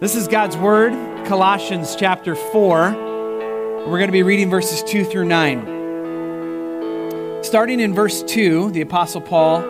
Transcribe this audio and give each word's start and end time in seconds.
This 0.00 0.16
is 0.16 0.26
God's 0.28 0.56
Word, 0.56 0.94
Colossians 1.26 1.94
chapter 1.94 2.34
4. 2.34 2.90
We're 2.90 3.84
going 3.84 4.06
to 4.06 4.12
be 4.12 4.22
reading 4.22 4.48
verses 4.48 4.82
2 4.84 5.04
through 5.04 5.26
9. 5.26 7.44
Starting 7.44 7.80
in 7.80 7.92
verse 7.92 8.22
2, 8.22 8.70
the 8.70 8.80
Apostle 8.80 9.20
Paul 9.20 9.60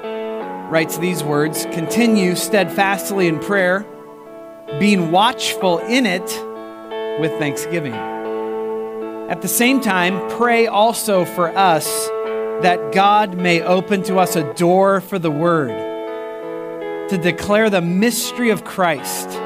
writes 0.71 0.98
these 0.98 1.24
words 1.24 1.64
Continue 1.72 2.37
steadfastly 2.37 3.27
in 3.27 3.40
prayer, 3.40 3.85
being 4.79 5.11
watchful 5.11 5.80
in 5.80 6.07
it 6.07 6.23
with 7.21 7.37
thanksgiving. 7.41 7.95
At 9.29 9.43
the 9.43 9.49
same 9.49 9.81
time, 9.81 10.31
pray 10.39 10.69
also 10.69 11.25
for 11.25 11.49
us 11.59 12.07
that 12.62 12.93
God 12.93 13.37
may 13.37 13.62
open 13.62 14.05
to 14.05 14.19
us 14.19 14.37
a 14.37 14.55
door 14.55 15.01
for 15.01 15.19
the 15.19 15.33
Word 15.33 15.77
to 17.09 17.19
declare 17.19 17.69
the 17.69 17.83
mystery 17.83 18.51
of 18.51 18.62
Christ 18.62 19.41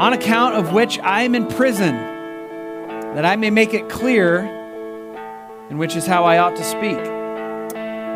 on 0.00 0.14
account 0.14 0.54
of 0.54 0.72
which 0.72 0.98
I 1.00 1.24
am 1.24 1.34
in 1.34 1.46
prison, 1.46 1.94
that 3.14 3.26
I 3.26 3.36
may 3.36 3.50
make 3.50 3.74
it 3.74 3.90
clear, 3.90 4.38
and 5.68 5.78
which 5.78 5.94
is 5.94 6.06
how 6.06 6.24
I 6.24 6.38
ought 6.38 6.56
to 6.56 6.64
speak. 6.64 6.96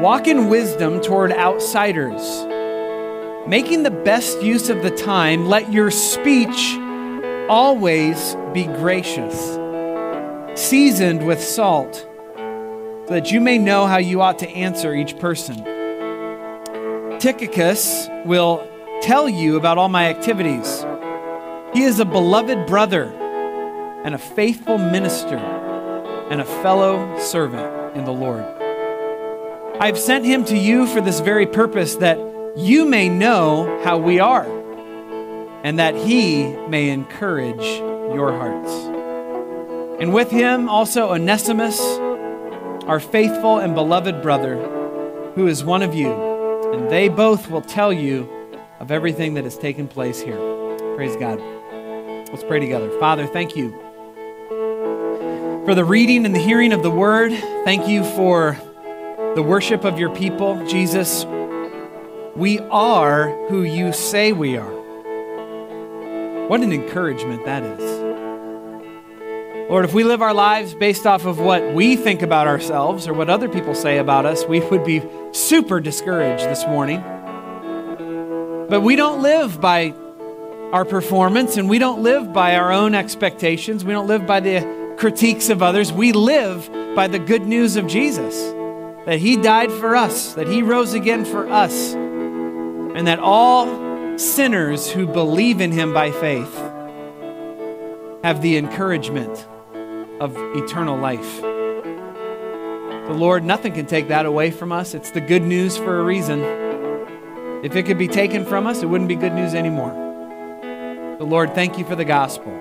Walk 0.00 0.26
in 0.26 0.48
wisdom 0.48 1.02
toward 1.02 1.30
outsiders, 1.30 2.46
making 3.46 3.82
the 3.82 3.90
best 3.90 4.42
use 4.42 4.70
of 4.70 4.82
the 4.82 4.92
time. 4.92 5.44
Let 5.44 5.70
your 5.74 5.90
speech 5.90 6.74
always 7.50 8.34
be 8.54 8.64
gracious, 8.64 9.58
seasoned 10.58 11.26
with 11.26 11.42
salt, 11.42 11.96
so 12.34 13.08
that 13.10 13.30
you 13.30 13.42
may 13.42 13.58
know 13.58 13.86
how 13.86 13.98
you 13.98 14.22
ought 14.22 14.38
to 14.38 14.48
answer 14.48 14.94
each 14.94 15.18
person. 15.18 15.62
Tychicus 17.18 18.08
will 18.24 18.66
tell 19.02 19.28
you 19.28 19.58
about 19.58 19.76
all 19.76 19.90
my 19.90 20.06
activities. 20.08 20.82
He 21.74 21.82
is 21.82 21.98
a 21.98 22.04
beloved 22.04 22.66
brother 22.66 23.06
and 24.04 24.14
a 24.14 24.18
faithful 24.18 24.78
minister 24.78 25.36
and 25.36 26.40
a 26.40 26.44
fellow 26.44 27.18
servant 27.18 27.96
in 27.96 28.04
the 28.04 28.12
Lord. 28.12 28.44
I 29.80 29.86
have 29.86 29.98
sent 29.98 30.24
him 30.24 30.44
to 30.44 30.56
you 30.56 30.86
for 30.86 31.00
this 31.00 31.18
very 31.18 31.46
purpose, 31.46 31.96
that 31.96 32.16
you 32.56 32.84
may 32.84 33.08
know 33.08 33.80
how 33.82 33.98
we 33.98 34.20
are, 34.20 34.46
and 35.64 35.80
that 35.80 35.96
he 35.96 36.46
may 36.68 36.90
encourage 36.90 37.64
your 38.14 38.30
hearts. 38.30 38.70
And 40.00 40.14
with 40.14 40.30
him 40.30 40.68
also 40.68 41.12
Onesimus, 41.12 41.80
our 42.86 43.00
faithful 43.00 43.58
and 43.58 43.74
beloved 43.74 44.22
brother, 44.22 44.56
who 45.34 45.48
is 45.48 45.64
one 45.64 45.82
of 45.82 45.92
you, 45.92 46.12
and 46.72 46.88
they 46.88 47.08
both 47.08 47.50
will 47.50 47.62
tell 47.62 47.92
you 47.92 48.30
of 48.78 48.92
everything 48.92 49.34
that 49.34 49.42
has 49.42 49.58
taken 49.58 49.88
place 49.88 50.20
here. 50.20 50.38
Praise 50.94 51.16
God. 51.16 51.40
Let's 52.34 52.42
pray 52.42 52.58
together. 52.58 52.90
Father, 52.98 53.28
thank 53.28 53.54
you 53.54 53.70
for 55.64 55.72
the 55.72 55.84
reading 55.84 56.26
and 56.26 56.34
the 56.34 56.40
hearing 56.40 56.72
of 56.72 56.82
the 56.82 56.90
word. 56.90 57.30
Thank 57.64 57.86
you 57.86 58.02
for 58.02 58.58
the 59.36 59.42
worship 59.42 59.84
of 59.84 60.00
your 60.00 60.12
people. 60.12 60.66
Jesus, 60.66 61.24
we 62.34 62.58
are 62.58 63.28
who 63.46 63.62
you 63.62 63.92
say 63.92 64.32
we 64.32 64.56
are. 64.56 64.68
What 66.48 66.60
an 66.60 66.72
encouragement 66.72 67.44
that 67.44 67.62
is. 67.62 68.00
Lord, 69.70 69.84
if 69.84 69.94
we 69.94 70.02
live 70.02 70.20
our 70.20 70.34
lives 70.34 70.74
based 70.74 71.06
off 71.06 71.26
of 71.26 71.38
what 71.38 71.72
we 71.72 71.94
think 71.94 72.20
about 72.20 72.48
ourselves 72.48 73.06
or 73.06 73.14
what 73.14 73.30
other 73.30 73.48
people 73.48 73.76
say 73.76 73.98
about 73.98 74.26
us, 74.26 74.44
we 74.44 74.58
would 74.58 74.84
be 74.84 75.04
super 75.30 75.78
discouraged 75.78 76.46
this 76.46 76.66
morning. 76.66 77.00
But 78.68 78.80
we 78.80 78.96
don't 78.96 79.22
live 79.22 79.60
by 79.60 79.94
our 80.74 80.84
performance 80.84 81.56
and 81.56 81.68
we 81.68 81.78
don't 81.78 82.02
live 82.02 82.32
by 82.32 82.56
our 82.56 82.72
own 82.72 82.96
expectations. 82.96 83.84
We 83.84 83.92
don't 83.92 84.08
live 84.08 84.26
by 84.26 84.40
the 84.40 84.96
critiques 84.98 85.48
of 85.48 85.62
others. 85.62 85.92
We 85.92 86.10
live 86.10 86.68
by 86.96 87.06
the 87.06 87.20
good 87.20 87.42
news 87.42 87.76
of 87.76 87.86
Jesus 87.86 88.34
that 89.06 89.20
He 89.20 89.36
died 89.36 89.70
for 89.70 89.94
us, 89.94 90.34
that 90.34 90.48
He 90.48 90.62
rose 90.62 90.92
again 90.92 91.24
for 91.24 91.48
us, 91.48 91.94
and 91.94 93.06
that 93.06 93.20
all 93.20 94.18
sinners 94.18 94.90
who 94.90 95.06
believe 95.06 95.60
in 95.60 95.70
Him 95.70 95.94
by 95.94 96.10
faith 96.10 96.52
have 98.24 98.42
the 98.42 98.56
encouragement 98.56 99.46
of 100.18 100.36
eternal 100.56 100.98
life. 100.98 101.40
The 101.40 103.14
Lord, 103.14 103.44
nothing 103.44 103.74
can 103.74 103.86
take 103.86 104.08
that 104.08 104.26
away 104.26 104.50
from 104.50 104.72
us. 104.72 104.92
It's 104.92 105.12
the 105.12 105.20
good 105.20 105.42
news 105.42 105.76
for 105.76 106.00
a 106.00 106.02
reason. 106.02 106.42
If 107.62 107.76
it 107.76 107.84
could 107.86 107.98
be 107.98 108.08
taken 108.08 108.44
from 108.44 108.66
us, 108.66 108.82
it 108.82 108.86
wouldn't 108.86 109.08
be 109.08 109.14
good 109.14 109.34
news 109.34 109.54
anymore. 109.54 110.03
But 111.16 111.28
Lord, 111.28 111.54
thank 111.54 111.78
you 111.78 111.84
for 111.84 111.94
the 111.94 112.04
gospel. 112.04 112.52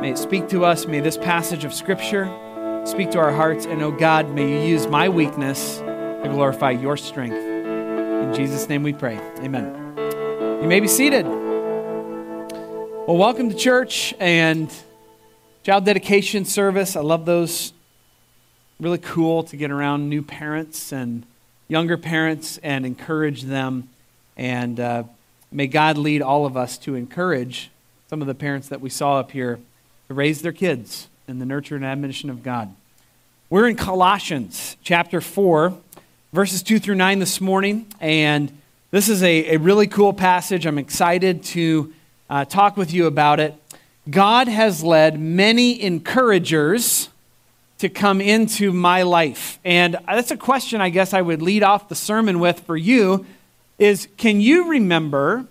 May 0.00 0.12
it 0.12 0.16
speak 0.18 0.48
to 0.48 0.64
us. 0.64 0.86
May 0.86 1.00
this 1.00 1.18
passage 1.18 1.64
of 1.64 1.74
Scripture 1.74 2.24
speak 2.86 3.10
to 3.10 3.18
our 3.18 3.30
hearts. 3.30 3.66
And, 3.66 3.82
oh 3.82 3.92
God, 3.92 4.30
may 4.30 4.50
you 4.50 4.70
use 4.70 4.86
my 4.86 5.10
weakness 5.10 5.76
to 5.78 6.28
glorify 6.30 6.70
your 6.70 6.96
strength. 6.96 7.36
In 7.36 8.32
Jesus' 8.34 8.70
name 8.70 8.82
we 8.82 8.94
pray. 8.94 9.18
Amen. 9.40 9.74
You 10.62 10.66
may 10.66 10.80
be 10.80 10.88
seated. 10.88 11.26
Well, 11.26 13.18
welcome 13.18 13.50
to 13.50 13.54
church 13.54 14.14
and 14.18 14.74
child 15.62 15.84
dedication 15.84 16.46
service. 16.46 16.96
I 16.96 17.02
love 17.02 17.26
those. 17.26 17.74
Really 18.80 18.96
cool 18.96 19.42
to 19.44 19.58
get 19.58 19.70
around 19.70 20.08
new 20.08 20.22
parents 20.22 20.90
and 20.90 21.26
younger 21.68 21.98
parents 21.98 22.58
and 22.62 22.86
encourage 22.86 23.42
them 23.42 23.90
and 24.38 24.80
uh, 24.80 25.02
May 25.54 25.66
God 25.66 25.98
lead 25.98 26.22
all 26.22 26.46
of 26.46 26.56
us 26.56 26.78
to 26.78 26.94
encourage 26.94 27.70
some 28.08 28.22
of 28.22 28.26
the 28.26 28.34
parents 28.34 28.68
that 28.68 28.80
we 28.80 28.88
saw 28.88 29.18
up 29.18 29.32
here 29.32 29.58
to 30.08 30.14
raise 30.14 30.40
their 30.40 30.52
kids 30.52 31.08
in 31.28 31.40
the 31.40 31.44
nurture 31.44 31.76
and 31.76 31.84
admonition 31.84 32.30
of 32.30 32.42
God. 32.42 32.74
We're 33.50 33.68
in 33.68 33.76
Colossians 33.76 34.78
chapter 34.82 35.20
4, 35.20 35.76
verses 36.32 36.62
2 36.62 36.78
through 36.78 36.94
9 36.94 37.18
this 37.18 37.38
morning, 37.38 37.84
and 38.00 38.50
this 38.90 39.10
is 39.10 39.22
a, 39.22 39.54
a 39.54 39.58
really 39.58 39.86
cool 39.86 40.14
passage. 40.14 40.64
I'm 40.64 40.78
excited 40.78 41.44
to 41.44 41.92
uh, 42.30 42.46
talk 42.46 42.78
with 42.78 42.90
you 42.90 43.04
about 43.04 43.38
it. 43.38 43.54
God 44.08 44.48
has 44.48 44.82
led 44.82 45.20
many 45.20 45.82
encouragers 45.82 47.10
to 47.76 47.90
come 47.90 48.22
into 48.22 48.72
my 48.72 49.02
life. 49.02 49.58
And 49.66 49.98
that's 50.06 50.30
a 50.30 50.36
question 50.38 50.80
I 50.80 50.88
guess 50.88 51.12
I 51.12 51.20
would 51.20 51.42
lead 51.42 51.62
off 51.62 51.90
the 51.90 51.94
sermon 51.94 52.40
with 52.40 52.60
for 52.60 52.76
you 52.76 53.26
is 53.82 54.06
can 54.16 54.40
you 54.40 54.68
remember 54.68 55.46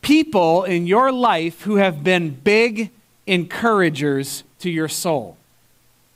people 0.00 0.64
in 0.64 0.86
your 0.86 1.12
life 1.12 1.62
who 1.62 1.76
have 1.76 2.02
been 2.02 2.30
big 2.30 2.90
encouragers 3.26 4.42
to 4.60 4.70
your 4.70 4.88
soul? 4.88 5.36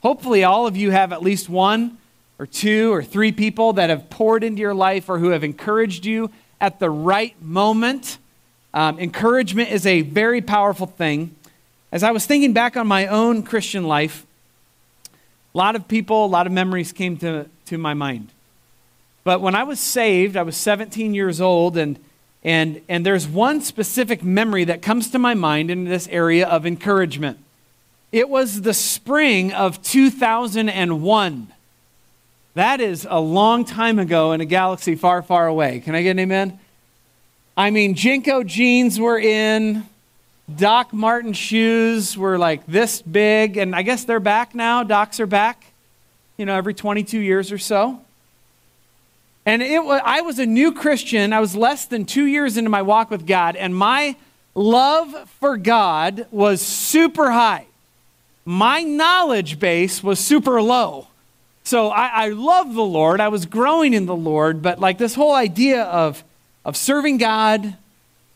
Hopefully, 0.01 0.43
all 0.43 0.65
of 0.65 0.75
you 0.75 0.89
have 0.89 1.13
at 1.13 1.21
least 1.21 1.47
one 1.47 1.97
or 2.39 2.47
two 2.47 2.91
or 2.91 3.03
three 3.03 3.31
people 3.31 3.73
that 3.73 3.91
have 3.91 4.09
poured 4.09 4.43
into 4.43 4.61
your 4.61 4.73
life 4.73 5.07
or 5.07 5.19
who 5.19 5.29
have 5.29 5.43
encouraged 5.43 6.05
you 6.05 6.31
at 6.59 6.79
the 6.79 6.89
right 6.89 7.39
moment. 7.41 8.17
Um, 8.73 8.99
encouragement 8.99 9.71
is 9.71 9.85
a 9.85 10.01
very 10.01 10.41
powerful 10.41 10.87
thing. 10.87 11.35
As 11.91 12.01
I 12.01 12.09
was 12.09 12.25
thinking 12.25 12.53
back 12.53 12.75
on 12.75 12.87
my 12.87 13.05
own 13.05 13.43
Christian 13.43 13.83
life, 13.83 14.25
a 15.53 15.57
lot 15.57 15.75
of 15.75 15.87
people, 15.87 16.25
a 16.25 16.27
lot 16.27 16.47
of 16.47 16.51
memories 16.51 16.91
came 16.91 17.15
to, 17.17 17.47
to 17.67 17.77
my 17.77 17.93
mind. 17.93 18.32
But 19.23 19.41
when 19.41 19.55
I 19.55 19.63
was 19.63 19.79
saved, 19.79 20.35
I 20.35 20.43
was 20.43 20.57
17 20.57 21.13
years 21.13 21.39
old, 21.39 21.77
and, 21.77 21.97
and, 22.43 22.81
and 22.89 23.05
there's 23.05 23.27
one 23.27 23.61
specific 23.61 24.23
memory 24.23 24.65
that 24.65 24.81
comes 24.81 25.09
to 25.11 25.19
my 25.19 25.33
mind 25.33 25.71
in 25.71 25.85
this 25.85 26.07
area 26.09 26.47
of 26.47 26.65
encouragement. 26.65 27.39
It 28.11 28.29
was 28.29 28.61
the 28.61 28.73
spring 28.73 29.53
of 29.53 29.81
2001. 29.81 31.53
That 32.55 32.81
is 32.81 33.07
a 33.09 33.19
long 33.19 33.65
time 33.65 33.97
ago 33.97 34.33
in 34.33 34.41
a 34.41 34.45
galaxy 34.45 34.95
far, 34.95 35.23
far 35.23 35.47
away. 35.47 35.79
Can 35.79 35.95
I 35.95 36.03
get 36.03 36.11
an 36.11 36.19
amen? 36.19 36.59
I 37.57 37.71
mean, 37.71 37.95
JNCO 37.95 38.45
jeans 38.45 38.99
were 38.99 39.17
in, 39.17 39.87
Doc 40.53 40.93
Martens 40.93 41.37
shoes 41.37 42.17
were 42.17 42.37
like 42.37 42.65
this 42.67 43.01
big, 43.01 43.57
and 43.57 43.75
I 43.75 43.81
guess 43.81 44.03
they're 44.03 44.19
back 44.19 44.53
now. 44.53 44.83
Docs 44.83 45.19
are 45.19 45.25
back, 45.25 45.65
you 46.37 46.45
know, 46.45 46.55
every 46.55 46.73
22 46.73 47.19
years 47.19 47.51
or 47.51 47.57
so. 47.57 48.02
And 49.45 49.61
it 49.61 49.83
was, 49.83 50.01
I 50.03 50.21
was 50.21 50.39
a 50.39 50.45
new 50.45 50.71
Christian. 50.71 51.33
I 51.33 51.39
was 51.39 51.55
less 51.55 51.85
than 51.85 52.05
two 52.05 52.25
years 52.25 52.57
into 52.57 52.69
my 52.69 52.81
walk 52.81 53.09
with 53.09 53.27
God, 53.27 53.55
and 53.55 53.75
my 53.75 54.15
love 54.55 55.29
for 55.39 55.57
God 55.57 56.27
was 56.31 56.61
super 56.61 57.31
high. 57.31 57.65
My 58.45 58.83
knowledge 58.83 59.59
base 59.59 60.03
was 60.03 60.19
super 60.19 60.61
low. 60.61 61.07
So 61.63 61.89
I, 61.89 62.25
I 62.25 62.29
love 62.29 62.73
the 62.73 62.83
Lord. 62.83 63.21
I 63.21 63.29
was 63.29 63.45
growing 63.45 63.93
in 63.93 64.05
the 64.05 64.15
Lord, 64.15 64.61
but 64.61 64.79
like 64.79 64.97
this 64.97 65.15
whole 65.15 65.33
idea 65.33 65.83
of, 65.83 66.23
of 66.65 66.75
serving 66.75 67.17
God, 67.17 67.77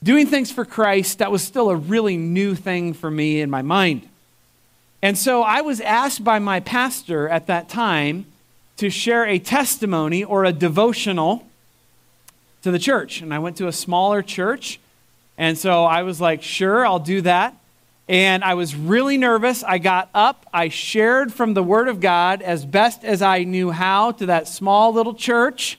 doing 0.02 0.28
things 0.28 0.50
for 0.50 0.64
Christ, 0.64 1.20
that 1.20 1.32
was 1.32 1.44
still 1.44 1.70
a 1.70 1.76
really 1.76 2.16
new 2.16 2.56
thing 2.56 2.94
for 2.94 3.12
me 3.12 3.42
in 3.42 3.50
my 3.50 3.62
mind. 3.62 4.08
And 5.02 5.18
so 5.18 5.44
I 5.44 5.62
was 5.62 5.82
asked 5.82 6.24
by 6.24 6.40
my 6.40 6.62
pastor 6.62 7.28
at 7.28 7.48
that 7.48 7.70
time 7.70 8.26
to 8.78 8.90
share 8.90 9.26
a 9.26 9.40
testimony 9.40 10.24
or 10.24 10.46
a 10.46 10.54
devotional 10.54 11.46
to 12.62 12.72
the 12.72 12.80
church. 12.80 13.22
And 13.22 13.34
I 13.34 13.40
went 13.40 13.58
to 13.58 13.68
a 13.68 13.72
smaller 13.72 14.22
church 14.22 14.80
And 15.38 15.58
so 15.58 15.84
I 15.84 16.04
was 16.04 16.20
like, 16.20 16.42
sure, 16.42 16.86
I'll 16.86 17.00
do 17.00 17.22
that. 17.22 17.56
And 18.10 18.44
I 18.44 18.56
was 18.56 18.76
really 18.76 19.18
nervous. 19.18 19.64
I 19.64 19.78
got 19.78 20.10
up, 20.14 20.48
I 20.54 20.70
shared 20.70 21.34
from 21.34 21.54
the 21.54 21.62
Word 21.62 21.88
of 21.90 22.00
God 22.00 22.42
as 22.42 22.66
best 22.66 23.04
as 23.04 23.22
I 23.22 23.44
knew 23.44 23.70
how 23.70 24.14
to 24.14 24.26
that 24.28 24.48
small 24.48 24.94
little 24.94 25.14
church. 25.14 25.78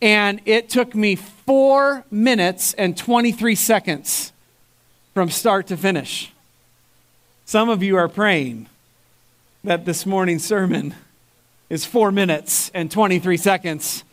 And 0.00 0.40
it 0.44 0.68
took 0.68 0.94
me 0.94 1.16
four 1.16 2.04
minutes 2.10 2.74
and 2.74 2.96
23 2.96 3.54
seconds 3.54 4.32
from 5.14 5.30
start 5.30 5.66
to 5.68 5.76
finish. 5.76 6.32
Some 7.46 7.70
of 7.70 7.82
you 7.82 7.96
are 7.96 8.08
praying 8.08 8.68
that 9.64 9.86
this 9.86 10.04
morning's 10.04 10.44
sermon 10.44 10.94
is 11.68 11.84
four 11.84 12.12
minutes 12.12 12.70
and 12.74 12.90
23 12.90 13.36
seconds. 13.36 14.04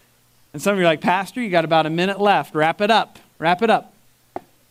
And 0.53 0.61
some 0.61 0.73
of 0.73 0.79
you 0.79 0.85
are 0.85 0.89
like, 0.89 1.01
Pastor, 1.01 1.41
you 1.41 1.50
got 1.50 1.65
about 1.65 1.85
a 1.85 1.89
minute 1.89 2.19
left. 2.19 2.55
Wrap 2.55 2.81
it 2.81 2.91
up. 2.91 3.19
Wrap 3.39 3.61
it 3.61 3.69
up. 3.69 3.94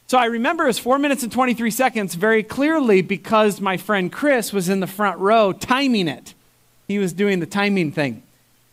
So 0.07 0.19
I 0.19 0.27
remember 0.27 0.65
it 0.65 0.67
was 0.69 0.79
four 0.79 0.99
minutes 0.99 1.23
and 1.23 1.33
23 1.33 1.71
seconds 1.71 2.15
very 2.15 2.43
clearly 2.43 3.03
because 3.03 3.61
my 3.61 3.77
friend 3.77 4.13
Chris 4.13 4.53
was 4.53 4.69
in 4.69 4.81
the 4.81 4.87
front 4.87 5.19
row 5.19 5.53
timing 5.53 6.09
it. 6.09 6.35
He 6.87 6.99
was 6.99 7.13
doing 7.13 7.41
the 7.41 7.47
timing 7.47 7.93
thing. 7.93 8.23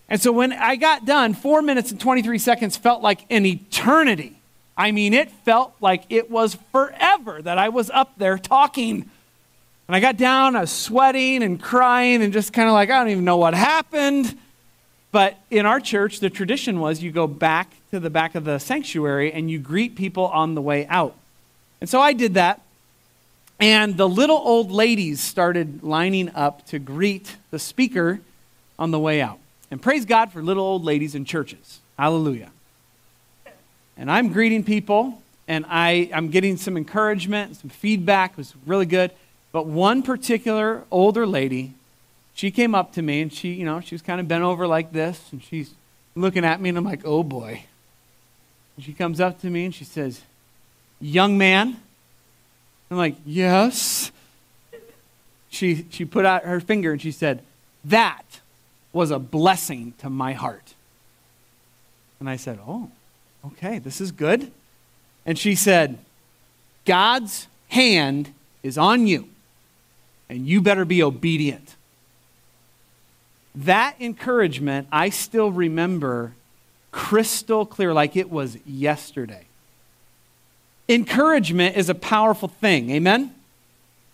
And 0.09 0.19
so 0.19 0.31
when 0.31 0.51
I 0.51 0.75
got 0.75 1.05
done, 1.05 1.33
four 1.33 1.61
minutes 1.61 1.91
and 1.91 1.99
23 1.99 2.39
seconds 2.39 2.75
felt 2.75 3.01
like 3.01 3.25
an 3.29 3.45
eternity. 3.45 4.35
I 4.75 4.91
mean, 4.91 5.13
it 5.13 5.29
felt 5.29 5.73
like 5.79 6.03
it 6.09 6.31
was 6.31 6.57
forever 6.71 7.41
that 7.41 7.57
I 7.57 7.69
was 7.69 7.89
up 7.89 8.17
there 8.17 8.37
talking. 8.37 9.09
And 9.89 9.95
I 9.95 9.99
got 9.99 10.17
down, 10.17 10.55
I 10.55 10.61
was 10.61 10.71
sweating 10.71 11.41
and 11.41 11.59
crying 11.59 12.21
and 12.21 12.31
just 12.31 12.53
kind 12.53 12.69
of 12.69 12.73
like, 12.73 12.91
I 12.91 12.99
don't 12.99 13.09
even 13.09 13.25
know 13.25 13.37
what 13.37 13.55
happened. 13.55 14.37
But 15.11 15.35
in 15.49 15.65
our 15.65 15.79
church, 15.79 16.19
the 16.19 16.29
tradition 16.29 16.79
was 16.79 17.01
you 17.01 17.11
go 17.11 17.25
back 17.25 17.73
to 17.89 17.99
the 17.99 18.11
back 18.11 18.35
of 18.35 18.45
the 18.45 18.59
sanctuary 18.59 19.33
and 19.33 19.49
you 19.49 19.57
greet 19.57 19.95
people 19.95 20.27
on 20.27 20.53
the 20.53 20.61
way 20.61 20.85
out. 20.85 21.15
And 21.81 21.89
so 21.89 21.99
I 21.99 22.13
did 22.13 22.35
that. 22.35 22.61
And 23.59 23.97
the 23.97 24.07
little 24.07 24.37
old 24.37 24.71
ladies 24.71 25.19
started 25.19 25.83
lining 25.83 26.29
up 26.35 26.65
to 26.67 26.77
greet 26.77 27.35
the 27.49 27.57
speaker 27.59 28.21
on 28.77 28.91
the 28.91 28.99
way 28.99 29.21
out. 29.21 29.39
And 29.71 29.81
praise 29.81 30.05
God 30.05 30.31
for 30.31 30.41
little 30.41 30.63
old 30.63 30.85
ladies 30.85 31.15
in 31.15 31.25
churches. 31.25 31.79
Hallelujah 31.97 32.51
and 33.99 34.09
I'm 34.09 34.31
greeting 34.31 34.63
people, 34.63 35.21
and 35.49 35.65
I, 35.67 36.09
I'm 36.13 36.29
getting 36.29 36.55
some 36.55 36.77
encouragement, 36.77 37.57
some 37.57 37.69
feedback. 37.69 38.31
It 38.31 38.37
was 38.37 38.53
really 38.65 38.85
good. 38.85 39.11
But 39.51 39.65
one 39.65 40.03
particular 40.03 40.83
older 40.91 41.25
lady, 41.25 41.73
she 42.33 42.51
came 42.51 42.75
up 42.75 42.93
to 42.93 43.01
me, 43.01 43.21
and 43.21 43.33
she, 43.33 43.53
you 43.53 43.65
know, 43.65 43.81
she 43.81 43.95
was 43.95 44.01
kind 44.01 44.19
of 44.19 44.27
bent 44.27 44.43
over 44.43 44.67
like 44.67 44.91
this, 44.91 45.21
and 45.31 45.43
she's 45.43 45.73
looking 46.15 46.45
at 46.45 46.61
me, 46.61 46.69
and 46.69 46.77
I'm 46.77 46.83
like, 46.83 47.01
oh 47.05 47.23
boy. 47.23 47.63
And 48.75 48.85
she 48.85 48.93
comes 48.93 49.19
up 49.19 49.41
to 49.41 49.49
me, 49.49 49.65
and 49.65 49.75
she 49.75 49.83
says, 49.83 50.21
young 51.01 51.37
man. 51.37 51.77
I'm 52.91 52.97
like, 52.97 53.15
yes. 53.25 54.11
She, 55.49 55.85
she 55.89 56.05
put 56.05 56.25
out 56.25 56.43
her 56.43 56.59
finger, 56.59 56.91
and 56.91 57.01
she 57.01 57.11
said, 57.11 57.43
that 57.85 58.23
was 58.93 59.11
a 59.11 59.19
blessing 59.19 59.93
to 59.99 60.09
my 60.09 60.33
heart. 60.33 60.73
And 62.19 62.29
I 62.29 62.35
said, 62.35 62.59
oh 62.67 62.89
okay, 63.45 63.79
this 63.79 64.01
is 64.01 64.11
good. 64.11 64.51
And 65.25 65.37
she 65.37 65.55
said, 65.55 65.97
God's 66.85 67.47
hand 67.69 68.33
is 68.63 68.77
on 68.77 69.07
you, 69.07 69.29
and 70.29 70.47
you 70.47 70.61
better 70.61 70.85
be 70.85 71.01
obedient. 71.01 71.75
That 73.55 73.95
encouragement, 73.99 74.87
I 74.91 75.09
still 75.09 75.51
remember 75.51 76.33
crystal 76.91 77.65
clear, 77.65 77.93
like 77.93 78.15
it 78.15 78.29
was 78.29 78.57
yesterday. 78.65 79.45
Encouragement 80.87 81.75
is 81.77 81.89
a 81.89 81.95
powerful 81.95 82.47
thing. 82.47 82.89
Amen? 82.91 83.33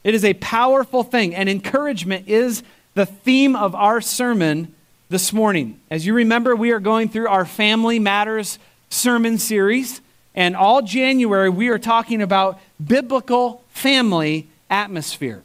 It 0.04 0.14
is 0.14 0.24
a 0.24 0.34
powerful 0.36 1.04
thing, 1.04 1.34
and 1.34 1.50
encouragement 1.50 2.28
is 2.28 2.64
the 2.94 3.06
theme 3.06 3.56
of 3.56 3.76
our 3.76 4.02
sermon 4.02 4.74
this 5.10 5.34
morning. 5.34 5.80
As 5.90 6.06
you 6.06 6.14
remember, 6.14 6.56
we 6.56 6.72
are 6.72 6.80
going 6.80 7.10
through 7.10 7.28
our 7.28 7.46
Family 7.46 8.00
Matters 8.00 8.58
sermon 8.90 9.38
series. 9.38 10.02
And 10.34 10.56
all 10.56 10.82
January, 10.82 11.50
we 11.50 11.70
are 11.70 11.80
talking 11.80 12.22
about 12.22 12.60
biblical 12.86 13.64
family 13.70 14.48
atmosphere. 14.70 15.44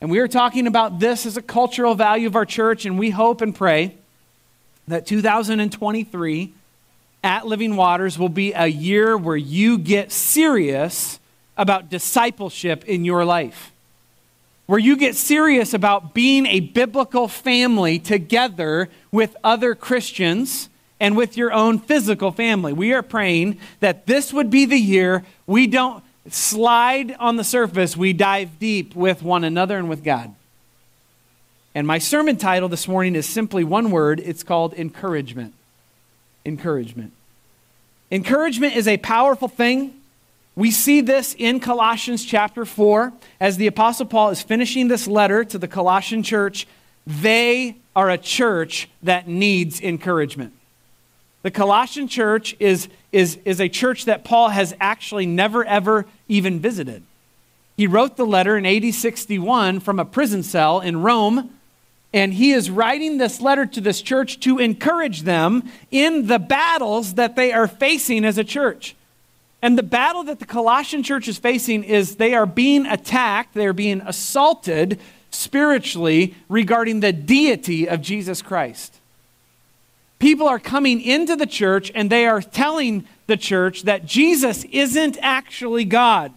And 0.00 0.10
we 0.10 0.18
are 0.20 0.28
talking 0.28 0.66
about 0.66 0.98
this 0.98 1.26
as 1.26 1.36
a 1.36 1.42
cultural 1.42 1.94
value 1.94 2.26
of 2.26 2.36
our 2.36 2.46
church. 2.46 2.86
And 2.86 2.98
we 2.98 3.10
hope 3.10 3.42
and 3.42 3.54
pray 3.54 3.94
that 4.88 5.06
2023 5.06 6.54
at 7.22 7.46
Living 7.46 7.76
Waters 7.76 8.18
will 8.18 8.30
be 8.30 8.52
a 8.54 8.66
year 8.66 9.16
where 9.16 9.36
you 9.36 9.76
get 9.76 10.10
serious 10.10 11.20
about 11.56 11.90
discipleship 11.90 12.84
in 12.84 13.04
your 13.04 13.24
life. 13.26 13.72
Where 14.64 14.78
you 14.78 14.96
get 14.96 15.16
serious 15.16 15.74
about 15.74 16.14
being 16.14 16.46
a 16.46 16.60
biblical 16.60 17.28
family 17.28 17.98
together 17.98 18.88
with 19.12 19.36
other 19.44 19.74
Christians 19.74 20.70
and 20.98 21.16
with 21.16 21.36
your 21.36 21.52
own 21.52 21.78
physical 21.78 22.30
family. 22.30 22.72
We 22.72 22.94
are 22.94 23.02
praying 23.02 23.58
that 23.80 24.06
this 24.06 24.32
would 24.32 24.48
be 24.48 24.64
the 24.64 24.78
year 24.78 25.24
we 25.46 25.66
don't 25.66 26.02
slide 26.28 27.16
on 27.18 27.36
the 27.36 27.44
surface, 27.44 27.96
we 27.96 28.12
dive 28.12 28.58
deep 28.58 28.94
with 28.94 29.22
one 29.22 29.44
another 29.44 29.78
and 29.78 29.88
with 29.88 30.04
God. 30.04 30.34
And 31.74 31.86
my 31.86 31.98
sermon 31.98 32.36
title 32.36 32.68
this 32.68 32.88
morning 32.88 33.14
is 33.14 33.26
simply 33.26 33.64
one 33.64 33.90
word 33.90 34.20
it's 34.20 34.42
called 34.42 34.74
encouragement. 34.74 35.54
Encouragement. 36.44 37.12
Encouragement 38.10 38.74
is 38.74 38.88
a 38.88 38.96
powerful 38.98 39.48
thing. 39.48 39.94
We 40.56 40.72
see 40.72 41.00
this 41.00 41.34
in 41.38 41.60
Colossians 41.60 42.24
chapter 42.24 42.64
4 42.64 43.12
as 43.38 43.56
the 43.56 43.68
Apostle 43.68 44.06
Paul 44.06 44.30
is 44.30 44.42
finishing 44.42 44.88
this 44.88 45.06
letter 45.06 45.44
to 45.44 45.58
the 45.58 45.68
Colossian 45.68 46.22
church. 46.22 46.66
They 47.06 47.76
are 47.94 48.10
a 48.10 48.18
church 48.18 48.88
that 49.02 49.28
needs 49.28 49.80
encouragement. 49.80 50.52
The 51.42 51.50
Colossian 51.50 52.06
church 52.06 52.54
is, 52.58 52.88
is, 53.12 53.38
is 53.44 53.60
a 53.60 53.68
church 53.68 54.04
that 54.04 54.24
Paul 54.24 54.50
has 54.50 54.74
actually 54.78 55.26
never, 55.26 55.64
ever 55.64 56.06
even 56.28 56.60
visited. 56.60 57.02
He 57.76 57.86
wrote 57.86 58.16
the 58.16 58.26
letter 58.26 58.58
in 58.58 58.66
AD 58.66 58.92
61 58.92 59.80
from 59.80 59.98
a 59.98 60.04
prison 60.04 60.42
cell 60.42 60.80
in 60.80 61.00
Rome, 61.00 61.50
and 62.12 62.34
he 62.34 62.52
is 62.52 62.70
writing 62.70 63.16
this 63.16 63.40
letter 63.40 63.64
to 63.64 63.80
this 63.80 64.02
church 64.02 64.40
to 64.40 64.58
encourage 64.58 65.22
them 65.22 65.70
in 65.90 66.26
the 66.26 66.38
battles 66.38 67.14
that 67.14 67.36
they 67.36 67.52
are 67.52 67.66
facing 67.68 68.24
as 68.26 68.36
a 68.36 68.44
church. 68.44 68.94
And 69.62 69.78
the 69.78 69.82
battle 69.82 70.24
that 70.24 70.40
the 70.40 70.46
Colossian 70.46 71.02
church 71.02 71.26
is 71.26 71.38
facing 71.38 71.84
is 71.84 72.16
they 72.16 72.34
are 72.34 72.46
being 72.46 72.84
attacked, 72.84 73.54
they're 73.54 73.72
being 73.72 74.02
assaulted 74.02 75.00
spiritually 75.30 76.34
regarding 76.48 77.00
the 77.00 77.12
deity 77.12 77.88
of 77.88 78.02
Jesus 78.02 78.42
Christ 78.42 78.99
people 80.20 80.46
are 80.46 80.60
coming 80.60 81.00
into 81.00 81.34
the 81.34 81.46
church 81.46 81.90
and 81.92 82.08
they 82.08 82.26
are 82.26 82.40
telling 82.40 83.04
the 83.26 83.36
church 83.36 83.82
that 83.82 84.06
Jesus 84.06 84.62
isn't 84.64 85.18
actually 85.20 85.84
God. 85.84 86.32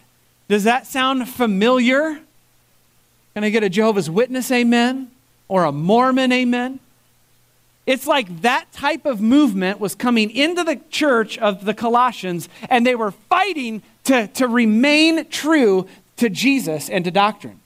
Does 0.48 0.64
that 0.64 0.88
sound 0.88 1.30
familiar? 1.30 2.20
Can 3.36 3.44
I 3.44 3.50
get 3.50 3.64
a 3.64 3.70
Jehovah's 3.70 4.10
Witness 4.10 4.52
amen? 4.52 5.12
Or 5.48 5.66
a 5.66 5.72
Mormon 5.72 6.32
amen? 6.32 6.80
It's 7.86 8.08
like 8.08 8.42
that 8.42 8.72
type 8.72 9.06
of 9.06 9.22
movement 9.22 9.80
was 9.80 9.94
coming 9.94 10.32
into 10.32 10.64
the 10.64 10.80
church 10.90 11.38
of 11.38 11.66
the 11.66 11.74
Colossians 11.74 12.48
and 12.70 12.88
they 12.88 12.96
were 12.96 13.12
fighting 13.12 13.84
to, 14.06 14.28
to 14.28 14.48
remain 14.48 15.28
true 15.28 15.88
to 16.18 16.30
Jesus 16.30 16.90
and 16.90 17.04
to 17.06 17.12
doctrine. 17.12 17.60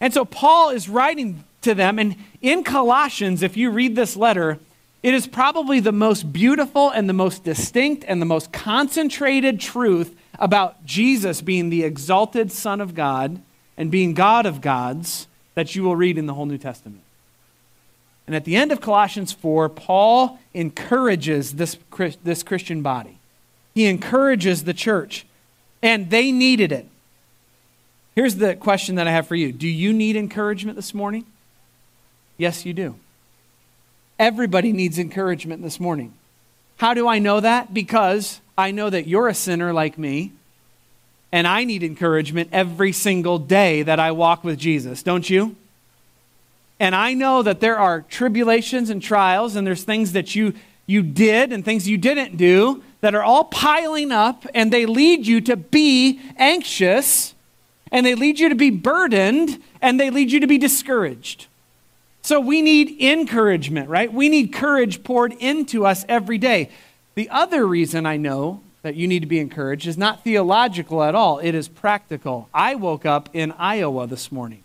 And 0.00 0.12
so 0.12 0.24
Paul 0.24 0.70
is 0.70 0.88
writing 0.88 1.44
to 1.62 1.74
them, 1.74 1.98
and 1.98 2.16
in 2.40 2.64
Colossians, 2.64 3.42
if 3.42 3.56
you 3.56 3.70
read 3.70 3.94
this 3.94 4.16
letter, 4.16 4.58
it 5.02 5.14
is 5.14 5.26
probably 5.26 5.80
the 5.80 5.92
most 5.92 6.32
beautiful 6.32 6.90
and 6.90 7.08
the 7.08 7.14
most 7.14 7.42
distinct 7.42 8.04
and 8.06 8.20
the 8.20 8.26
most 8.26 8.52
concentrated 8.52 9.58
truth 9.58 10.14
about 10.38 10.84
Jesus 10.84 11.40
being 11.40 11.70
the 11.70 11.84
exalted 11.84 12.52
Son 12.52 12.80
of 12.80 12.94
God 12.94 13.40
and 13.76 13.90
being 13.90 14.12
God 14.14 14.44
of 14.44 14.60
gods 14.60 15.26
that 15.54 15.74
you 15.74 15.82
will 15.82 15.96
read 15.96 16.18
in 16.18 16.26
the 16.26 16.34
whole 16.34 16.46
New 16.46 16.58
Testament. 16.58 17.02
And 18.26 18.36
at 18.36 18.44
the 18.44 18.56
end 18.56 18.72
of 18.72 18.80
Colossians 18.80 19.32
4, 19.32 19.68
Paul 19.70 20.38
encourages 20.54 21.54
this, 21.54 21.76
this 22.22 22.42
Christian 22.42 22.82
body. 22.82 23.18
He 23.74 23.86
encourages 23.86 24.64
the 24.64 24.74
church, 24.74 25.26
and 25.82 26.10
they 26.10 26.30
needed 26.30 26.72
it. 26.72 26.86
Here's 28.14 28.36
the 28.36 28.54
question 28.54 28.96
that 28.96 29.08
I 29.08 29.12
have 29.12 29.26
for 29.26 29.34
you 29.34 29.52
Do 29.52 29.66
you 29.66 29.92
need 29.92 30.14
encouragement 30.14 30.76
this 30.76 30.94
morning? 30.94 31.24
Yes, 32.36 32.64
you 32.64 32.72
do. 32.72 32.94
Everybody 34.20 34.74
needs 34.74 34.98
encouragement 34.98 35.62
this 35.62 35.80
morning. 35.80 36.12
How 36.76 36.92
do 36.92 37.08
I 37.08 37.18
know 37.18 37.40
that? 37.40 37.72
Because 37.72 38.42
I 38.56 38.70
know 38.70 38.90
that 38.90 39.06
you're 39.06 39.28
a 39.28 39.34
sinner 39.34 39.72
like 39.72 39.96
me, 39.96 40.32
and 41.32 41.46
I 41.46 41.64
need 41.64 41.82
encouragement 41.82 42.50
every 42.52 42.92
single 42.92 43.38
day 43.38 43.82
that 43.82 43.98
I 43.98 44.12
walk 44.12 44.44
with 44.44 44.58
Jesus, 44.58 45.02
don't 45.02 45.28
you? 45.28 45.56
And 46.78 46.94
I 46.94 47.14
know 47.14 47.42
that 47.42 47.60
there 47.60 47.78
are 47.78 48.02
tribulations 48.02 48.90
and 48.90 49.00
trials, 49.00 49.56
and 49.56 49.66
there's 49.66 49.84
things 49.84 50.12
that 50.12 50.34
you, 50.34 50.52
you 50.86 51.02
did 51.02 51.50
and 51.50 51.64
things 51.64 51.88
you 51.88 51.96
didn't 51.96 52.36
do 52.36 52.82
that 53.00 53.14
are 53.14 53.22
all 53.22 53.44
piling 53.44 54.12
up 54.12 54.46
and 54.52 54.70
they 54.70 54.84
lead 54.84 55.26
you 55.26 55.40
to 55.40 55.56
be 55.56 56.20
anxious 56.36 57.34
and 57.90 58.04
they 58.04 58.14
lead 58.14 58.38
you 58.38 58.50
to 58.50 58.54
be 58.54 58.68
burdened 58.68 59.62
and 59.80 59.98
they 59.98 60.10
lead 60.10 60.30
you 60.30 60.40
to 60.40 60.46
be 60.46 60.58
discouraged. 60.58 61.46
So 62.30 62.38
we 62.38 62.62
need 62.62 63.02
encouragement, 63.02 63.88
right? 63.88 64.12
We 64.12 64.28
need 64.28 64.52
courage 64.52 65.02
poured 65.02 65.32
into 65.32 65.84
us 65.84 66.04
every 66.08 66.38
day. 66.38 66.70
The 67.16 67.28
other 67.28 67.66
reason 67.66 68.06
I 68.06 68.18
know 68.18 68.62
that 68.82 68.94
you 68.94 69.08
need 69.08 69.18
to 69.22 69.26
be 69.26 69.40
encouraged 69.40 69.88
is 69.88 69.98
not 69.98 70.22
theological 70.22 71.02
at 71.02 71.16
all, 71.16 71.40
it 71.40 71.56
is 71.56 71.66
practical. 71.66 72.48
I 72.54 72.76
woke 72.76 73.04
up 73.04 73.30
in 73.32 73.50
Iowa 73.58 74.06
this 74.06 74.30
morning, 74.30 74.62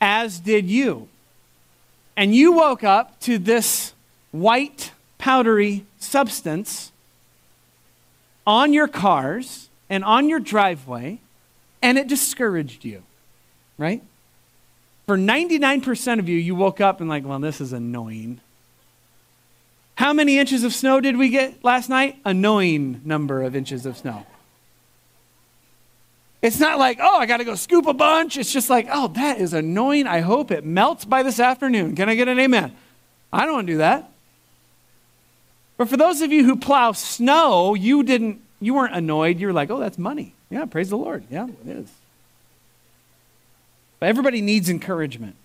as 0.00 0.40
did 0.40 0.68
you. 0.68 1.06
And 2.16 2.34
you 2.34 2.50
woke 2.50 2.82
up 2.82 3.20
to 3.20 3.38
this 3.38 3.94
white, 4.32 4.90
powdery 5.16 5.86
substance 6.00 6.90
on 8.44 8.72
your 8.72 8.88
cars 8.88 9.68
and 9.88 10.02
on 10.02 10.28
your 10.28 10.40
driveway, 10.40 11.20
and 11.80 11.96
it 11.96 12.08
discouraged 12.08 12.84
you, 12.84 13.04
right? 13.78 14.02
For 15.06 15.16
99% 15.16 16.18
of 16.18 16.28
you, 16.28 16.36
you 16.36 16.54
woke 16.54 16.80
up 16.80 17.00
and, 17.00 17.08
like, 17.08 17.24
well, 17.24 17.38
this 17.38 17.60
is 17.60 17.72
annoying. 17.72 18.40
How 19.94 20.12
many 20.12 20.38
inches 20.38 20.64
of 20.64 20.74
snow 20.74 21.00
did 21.00 21.16
we 21.16 21.28
get 21.30 21.64
last 21.64 21.88
night? 21.88 22.18
Annoying 22.24 23.00
number 23.04 23.42
of 23.42 23.56
inches 23.56 23.86
of 23.86 23.96
snow. 23.96 24.26
It's 26.42 26.60
not 26.60 26.78
like, 26.78 26.98
oh, 27.00 27.18
I 27.18 27.26
got 27.26 27.38
to 27.38 27.44
go 27.44 27.54
scoop 27.54 27.86
a 27.86 27.94
bunch. 27.94 28.36
It's 28.36 28.52
just 28.52 28.68
like, 28.68 28.88
oh, 28.92 29.08
that 29.08 29.38
is 29.38 29.52
annoying. 29.52 30.06
I 30.06 30.20
hope 30.20 30.50
it 30.50 30.64
melts 30.64 31.04
by 31.04 31.22
this 31.22 31.40
afternoon. 31.40 31.96
Can 31.96 32.08
I 32.08 32.14
get 32.14 32.28
an 32.28 32.38
amen? 32.38 32.76
I 33.32 33.44
don't 33.44 33.54
want 33.54 33.66
to 33.66 33.72
do 33.72 33.78
that. 33.78 34.10
But 35.76 35.88
for 35.88 35.96
those 35.96 36.20
of 36.20 36.32
you 36.32 36.44
who 36.44 36.56
plow 36.56 36.92
snow, 36.92 37.74
you 37.74 38.02
didn't 38.02 38.42
you 38.60 38.74
weren't 38.74 38.94
annoyed. 38.94 39.38
You 39.38 39.48
were 39.48 39.52
like, 39.52 39.70
"Oh, 39.70 39.78
that's 39.78 39.98
money." 39.98 40.34
Yeah, 40.48 40.64
praise 40.64 40.88
the 40.88 40.96
Lord. 40.96 41.24
Yeah, 41.30 41.46
it 41.46 41.68
is. 41.68 41.90
But 43.98 44.08
everybody 44.08 44.40
needs 44.40 44.68
encouragement. 44.68 45.36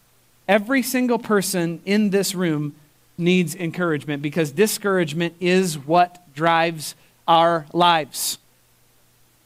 Every 0.48 0.82
single 0.82 1.20
person 1.20 1.82
in 1.86 2.10
this 2.10 2.36
room 2.36 2.76
needs 3.18 3.56
encouragement 3.56 4.22
because 4.22 4.52
discouragement 4.52 5.36
is 5.40 5.78
what 5.78 6.22
drives 6.34 6.96
our 7.28 7.66
lives. 7.72 8.38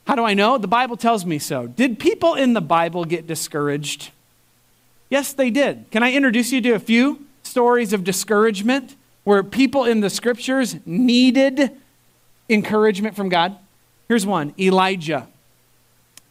How 0.08 0.16
do 0.16 0.24
I 0.24 0.34
know? 0.34 0.58
The 0.58 0.68
Bible 0.68 0.98
tells 0.98 1.26
me 1.26 1.40
so. 1.40 1.68
Did 1.68 2.00
people 2.00 2.36
in 2.36 2.54
the 2.54 2.62
Bible 2.62 3.06
get 3.06 3.28
discouraged? 3.28 4.12
Yes, 5.10 5.34
they 5.34 5.50
did. 5.50 5.86
Can 5.92 6.04
I 6.04 6.14
introduce 6.14 6.52
you 6.52 6.62
to 6.62 6.72
a 6.72 6.80
few 6.80 7.26
stories 7.44 7.94
of 7.94 8.04
discouragement 8.04 8.96
where 9.24 9.44
people 9.44 9.86
in 9.86 10.02
the 10.02 10.10
scriptures 10.10 10.76
needed 10.86 11.72
encouragement 12.50 13.16
from 13.16 13.30
God? 13.30 13.58
Here's 14.08 14.26
one 14.26 14.54
Elijah. 14.60 15.28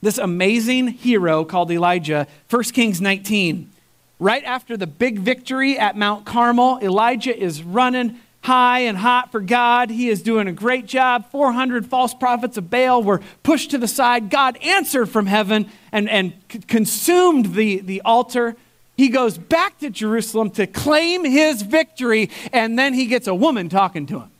This 0.04 0.18
amazing 0.18 0.88
hero 0.88 1.46
called 1.46 1.70
Elijah, 1.70 2.26
1 2.50 2.62
Kings 2.64 3.00
19. 3.00 3.70
Right 4.18 4.44
after 4.44 4.76
the 4.76 4.86
big 4.86 5.18
victory 5.18 5.78
at 5.78 5.96
Mount 5.96 6.26
Carmel, 6.26 6.78
Elijah 6.82 7.34
is 7.34 7.62
running 7.62 8.20
high 8.42 8.80
and 8.80 8.98
hot 8.98 9.32
for 9.32 9.40
God. 9.40 9.88
He 9.88 10.10
is 10.10 10.20
doing 10.20 10.46
a 10.46 10.52
great 10.52 10.84
job. 10.84 11.30
400 11.30 11.86
false 11.86 12.12
prophets 12.12 12.58
of 12.58 12.68
Baal 12.68 13.02
were 13.02 13.22
pushed 13.42 13.70
to 13.70 13.78
the 13.78 13.88
side. 13.88 14.28
God 14.28 14.58
answered 14.58 15.06
from 15.06 15.24
heaven 15.24 15.70
and, 15.90 16.10
and 16.10 16.34
consumed 16.68 17.54
the, 17.54 17.80
the 17.80 18.02
altar. 18.02 18.56
He 18.98 19.08
goes 19.08 19.38
back 19.38 19.78
to 19.78 19.88
Jerusalem 19.88 20.50
to 20.50 20.66
claim 20.66 21.24
his 21.24 21.62
victory, 21.62 22.28
and 22.52 22.78
then 22.78 22.92
he 22.92 23.06
gets 23.06 23.26
a 23.26 23.34
woman 23.34 23.70
talking 23.70 24.04
to 24.08 24.20
him 24.20 24.30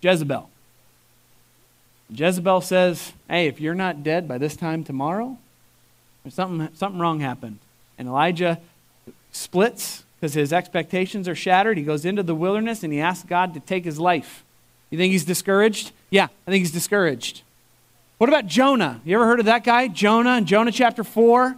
Jezebel. 0.00 0.50
Jezebel 2.14 2.60
says, 2.60 3.12
Hey, 3.28 3.46
if 3.46 3.60
you're 3.60 3.74
not 3.74 4.02
dead 4.02 4.28
by 4.28 4.38
this 4.38 4.56
time 4.56 4.84
tomorrow, 4.84 5.38
something, 6.28 6.68
something 6.74 7.00
wrong 7.00 7.20
happened. 7.20 7.58
And 7.98 8.08
Elijah 8.08 8.60
splits 9.32 10.04
because 10.16 10.34
his 10.34 10.52
expectations 10.52 11.26
are 11.26 11.34
shattered. 11.34 11.78
He 11.78 11.84
goes 11.84 12.04
into 12.04 12.22
the 12.22 12.34
wilderness 12.34 12.82
and 12.82 12.92
he 12.92 13.00
asks 13.00 13.26
God 13.26 13.54
to 13.54 13.60
take 13.60 13.84
his 13.84 13.98
life. 13.98 14.44
You 14.90 14.98
think 14.98 15.12
he's 15.12 15.24
discouraged? 15.24 15.92
Yeah, 16.10 16.28
I 16.46 16.50
think 16.50 16.60
he's 16.60 16.70
discouraged. 16.70 17.42
What 18.18 18.28
about 18.28 18.46
Jonah? 18.46 19.00
You 19.04 19.16
ever 19.16 19.26
heard 19.26 19.40
of 19.40 19.46
that 19.46 19.64
guy? 19.64 19.88
Jonah 19.88 20.36
in 20.36 20.46
Jonah 20.46 20.70
chapter 20.70 21.02
4. 21.02 21.56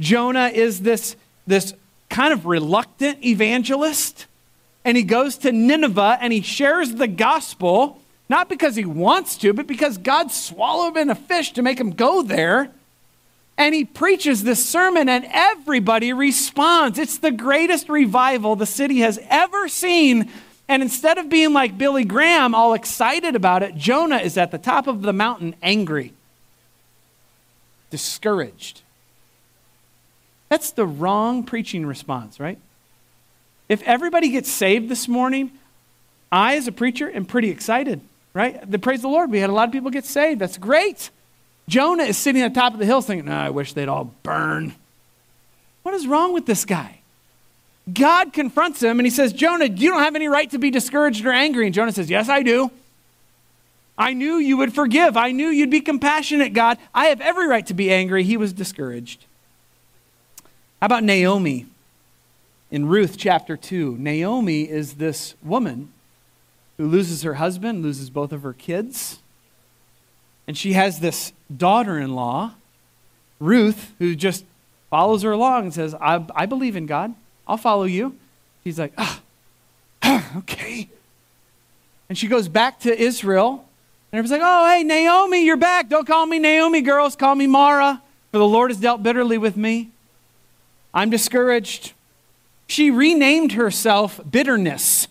Jonah 0.00 0.48
is 0.48 0.80
this, 0.80 1.14
this 1.46 1.74
kind 2.08 2.32
of 2.32 2.46
reluctant 2.46 3.24
evangelist, 3.24 4.26
and 4.84 4.96
he 4.96 5.02
goes 5.02 5.36
to 5.38 5.52
Nineveh 5.52 6.18
and 6.20 6.32
he 6.32 6.40
shares 6.40 6.94
the 6.94 7.06
gospel, 7.06 8.00
not 8.28 8.48
because 8.48 8.76
he 8.76 8.84
wants 8.84 9.36
to, 9.38 9.52
but 9.52 9.66
because 9.66 9.98
God 9.98 10.30
swallowed 10.30 10.96
him 10.96 11.02
in 11.02 11.10
a 11.10 11.14
fish 11.14 11.52
to 11.52 11.62
make 11.62 11.80
him 11.80 11.90
go 11.90 12.22
there 12.22 12.70
and 13.58 13.74
he 13.74 13.84
preaches 13.84 14.44
this 14.44 14.64
sermon, 14.64 15.08
and 15.08 15.26
everybody 15.32 16.12
responds. 16.12 16.96
It's 16.96 17.18
the 17.18 17.32
greatest 17.32 17.88
revival 17.88 18.54
the 18.54 18.66
city 18.66 19.00
has 19.00 19.18
ever 19.28 19.68
seen. 19.68 20.30
And 20.68 20.80
instead 20.80 21.18
of 21.18 21.28
being 21.28 21.52
like 21.52 21.76
Billy 21.76 22.04
Graham, 22.04 22.54
all 22.54 22.72
excited 22.72 23.34
about 23.34 23.64
it, 23.64 23.74
Jonah 23.74 24.18
is 24.18 24.38
at 24.38 24.52
the 24.52 24.58
top 24.58 24.86
of 24.86 25.02
the 25.02 25.12
mountain, 25.12 25.56
angry, 25.60 26.12
discouraged. 27.90 28.82
That's 30.50 30.70
the 30.70 30.86
wrong 30.86 31.42
preaching 31.42 31.84
response, 31.84 32.38
right? 32.38 32.58
If 33.68 33.82
everybody 33.82 34.28
gets 34.28 34.48
saved 34.48 34.88
this 34.88 35.08
morning, 35.08 35.50
I, 36.30 36.54
as 36.56 36.68
a 36.68 36.72
preacher, 36.72 37.10
am 37.10 37.24
pretty 37.24 37.50
excited, 37.50 38.02
right? 38.38 38.70
The, 38.70 38.78
praise 38.78 39.02
the 39.02 39.08
Lord. 39.08 39.32
We 39.32 39.40
had 39.40 39.50
a 39.50 39.52
lot 39.52 39.66
of 39.66 39.72
people 39.72 39.90
get 39.90 40.04
saved. 40.04 40.40
That's 40.40 40.58
great. 40.58 41.10
Jonah 41.66 42.04
is 42.04 42.16
sitting 42.16 42.40
at 42.40 42.54
the 42.54 42.60
top 42.60 42.72
of 42.72 42.78
the 42.78 42.86
hill 42.86 43.02
thinking, 43.02 43.28
I 43.28 43.50
wish 43.50 43.72
they'd 43.72 43.88
all 43.88 44.14
burn. 44.22 44.76
What 45.82 45.92
is 45.94 46.06
wrong 46.06 46.32
with 46.32 46.46
this 46.46 46.64
guy? 46.64 47.00
God 47.92 48.32
confronts 48.32 48.80
him 48.80 49.00
and 49.00 49.06
he 49.06 49.10
says, 49.10 49.32
Jonah, 49.32 49.64
you 49.64 49.90
don't 49.90 50.02
have 50.02 50.14
any 50.14 50.28
right 50.28 50.48
to 50.52 50.58
be 50.58 50.70
discouraged 50.70 51.26
or 51.26 51.32
angry. 51.32 51.66
And 51.66 51.74
Jonah 51.74 51.90
says, 51.90 52.08
Yes, 52.08 52.28
I 52.28 52.44
do. 52.44 52.70
I 53.96 54.12
knew 54.12 54.36
you 54.36 54.56
would 54.58 54.72
forgive. 54.72 55.16
I 55.16 55.32
knew 55.32 55.48
you'd 55.48 55.70
be 55.70 55.80
compassionate, 55.80 56.52
God. 56.52 56.78
I 56.94 57.06
have 57.06 57.20
every 57.20 57.48
right 57.48 57.66
to 57.66 57.74
be 57.74 57.92
angry. 57.92 58.22
He 58.22 58.36
was 58.36 58.52
discouraged. 58.52 59.24
How 60.80 60.86
about 60.86 61.02
Naomi 61.02 61.66
in 62.70 62.86
Ruth 62.86 63.16
chapter 63.18 63.56
2? 63.56 63.96
Naomi 63.98 64.62
is 64.62 64.94
this 64.94 65.34
woman 65.42 65.92
who 66.78 66.86
loses 66.86 67.22
her 67.22 67.34
husband, 67.34 67.82
loses 67.82 68.08
both 68.08 68.32
of 68.32 68.42
her 68.42 68.54
kids. 68.54 69.18
And 70.46 70.56
she 70.56 70.72
has 70.72 71.00
this 71.00 71.32
daughter 71.54 71.98
in 71.98 72.14
law, 72.14 72.52
Ruth, 73.38 73.92
who 73.98 74.14
just 74.14 74.44
follows 74.88 75.22
her 75.22 75.32
along 75.32 75.64
and 75.64 75.74
says, 75.74 75.94
I, 75.94 76.24
I 76.34 76.46
believe 76.46 76.76
in 76.76 76.86
God. 76.86 77.14
I'll 77.46 77.58
follow 77.58 77.84
you. 77.84 78.16
She's 78.64 78.78
like, 78.78 78.92
ah, 78.96 79.20
okay. 80.36 80.88
And 82.08 82.16
she 82.16 82.28
goes 82.28 82.48
back 82.48 82.80
to 82.80 82.98
Israel. 82.98 83.66
And 84.10 84.18
everybody's 84.18 84.42
like, 84.42 84.50
oh, 84.50 84.68
hey, 84.70 84.84
Naomi, 84.84 85.44
you're 85.44 85.58
back. 85.58 85.88
Don't 85.88 86.06
call 86.06 86.24
me 86.24 86.38
Naomi, 86.38 86.80
girls. 86.80 87.14
Call 87.16 87.34
me 87.34 87.46
Mara, 87.46 88.02
for 88.32 88.38
the 88.38 88.46
Lord 88.46 88.70
has 88.70 88.80
dealt 88.80 89.02
bitterly 89.02 89.36
with 89.36 89.56
me. 89.56 89.90
I'm 90.94 91.10
discouraged. 91.10 91.92
She 92.66 92.90
renamed 92.90 93.52
herself 93.52 94.20
Bitterness. 94.30 95.08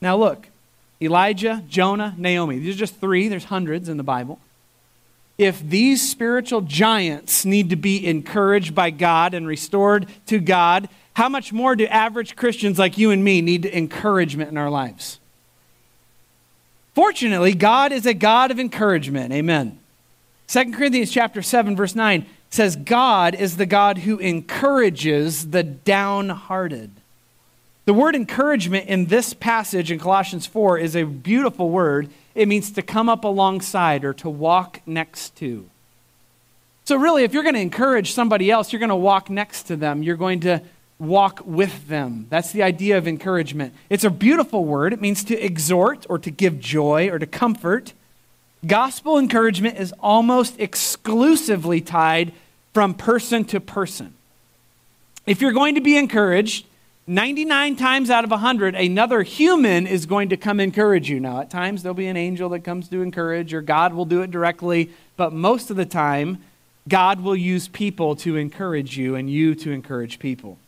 Now, 0.00 0.16
look, 0.16 0.48
Elijah, 1.00 1.62
Jonah, 1.68 2.14
Naomi. 2.16 2.58
These 2.58 2.76
are 2.76 2.78
just 2.78 3.00
three, 3.00 3.28
there's 3.28 3.44
hundreds 3.44 3.88
in 3.88 3.96
the 3.96 4.02
Bible. 4.02 4.38
If 5.38 5.60
these 5.60 6.08
spiritual 6.08 6.62
giants 6.62 7.44
need 7.44 7.70
to 7.70 7.76
be 7.76 8.06
encouraged 8.06 8.74
by 8.74 8.90
God 8.90 9.34
and 9.34 9.46
restored 9.46 10.06
to 10.26 10.38
God, 10.38 10.88
how 11.14 11.28
much 11.28 11.52
more 11.52 11.76
do 11.76 11.86
average 11.86 12.36
Christians 12.36 12.78
like 12.78 12.96
you 12.96 13.10
and 13.10 13.22
me 13.22 13.42
need 13.42 13.66
encouragement 13.66 14.50
in 14.50 14.56
our 14.56 14.70
lives? 14.70 15.20
Fortunately, 16.94 17.52
God 17.52 17.92
is 17.92 18.06
a 18.06 18.14
God 18.14 18.50
of 18.50 18.58
encouragement. 18.58 19.32
Amen. 19.32 19.78
2 20.48 20.72
Corinthians 20.72 21.10
chapter 21.10 21.42
7 21.42 21.76
verse 21.76 21.94
9 21.94 22.24
says 22.48 22.76
God 22.76 23.34
is 23.34 23.56
the 23.58 23.66
God 23.66 23.98
who 23.98 24.18
encourages 24.18 25.50
the 25.50 25.62
downhearted. 25.62 26.90
The 27.86 27.94
word 27.94 28.16
encouragement 28.16 28.88
in 28.88 29.06
this 29.06 29.32
passage 29.32 29.92
in 29.92 30.00
Colossians 30.00 30.44
4 30.44 30.78
is 30.78 30.96
a 30.96 31.04
beautiful 31.04 31.70
word. 31.70 32.10
It 32.34 32.48
means 32.48 32.72
to 32.72 32.82
come 32.82 33.08
up 33.08 33.22
alongside 33.22 34.04
or 34.04 34.12
to 34.14 34.28
walk 34.28 34.80
next 34.86 35.36
to. 35.36 35.70
So, 36.84 36.96
really, 36.96 37.22
if 37.22 37.32
you're 37.32 37.44
going 37.44 37.54
to 37.54 37.60
encourage 37.60 38.12
somebody 38.12 38.50
else, 38.50 38.72
you're 38.72 38.80
going 38.80 38.88
to 38.88 38.96
walk 38.96 39.30
next 39.30 39.64
to 39.64 39.76
them. 39.76 40.02
You're 40.02 40.16
going 40.16 40.40
to 40.40 40.62
walk 40.98 41.42
with 41.44 41.86
them. 41.86 42.26
That's 42.28 42.50
the 42.50 42.64
idea 42.64 42.98
of 42.98 43.06
encouragement. 43.06 43.72
It's 43.88 44.04
a 44.04 44.10
beautiful 44.10 44.64
word. 44.64 44.92
It 44.92 45.00
means 45.00 45.22
to 45.22 45.38
exhort 45.40 46.06
or 46.08 46.18
to 46.18 46.30
give 46.30 46.58
joy 46.58 47.08
or 47.08 47.20
to 47.20 47.26
comfort. 47.26 47.92
Gospel 48.66 49.16
encouragement 49.16 49.78
is 49.78 49.94
almost 50.00 50.58
exclusively 50.58 51.80
tied 51.80 52.32
from 52.74 52.94
person 52.94 53.44
to 53.44 53.60
person. 53.60 54.14
If 55.24 55.40
you're 55.40 55.52
going 55.52 55.76
to 55.76 55.80
be 55.80 55.96
encouraged, 55.96 56.65
99 57.08 57.76
times 57.76 58.10
out 58.10 58.24
of 58.24 58.30
100, 58.30 58.74
another 58.74 59.22
human 59.22 59.86
is 59.86 60.06
going 60.06 60.30
to 60.30 60.36
come 60.36 60.58
encourage 60.58 61.08
you. 61.08 61.20
Now, 61.20 61.40
at 61.40 61.50
times 61.50 61.82
there'll 61.82 61.94
be 61.94 62.08
an 62.08 62.16
angel 62.16 62.48
that 62.48 62.60
comes 62.60 62.88
to 62.88 63.00
encourage, 63.00 63.54
or 63.54 63.62
God 63.62 63.94
will 63.94 64.06
do 64.06 64.22
it 64.22 64.32
directly, 64.32 64.90
but 65.16 65.32
most 65.32 65.70
of 65.70 65.76
the 65.76 65.86
time, 65.86 66.42
God 66.88 67.20
will 67.20 67.36
use 67.36 67.68
people 67.68 68.16
to 68.16 68.36
encourage 68.36 68.98
you 68.98 69.14
and 69.14 69.30
you 69.30 69.54
to 69.54 69.70
encourage 69.70 70.18
people. 70.18 70.58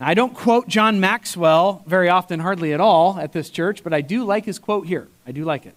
I 0.00 0.14
don't 0.14 0.34
quote 0.34 0.68
John 0.68 1.00
Maxwell 1.00 1.82
very 1.86 2.08
often, 2.08 2.38
hardly 2.40 2.72
at 2.72 2.80
all, 2.80 3.18
at 3.18 3.32
this 3.32 3.50
church, 3.50 3.82
but 3.82 3.92
I 3.92 4.00
do 4.00 4.24
like 4.24 4.44
his 4.44 4.60
quote 4.60 4.86
here. 4.86 5.08
I 5.26 5.32
do 5.32 5.44
like 5.44 5.66
it. 5.66 5.74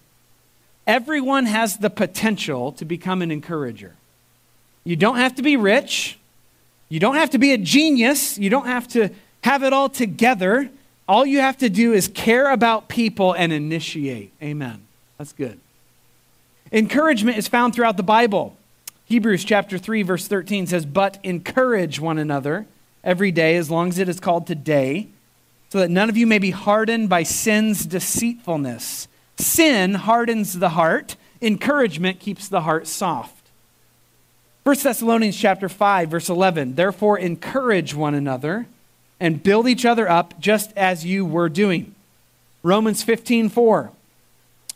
Everyone 0.86 1.46
has 1.46 1.78
the 1.78 1.90
potential 1.90 2.70
to 2.72 2.84
become 2.84 3.20
an 3.20 3.32
encourager. 3.32 3.94
You 4.84 4.94
don't 4.94 5.16
have 5.16 5.34
to 5.36 5.42
be 5.42 5.56
rich. 5.56 6.18
You 6.88 7.00
don't 7.00 7.16
have 7.16 7.30
to 7.30 7.38
be 7.38 7.52
a 7.52 7.58
genius. 7.58 8.38
You 8.38 8.48
don't 8.50 8.66
have 8.66 8.86
to 8.88 9.10
have 9.46 9.62
it 9.62 9.72
all 9.72 9.88
together. 9.88 10.68
All 11.06 11.24
you 11.24 11.38
have 11.38 11.56
to 11.58 11.68
do 11.68 11.92
is 11.92 12.08
care 12.08 12.50
about 12.50 12.88
people 12.88 13.32
and 13.32 13.52
initiate. 13.52 14.32
Amen. 14.42 14.82
That's 15.18 15.32
good. 15.32 15.60
Encouragement 16.72 17.38
is 17.38 17.46
found 17.46 17.72
throughout 17.72 17.96
the 17.96 18.02
Bible. 18.02 18.56
Hebrews 19.04 19.44
chapter 19.44 19.78
3 19.78 20.02
verse 20.02 20.26
13 20.26 20.66
says, 20.66 20.84
"But 20.84 21.20
encourage 21.22 22.00
one 22.00 22.18
another 22.18 22.66
every 23.04 23.30
day 23.30 23.54
as 23.54 23.70
long 23.70 23.88
as 23.88 24.00
it 24.00 24.08
is 24.08 24.18
called 24.18 24.48
today, 24.48 25.06
so 25.68 25.78
that 25.78 25.92
none 25.92 26.08
of 26.08 26.16
you 26.16 26.26
may 26.26 26.40
be 26.40 26.50
hardened 26.50 27.08
by 27.08 27.22
sin's 27.22 27.86
deceitfulness." 27.86 29.06
Sin 29.38 29.94
hardens 29.94 30.58
the 30.58 30.70
heart, 30.70 31.14
encouragement 31.40 32.18
keeps 32.18 32.48
the 32.48 32.62
heart 32.62 32.88
soft. 32.88 33.44
1 34.64 34.82
Thessalonians 34.82 35.36
chapter 35.36 35.68
5 35.68 36.10
verse 36.10 36.28
11, 36.28 36.74
"Therefore 36.74 37.16
encourage 37.16 37.94
one 37.94 38.16
another 38.16 38.66
and 39.20 39.42
build 39.42 39.68
each 39.68 39.84
other 39.84 40.08
up 40.08 40.38
just 40.38 40.76
as 40.76 41.04
you 41.04 41.24
were 41.24 41.48
doing. 41.48 41.94
Romans 42.62 43.02
15 43.02 43.48
4. 43.48 43.90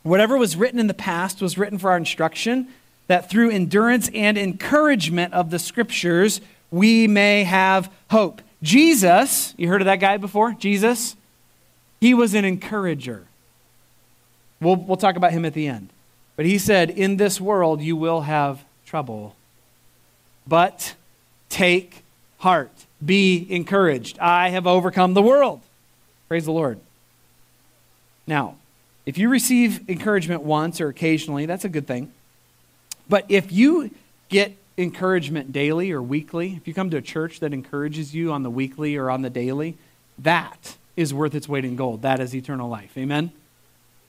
Whatever 0.03 0.39
was 0.39 0.57
written 0.57 0.79
in 0.79 0.87
the 0.87 0.95
past 0.95 1.43
was 1.43 1.59
written 1.59 1.79
for 1.79 1.91
our 1.91 1.97
instruction, 1.97 2.69
that 3.07 3.29
through 3.29 3.51
endurance 3.51 4.09
and 4.15 4.39
encouragement 4.39 5.35
of 5.35 5.51
the 5.51 5.59
scriptures 5.59 6.41
we 6.71 7.07
may 7.07 7.45
have 7.45 7.93
hope. 8.11 8.41
Jesus, 8.63 9.55
you 9.57 9.69
heard 9.69 9.83
of 9.83 9.87
that 9.87 9.97
guy 9.97 10.17
before? 10.17 10.53
Jesus? 10.53 11.17
He 12.01 12.15
was 12.15 12.35
an 12.35 12.45
encourager. 12.45 13.27
We'll, 14.61 14.77
we'll 14.77 14.97
talk 14.97 15.17
about 15.17 15.33
him 15.33 15.45
at 15.45 15.55
the 15.55 15.67
end. 15.67 15.89
But 16.37 16.47
he 16.47 16.59
said, 16.59 16.91
In 16.91 17.17
this 17.17 17.41
world 17.41 17.81
you 17.81 17.97
will 17.97 18.23
have 18.23 18.65
trouble. 18.87 19.35
But 20.47 20.95
take 21.49 22.03
heart. 22.39 22.87
Be 23.05 23.47
encouraged. 23.49 24.19
I 24.19 24.51
have 24.51 24.67
overcome 24.67 25.15
the 25.15 25.23
world. 25.23 25.61
Praise 26.29 26.45
the 26.45 26.53
Lord. 26.53 26.79
Now, 28.27 28.57
if 29.07 29.19
you 29.19 29.29
receive 29.29 29.89
encouragement 29.89 30.43
once 30.43 30.81
or 30.81 30.89
occasionally, 30.89 31.47
that's 31.47 31.65
a 31.65 31.69
good 31.69 31.87
thing. 31.87 32.13
But 33.09 33.25
if 33.29 33.51
you 33.51 33.91
get 34.29 34.57
encouragement 34.79 35.53
daily 35.53 35.91
or 35.91 36.01
weekly, 36.01 36.55
if 36.57 36.69
you 36.69 36.75
come 36.75 36.91
to 36.91 36.97
a 36.97 37.03
church 37.03 37.41
that 37.41 37.53
encourages 37.53 38.15
you 38.15 38.33
on 38.33 38.43
the 38.43 38.51
weekly 38.51 38.97
or 38.97 39.11
on 39.11 39.23
the 39.23 39.31
daily, 39.31 39.77
that 40.19 40.77
is 40.97 41.13
worth 41.13 41.35
its 41.35 41.49
weight 41.49 41.65
in 41.65 41.77
gold. 41.77 42.03
That 42.03 42.21
is 42.21 42.35
eternal 42.35 42.69
life. 42.69 42.97
Amen? 42.97 43.33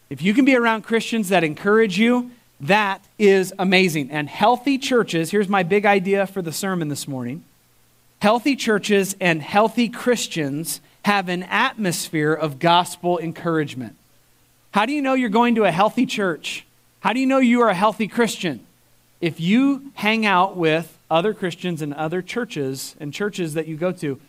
If 0.10 0.22
you 0.22 0.34
can 0.34 0.46
be 0.46 0.56
around 0.56 0.84
Christians 0.84 1.30
that 1.30 1.44
encourage 1.44 1.98
you, 1.98 2.32
that 2.60 3.04
is 3.18 3.54
amazing. 3.58 4.12
And 4.12 4.30
healthy 4.30 4.78
churches, 4.78 5.32
here's 5.32 5.50
my 5.50 5.64
big 5.64 5.86
idea 5.86 6.28
for 6.28 6.42
the 6.42 6.52
sermon 6.52 6.90
this 6.90 7.08
morning 7.08 7.44
Healthy 8.22 8.56
churches 8.56 9.16
and 9.20 9.42
healthy 9.42 9.90
Christians 9.90 10.80
have 11.04 11.28
an 11.28 11.42
atmosphere 11.42 12.34
of 12.34 12.60
gospel 12.60 13.18
encouragement. 13.18 13.96
How 14.72 14.86
do 14.86 14.94
you 14.94 15.02
know 15.02 15.16
you're 15.16 15.30
going 15.30 15.56
to 15.56 15.64
a 15.64 15.72
healthy 15.72 16.06
church? 16.06 16.68
How 17.00 17.14
do 17.14 17.20
you 17.20 17.26
know 17.26 17.40
you 17.40 17.62
are 17.62 17.70
a 17.70 17.74
healthy 17.74 18.08
Christian? 18.08 18.60
If 19.22 19.40
you 19.40 19.92
hang 19.96 20.28
out 20.28 20.56
with 20.56 21.00
other 21.10 21.34
Christians 21.34 21.82
and 21.82 21.96
other 21.96 22.22
churches 22.22 22.96
and 23.00 23.12
churches 23.12 23.56
that 23.56 23.68
you 23.68 23.76
go 23.76 23.92
to 23.94 24.22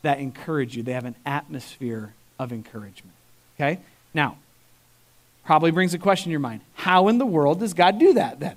that 0.00 0.20
encourage 0.20 0.74
you, 0.74 0.82
they 0.82 0.94
have 0.94 1.04
an 1.04 1.16
atmosphere 1.26 2.14
of 2.38 2.50
encouragement. 2.50 3.14
Okay? 3.56 3.78
Now, 4.14 4.38
probably 5.44 5.70
brings 5.70 5.92
a 5.92 5.98
question 5.98 6.30
in 6.30 6.32
your 6.32 6.40
mind. 6.40 6.62
How 6.72 7.08
in 7.08 7.18
the 7.18 7.26
world 7.26 7.60
does 7.60 7.74
God 7.74 7.98
do 7.98 8.14
that 8.14 8.40
then? 8.40 8.56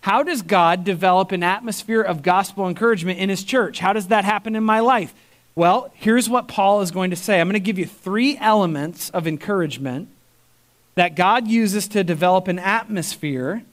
How 0.00 0.22
does 0.22 0.42
God 0.42 0.84
develop 0.84 1.32
an 1.32 1.42
atmosphere 1.42 2.02
of 2.02 2.22
gospel 2.22 2.68
encouragement 2.68 3.18
in 3.18 3.28
his 3.28 3.44
church? 3.44 3.80
How 3.80 3.92
does 3.92 4.08
that 4.08 4.24
happen 4.24 4.54
in 4.54 4.64
my 4.64 4.80
life? 4.80 5.14
Well, 5.54 5.90
here's 5.94 6.28
what 6.28 6.46
Paul 6.46 6.82
is 6.82 6.90
going 6.90 7.10
to 7.10 7.16
say. 7.16 7.40
I'm 7.40 7.48
going 7.48 7.54
to 7.54 7.60
give 7.60 7.78
you 7.78 7.86
three 7.86 8.36
elements 8.38 9.10
of 9.10 9.26
encouragement 9.26 10.08
that 10.94 11.16
God 11.16 11.48
uses 11.48 11.88
to 11.88 12.04
develop 12.04 12.48
an 12.48 12.58
atmosphere 12.58 13.64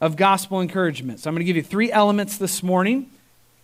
of 0.00 0.16
gospel 0.16 0.60
encouragement. 0.60 1.20
So 1.20 1.28
I'm 1.28 1.34
going 1.34 1.40
to 1.40 1.46
give 1.46 1.56
you 1.56 1.62
three 1.62 1.92
elements 1.92 2.38
this 2.38 2.62
morning 2.62 3.10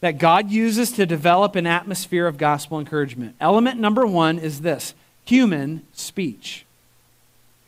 that 0.01 0.19
God 0.19 0.51
uses 0.51 0.93
to 0.93 1.07
develop 1.07 1.57
an 1.57 1.67
atmosphere 1.67 2.27
of 2.27 2.39
gospel 2.39 2.79
encouragement. 2.79 3.37
Element 3.41 3.79
number 3.79 4.07
one 4.07 4.39
is 4.39 4.63
this 4.63 4.95
human 5.25 5.87
speech. 5.93 6.65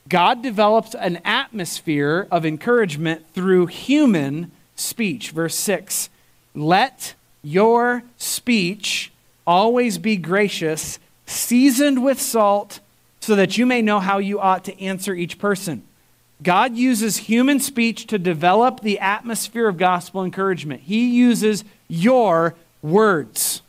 God 0.08 0.42
develops 0.42 0.94
an 0.94 1.20
atmosphere 1.24 2.26
of 2.30 2.44
encouragement 2.44 3.32
through 3.34 3.66
human 3.66 4.50
speech. 4.76 5.30
Verse 5.30 5.54
6 5.54 6.10
Let 6.54 7.14
your 7.42 8.02
speech 8.16 9.12
always 9.46 9.98
be 9.98 10.16
gracious, 10.16 10.98
seasoned 11.26 12.04
with 12.04 12.20
salt, 12.20 12.80
so 13.20 13.36
that 13.36 13.56
you 13.56 13.66
may 13.66 13.82
know 13.82 14.00
how 14.00 14.18
you 14.18 14.40
ought 14.40 14.64
to 14.64 14.80
answer 14.80 15.14
each 15.14 15.38
person. 15.38 15.82
God 16.42 16.76
uses 16.76 17.18
human 17.18 17.60
speech 17.60 18.06
to 18.08 18.18
develop 18.18 18.80
the 18.80 18.98
atmosphere 18.98 19.68
of 19.68 19.76
gospel 19.76 20.24
encouragement. 20.24 20.82
He 20.82 21.08
uses 21.10 21.64
your 21.88 22.56
words. 22.82 23.62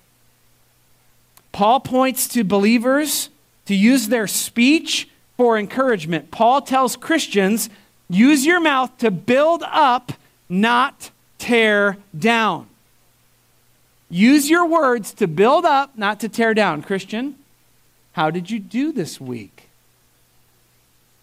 Paul 1.51 1.81
points 1.81 2.27
to 2.29 2.43
believers 2.43 3.29
to 3.67 3.75
use 3.75 4.07
their 4.07 4.25
speech 4.25 5.07
for 5.37 5.57
encouragement. 5.57 6.31
Paul 6.31 6.61
tells 6.61 6.95
Christians 6.95 7.69
use 8.09 8.45
your 8.45 8.59
mouth 8.59 8.97
to 8.99 9.11
build 9.11 9.63
up, 9.65 10.13
not 10.47 11.11
tear 11.37 11.97
down. 12.17 12.67
Use 14.09 14.49
your 14.49 14.67
words 14.67 15.13
to 15.13 15.27
build 15.27 15.65
up, 15.65 15.97
not 15.97 16.19
to 16.19 16.29
tear 16.29 16.53
down. 16.53 16.83
Christian, 16.83 17.35
how 18.11 18.29
did 18.29 18.51
you 18.51 18.59
do 18.59 18.91
this 18.91 19.19
week? 19.19 19.69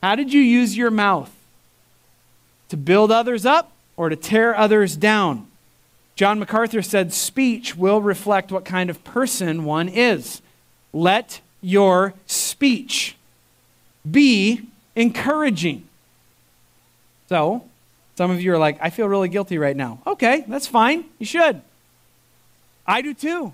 How 0.02 0.16
did 0.16 0.32
you 0.32 0.40
use 0.40 0.76
your 0.76 0.90
mouth? 0.90 1.30
To 2.70 2.76
build 2.76 3.12
others 3.12 3.46
up 3.46 3.72
or 3.96 4.08
to 4.08 4.16
tear 4.16 4.56
others 4.56 4.96
down? 4.96 5.46
John 6.16 6.38
MacArthur 6.38 6.82
said 6.82 7.12
speech 7.12 7.76
will 7.76 8.00
reflect 8.00 8.52
what 8.52 8.64
kind 8.64 8.90
of 8.90 9.04
person 9.04 9.64
one 9.64 9.88
is. 9.88 10.42
Let 10.92 11.40
your 11.62 12.14
speech 12.26 13.16
be 14.08 14.68
encouraging. 14.96 15.86
So, 17.28 17.64
some 18.16 18.30
of 18.30 18.42
you 18.42 18.52
are 18.52 18.58
like, 18.58 18.78
I 18.82 18.90
feel 18.90 19.08
really 19.08 19.28
guilty 19.28 19.56
right 19.58 19.76
now. 19.76 20.00
Okay, 20.06 20.44
that's 20.46 20.66
fine. 20.66 21.04
You 21.18 21.26
should. 21.26 21.62
I 22.86 23.02
do 23.02 23.14
too. 23.14 23.52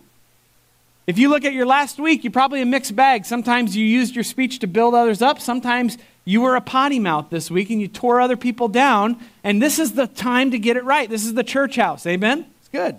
If 1.06 1.18
you 1.18 1.28
look 1.28 1.44
at 1.44 1.52
your 1.52 1.66
last 1.66 2.00
week, 2.00 2.24
you're 2.24 2.32
probably 2.32 2.60
a 2.60 2.66
mixed 2.66 2.96
bag. 2.96 3.24
Sometimes 3.24 3.76
you 3.76 3.84
used 3.84 4.16
your 4.16 4.24
speech 4.24 4.58
to 4.60 4.66
build 4.66 4.94
others 4.94 5.22
up. 5.22 5.40
Sometimes 5.40 5.98
you 6.24 6.40
were 6.40 6.56
a 6.56 6.60
potty 6.60 6.98
mouth 6.98 7.26
this 7.30 7.48
week 7.48 7.70
and 7.70 7.80
you 7.80 7.86
tore 7.86 8.20
other 8.20 8.36
people 8.36 8.66
down. 8.66 9.20
And 9.44 9.62
this 9.62 9.78
is 9.78 9.92
the 9.92 10.08
time 10.08 10.50
to 10.50 10.58
get 10.58 10.76
it 10.76 10.82
right. 10.82 11.08
This 11.08 11.24
is 11.24 11.34
the 11.34 11.44
church 11.44 11.76
house. 11.76 12.06
Amen? 12.06 12.46
It's 12.60 12.68
good. 12.68 12.96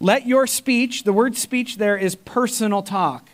Let 0.00 0.26
your 0.26 0.46
speech, 0.46 1.04
the 1.04 1.12
word 1.12 1.36
speech 1.36 1.76
there 1.76 1.98
is 1.98 2.14
personal 2.14 2.82
talk. 2.82 3.28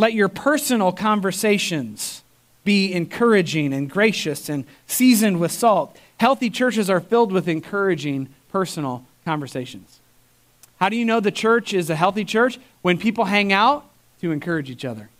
Let 0.00 0.14
your 0.14 0.30
personal 0.30 0.92
conversations 0.92 2.22
be 2.64 2.90
encouraging 2.90 3.74
and 3.74 3.90
gracious 3.90 4.48
and 4.48 4.64
seasoned 4.86 5.38
with 5.38 5.52
salt. 5.52 5.94
Healthy 6.16 6.48
churches 6.48 6.88
are 6.88 7.00
filled 7.00 7.32
with 7.32 7.46
encouraging 7.46 8.30
personal 8.50 9.04
conversations. 9.26 10.00
How 10.78 10.88
do 10.88 10.96
you 10.96 11.04
know 11.04 11.20
the 11.20 11.30
church 11.30 11.74
is 11.74 11.90
a 11.90 11.96
healthy 11.96 12.24
church? 12.24 12.58
When 12.80 12.96
people 12.96 13.26
hang 13.26 13.52
out 13.52 13.90
to 14.22 14.32
encourage 14.32 14.70
each 14.70 14.86
other. 14.86 15.10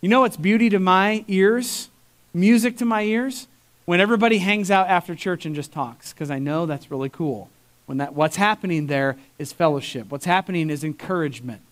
You 0.00 0.08
know 0.08 0.20
what's 0.20 0.36
beauty 0.36 0.70
to 0.70 0.78
my 0.78 1.24
ears, 1.26 1.88
music 2.32 2.76
to 2.76 2.84
my 2.84 3.02
ears? 3.02 3.48
When 3.84 3.98
everybody 3.98 4.38
hangs 4.38 4.70
out 4.70 4.86
after 4.86 5.16
church 5.16 5.44
and 5.44 5.56
just 5.56 5.72
talks, 5.72 6.12
because 6.12 6.30
I 6.30 6.38
know 6.38 6.66
that's 6.66 6.92
really 6.92 7.08
cool. 7.08 7.50
When 7.86 7.98
that, 7.98 8.14
what's 8.14 8.36
happening 8.36 8.86
there 8.86 9.16
is 9.40 9.52
fellowship. 9.52 10.08
What's 10.08 10.24
happening 10.24 10.70
is 10.70 10.84
encouragement. 10.84 11.62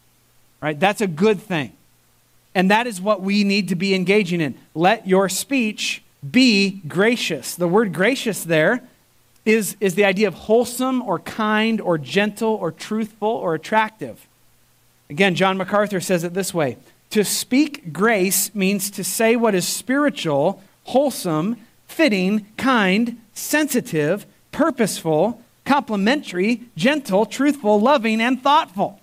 Right? 0.61 0.81
That's 0.81 1.01
a 1.01 1.07
good 1.07 1.41
thing. 1.41 1.73
And 2.57 2.71
that 2.71 2.87
is 2.87 3.03
what 3.03 3.21
we 3.21 3.45
need 3.45 3.69
to 3.69 3.75
be 3.75 3.95
engaging 3.95 4.41
in. 4.41 4.55
Let 4.75 5.07
your 5.07 5.29
speech 5.29 6.03
be 6.29 6.81
gracious. 6.89 7.55
The 7.55 7.69
word 7.69 7.93
gracious 7.93 8.45
there 8.45 8.83
is, 9.45 9.77
is 9.79 9.95
the 9.95 10.07
idea 10.07 10.27
of 10.27 10.33
wholesome 10.33 11.03
or 11.03 11.19
kind 11.19 11.83
or 11.83 11.99
gentle 11.99 12.55
or 12.55 12.73
truthful 12.73 13.29
or 13.29 13.55
attractive. 13.55 14.27
Again, 15.11 15.35
John 15.35 15.59
MacArthur 15.59 16.01
says 16.01 16.25
it 16.25 16.33
this 16.33 16.55
way 16.55 16.79
To 17.11 17.25
speak 17.25 17.93
grace 17.93 18.55
means 18.55 18.91
to 18.93 19.05
say 19.05 19.37
what 19.37 19.55
is 19.55 19.69
spiritual, 19.69 20.63
wholesome, 20.85 21.59
fitting, 21.87 22.47
kind, 22.57 23.21
sensitive, 23.35 24.25
purposeful, 24.51 25.43
complimentary, 25.67 26.63
gentle, 26.75 27.27
truthful, 27.27 27.79
loving, 27.79 28.23
and 28.23 28.43
thoughtful. 28.43 28.99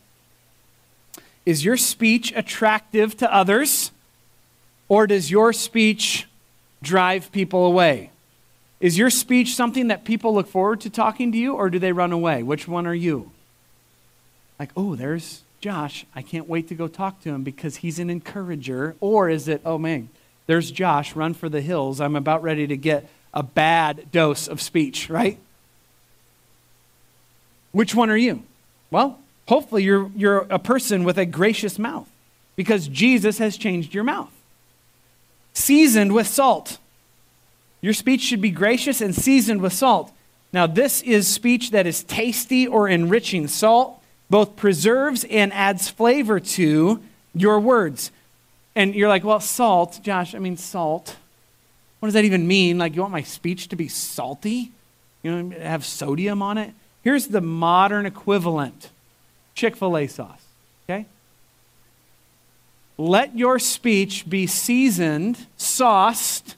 Is 1.45 1.65
your 1.65 1.77
speech 1.77 2.31
attractive 2.35 3.17
to 3.17 3.33
others, 3.33 3.91
or 4.87 5.07
does 5.07 5.29
your 5.29 5.53
speech 5.53 6.27
drive 6.81 7.31
people 7.31 7.65
away? 7.65 8.11
Is 8.79 8.97
your 8.97 9.09
speech 9.09 9.55
something 9.55 9.87
that 9.87 10.03
people 10.03 10.33
look 10.33 10.47
forward 10.47 10.81
to 10.81 10.89
talking 10.89 11.31
to 11.31 11.37
you, 11.37 11.53
or 11.53 11.69
do 11.69 11.79
they 11.79 11.91
run 11.91 12.11
away? 12.11 12.43
Which 12.43 12.67
one 12.67 12.85
are 12.85 12.93
you? 12.93 13.31
Like, 14.59 14.71
oh, 14.75 14.95
there's 14.95 15.41
Josh. 15.61 16.05
I 16.13 16.21
can't 16.21 16.49
wait 16.49 16.67
to 16.67 16.75
go 16.75 16.87
talk 16.89 17.21
to 17.21 17.29
him 17.29 17.43
because 17.43 17.77
he's 17.77 17.97
an 17.97 18.09
encourager. 18.09 18.95
Or 18.99 19.29
is 19.29 19.47
it, 19.47 19.61
oh 19.63 19.77
man, 19.77 20.09
there's 20.47 20.71
Josh, 20.71 21.15
run 21.15 21.33
for 21.33 21.47
the 21.47 21.61
hills. 21.61 22.01
I'm 22.01 22.17
about 22.17 22.43
ready 22.43 22.67
to 22.67 22.75
get 22.75 23.09
a 23.33 23.43
bad 23.43 24.11
dose 24.11 24.47
of 24.47 24.61
speech, 24.61 25.09
right? 25.09 25.39
Which 27.71 27.95
one 27.95 28.09
are 28.09 28.17
you? 28.17 28.43
Well, 28.91 29.19
hopefully 29.47 29.83
you're, 29.83 30.09
you're 30.15 30.39
a 30.49 30.59
person 30.59 31.03
with 31.03 31.17
a 31.17 31.25
gracious 31.25 31.77
mouth 31.77 32.09
because 32.55 32.87
Jesus 32.87 33.37
has 33.37 33.57
changed 33.57 33.93
your 33.93 34.03
mouth. 34.03 34.31
Seasoned 35.53 36.13
with 36.13 36.27
salt. 36.27 36.77
Your 37.81 37.93
speech 37.93 38.21
should 38.21 38.41
be 38.41 38.51
gracious 38.51 39.01
and 39.01 39.13
seasoned 39.13 39.61
with 39.61 39.73
salt. 39.73 40.11
Now, 40.51 40.67
this 40.67 41.01
is 41.01 41.27
speech 41.27 41.71
that 41.71 41.87
is 41.87 42.03
tasty 42.03 42.67
or 42.67 42.87
enriching. 42.87 43.47
Salt 43.47 44.01
both 44.29 44.55
preserves 44.55 45.25
and 45.25 45.51
adds 45.53 45.89
flavor 45.89 46.39
to 46.39 47.01
your 47.35 47.59
words. 47.59 48.11
And 48.75 48.95
you're 48.95 49.09
like, 49.09 49.23
well, 49.23 49.39
salt, 49.39 49.99
Josh, 50.01 50.33
I 50.33 50.39
mean, 50.39 50.57
salt. 50.57 51.17
What 51.99 52.07
does 52.07 52.13
that 52.13 52.25
even 52.25 52.47
mean? 52.47 52.77
Like, 52.77 52.95
you 52.95 53.01
want 53.01 53.11
my 53.11 53.21
speech 53.21 53.67
to 53.69 53.75
be 53.75 53.87
salty? 53.87 54.71
You 55.21 55.43
know, 55.43 55.59
have 55.59 55.85
sodium 55.85 56.41
on 56.41 56.57
it? 56.57 56.73
Here's 57.03 57.27
the 57.27 57.41
modern 57.41 58.05
equivalent 58.05 58.89
Chick 59.55 59.75
fil 59.75 59.97
A 59.97 60.07
sauce, 60.07 60.43
okay? 60.89 61.05
Let 62.97 63.37
your 63.37 63.59
speech 63.59 64.29
be 64.29 64.47
seasoned, 64.47 65.47
sauced 65.57 66.55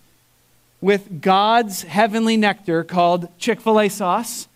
with 0.81 1.21
God's 1.21 1.83
heavenly 1.83 2.37
nectar 2.37 2.83
called 2.83 3.27
Chick 3.37 3.61
fil 3.61 3.79
A 3.79 3.89
sauce. 3.89 4.47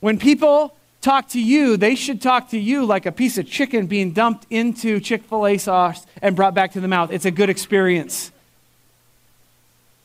When 0.00 0.18
people 0.18 0.74
talk 1.00 1.28
to 1.30 1.40
you, 1.40 1.76
they 1.76 1.94
should 1.94 2.20
talk 2.20 2.50
to 2.50 2.58
you 2.58 2.84
like 2.84 3.06
a 3.06 3.12
piece 3.12 3.38
of 3.38 3.46
chicken 3.46 3.86
being 3.86 4.12
dumped 4.12 4.46
into 4.50 5.00
Chick 5.00 5.24
fil 5.24 5.46
A 5.46 5.58
sauce 5.58 6.06
and 6.20 6.36
brought 6.36 6.54
back 6.54 6.72
to 6.72 6.80
the 6.80 6.88
mouth. 6.88 7.12
It's 7.12 7.24
a 7.24 7.30
good 7.30 7.50
experience. 7.50 8.32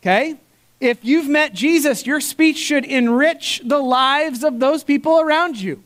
Okay? 0.01 0.35
If 0.79 1.03
you've 1.03 1.27
met 1.27 1.53
Jesus, 1.53 2.05
your 2.05 2.21
speech 2.21 2.57
should 2.57 2.85
enrich 2.85 3.61
the 3.63 3.79
lives 3.79 4.43
of 4.43 4.59
those 4.59 4.83
people 4.83 5.19
around 5.19 5.57
you. 5.57 5.83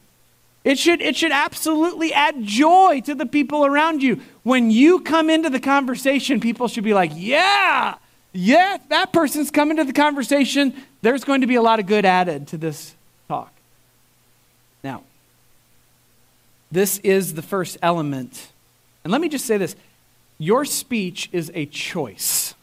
It 0.63 0.77
should, 0.77 1.01
it 1.01 1.15
should 1.15 1.31
absolutely 1.31 2.13
add 2.13 2.43
joy 2.43 3.01
to 3.05 3.15
the 3.15 3.25
people 3.25 3.65
around 3.65 4.03
you. 4.03 4.21
When 4.43 4.71
you 4.71 4.99
come 4.99 5.29
into 5.29 5.49
the 5.49 5.59
conversation, 5.59 6.39
people 6.39 6.67
should 6.67 6.83
be 6.83 6.93
like, 6.93 7.11
yeah, 7.15 7.95
yeah, 8.33 8.77
that 8.89 9.13
person's 9.13 9.51
coming 9.51 9.77
to 9.77 9.83
the 9.83 9.93
conversation. 9.93 10.73
There's 11.01 11.23
going 11.23 11.41
to 11.41 11.47
be 11.47 11.55
a 11.55 11.61
lot 11.61 11.79
of 11.79 11.85
good 11.85 12.05
added 12.05 12.47
to 12.49 12.57
this 12.57 12.93
talk. 13.27 13.53
Now, 14.83 15.03
this 16.71 16.99
is 16.99 17.33
the 17.33 17.41
first 17.41 17.77
element. 17.81 18.49
And 19.03 19.11
let 19.11 19.21
me 19.21 19.29
just 19.29 19.45
say 19.45 19.57
this 19.57 19.75
your 20.37 20.65
speech 20.65 21.29
is 21.31 21.51
a 21.53 21.65
choice. 21.65 22.53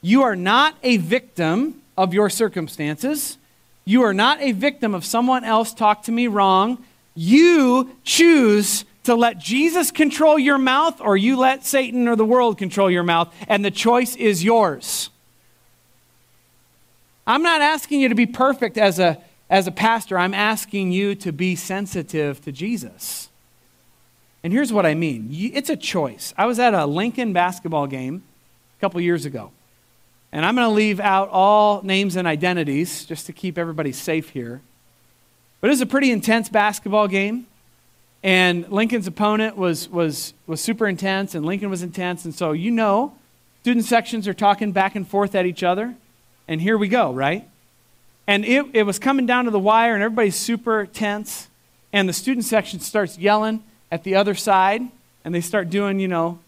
You 0.00 0.22
are 0.22 0.36
not 0.36 0.76
a 0.82 0.98
victim 0.98 1.82
of 1.96 2.12
your 2.12 2.28
circumstances. 2.28 3.38
You 3.84 4.02
are 4.02 4.14
not 4.14 4.40
a 4.40 4.52
victim 4.52 4.94
of 4.94 5.04
someone 5.04 5.44
else 5.44 5.74
talk 5.74 6.02
to 6.04 6.12
me 6.12 6.26
wrong. 6.26 6.82
You 7.14 7.96
choose 8.02 8.84
to 9.04 9.14
let 9.14 9.38
Jesus 9.38 9.90
control 9.90 10.38
your 10.38 10.58
mouth 10.58 11.00
or 11.00 11.16
you 11.16 11.36
let 11.36 11.64
Satan 11.64 12.08
or 12.08 12.16
the 12.16 12.24
world 12.24 12.58
control 12.58 12.90
your 12.90 13.02
mouth, 13.02 13.32
and 13.48 13.64
the 13.64 13.70
choice 13.70 14.16
is 14.16 14.42
yours. 14.42 15.10
I'm 17.26 17.42
not 17.42 17.60
asking 17.60 18.00
you 18.00 18.08
to 18.08 18.14
be 18.14 18.26
perfect 18.26 18.76
as 18.76 18.98
a, 18.98 19.22
as 19.48 19.66
a 19.66 19.72
pastor, 19.72 20.18
I'm 20.18 20.34
asking 20.34 20.92
you 20.92 21.14
to 21.16 21.32
be 21.32 21.54
sensitive 21.54 22.40
to 22.42 22.52
Jesus. 22.52 23.28
And 24.42 24.52
here's 24.52 24.72
what 24.72 24.84
I 24.84 24.94
mean 24.94 25.30
it's 25.32 25.70
a 25.70 25.76
choice. 25.76 26.34
I 26.36 26.46
was 26.46 26.58
at 26.58 26.74
a 26.74 26.84
Lincoln 26.84 27.32
basketball 27.32 27.86
game 27.86 28.22
a 28.78 28.80
couple 28.80 29.00
years 29.00 29.24
ago. 29.24 29.52
And 30.32 30.44
I'm 30.44 30.56
going 30.56 30.66
to 30.66 30.74
leave 30.74 30.98
out 30.98 31.28
all 31.30 31.80
names 31.82 32.16
and 32.16 32.26
identities 32.26 33.06
just 33.06 33.26
to 33.26 33.32
keep 33.32 33.56
everybody 33.56 33.92
safe 33.92 34.30
here. 34.30 34.60
But 35.64 35.70
it 35.70 35.72
was 35.72 35.80
a 35.80 35.86
pretty 35.86 36.10
intense 36.10 36.50
basketball 36.50 37.08
game. 37.08 37.46
And 38.22 38.70
Lincoln's 38.70 39.06
opponent 39.06 39.56
was, 39.56 39.88
was, 39.88 40.34
was 40.46 40.60
super 40.60 40.86
intense, 40.86 41.34
and 41.34 41.46
Lincoln 41.46 41.70
was 41.70 41.82
intense. 41.82 42.26
And 42.26 42.34
so, 42.34 42.52
you 42.52 42.70
know, 42.70 43.16
student 43.62 43.86
sections 43.86 44.28
are 44.28 44.34
talking 44.34 44.72
back 44.72 44.94
and 44.94 45.08
forth 45.08 45.34
at 45.34 45.46
each 45.46 45.62
other. 45.62 45.94
And 46.46 46.60
here 46.60 46.76
we 46.76 46.88
go, 46.88 47.14
right? 47.14 47.48
And 48.26 48.44
it, 48.44 48.66
it 48.74 48.82
was 48.82 48.98
coming 48.98 49.24
down 49.24 49.46
to 49.46 49.50
the 49.50 49.58
wire, 49.58 49.94
and 49.94 50.02
everybody's 50.02 50.36
super 50.36 50.84
tense. 50.84 51.48
And 51.94 52.06
the 52.06 52.12
student 52.12 52.44
section 52.44 52.78
starts 52.78 53.16
yelling 53.16 53.64
at 53.90 54.04
the 54.04 54.16
other 54.16 54.34
side, 54.34 54.82
and 55.24 55.34
they 55.34 55.40
start 55.40 55.70
doing, 55.70 55.98
you 55.98 56.08
know, 56.08 56.40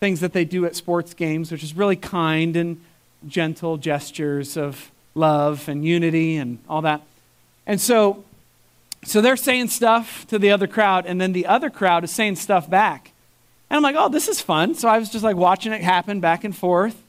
things 0.00 0.20
that 0.20 0.32
they 0.32 0.46
do 0.46 0.64
at 0.64 0.74
sports 0.74 1.12
games, 1.12 1.52
which 1.52 1.62
is 1.62 1.76
really 1.76 1.96
kind 1.96 2.56
and 2.56 2.80
gentle 3.28 3.76
gestures 3.76 4.56
of 4.56 4.90
love 5.14 5.68
and 5.68 5.84
unity 5.84 6.38
and 6.38 6.58
all 6.70 6.80
that. 6.80 7.02
And 7.66 7.78
so, 7.80 8.24
so 9.04 9.20
they're 9.20 9.36
saying 9.36 9.68
stuff 9.68 10.26
to 10.28 10.38
the 10.38 10.50
other 10.50 10.66
crowd, 10.66 11.06
and 11.06 11.20
then 11.20 11.32
the 11.32 11.46
other 11.46 11.70
crowd 11.70 12.04
is 12.04 12.10
saying 12.10 12.36
stuff 12.36 12.68
back. 12.68 13.12
And 13.70 13.76
I'm 13.76 13.82
like, 13.82 13.96
oh, 13.96 14.08
this 14.08 14.28
is 14.28 14.40
fun. 14.40 14.74
So 14.74 14.88
I 14.88 14.98
was 14.98 15.10
just 15.10 15.24
like 15.24 15.36
watching 15.36 15.72
it 15.72 15.80
happen 15.80 16.20
back 16.20 16.44
and 16.44 16.56
forth. 16.56 17.02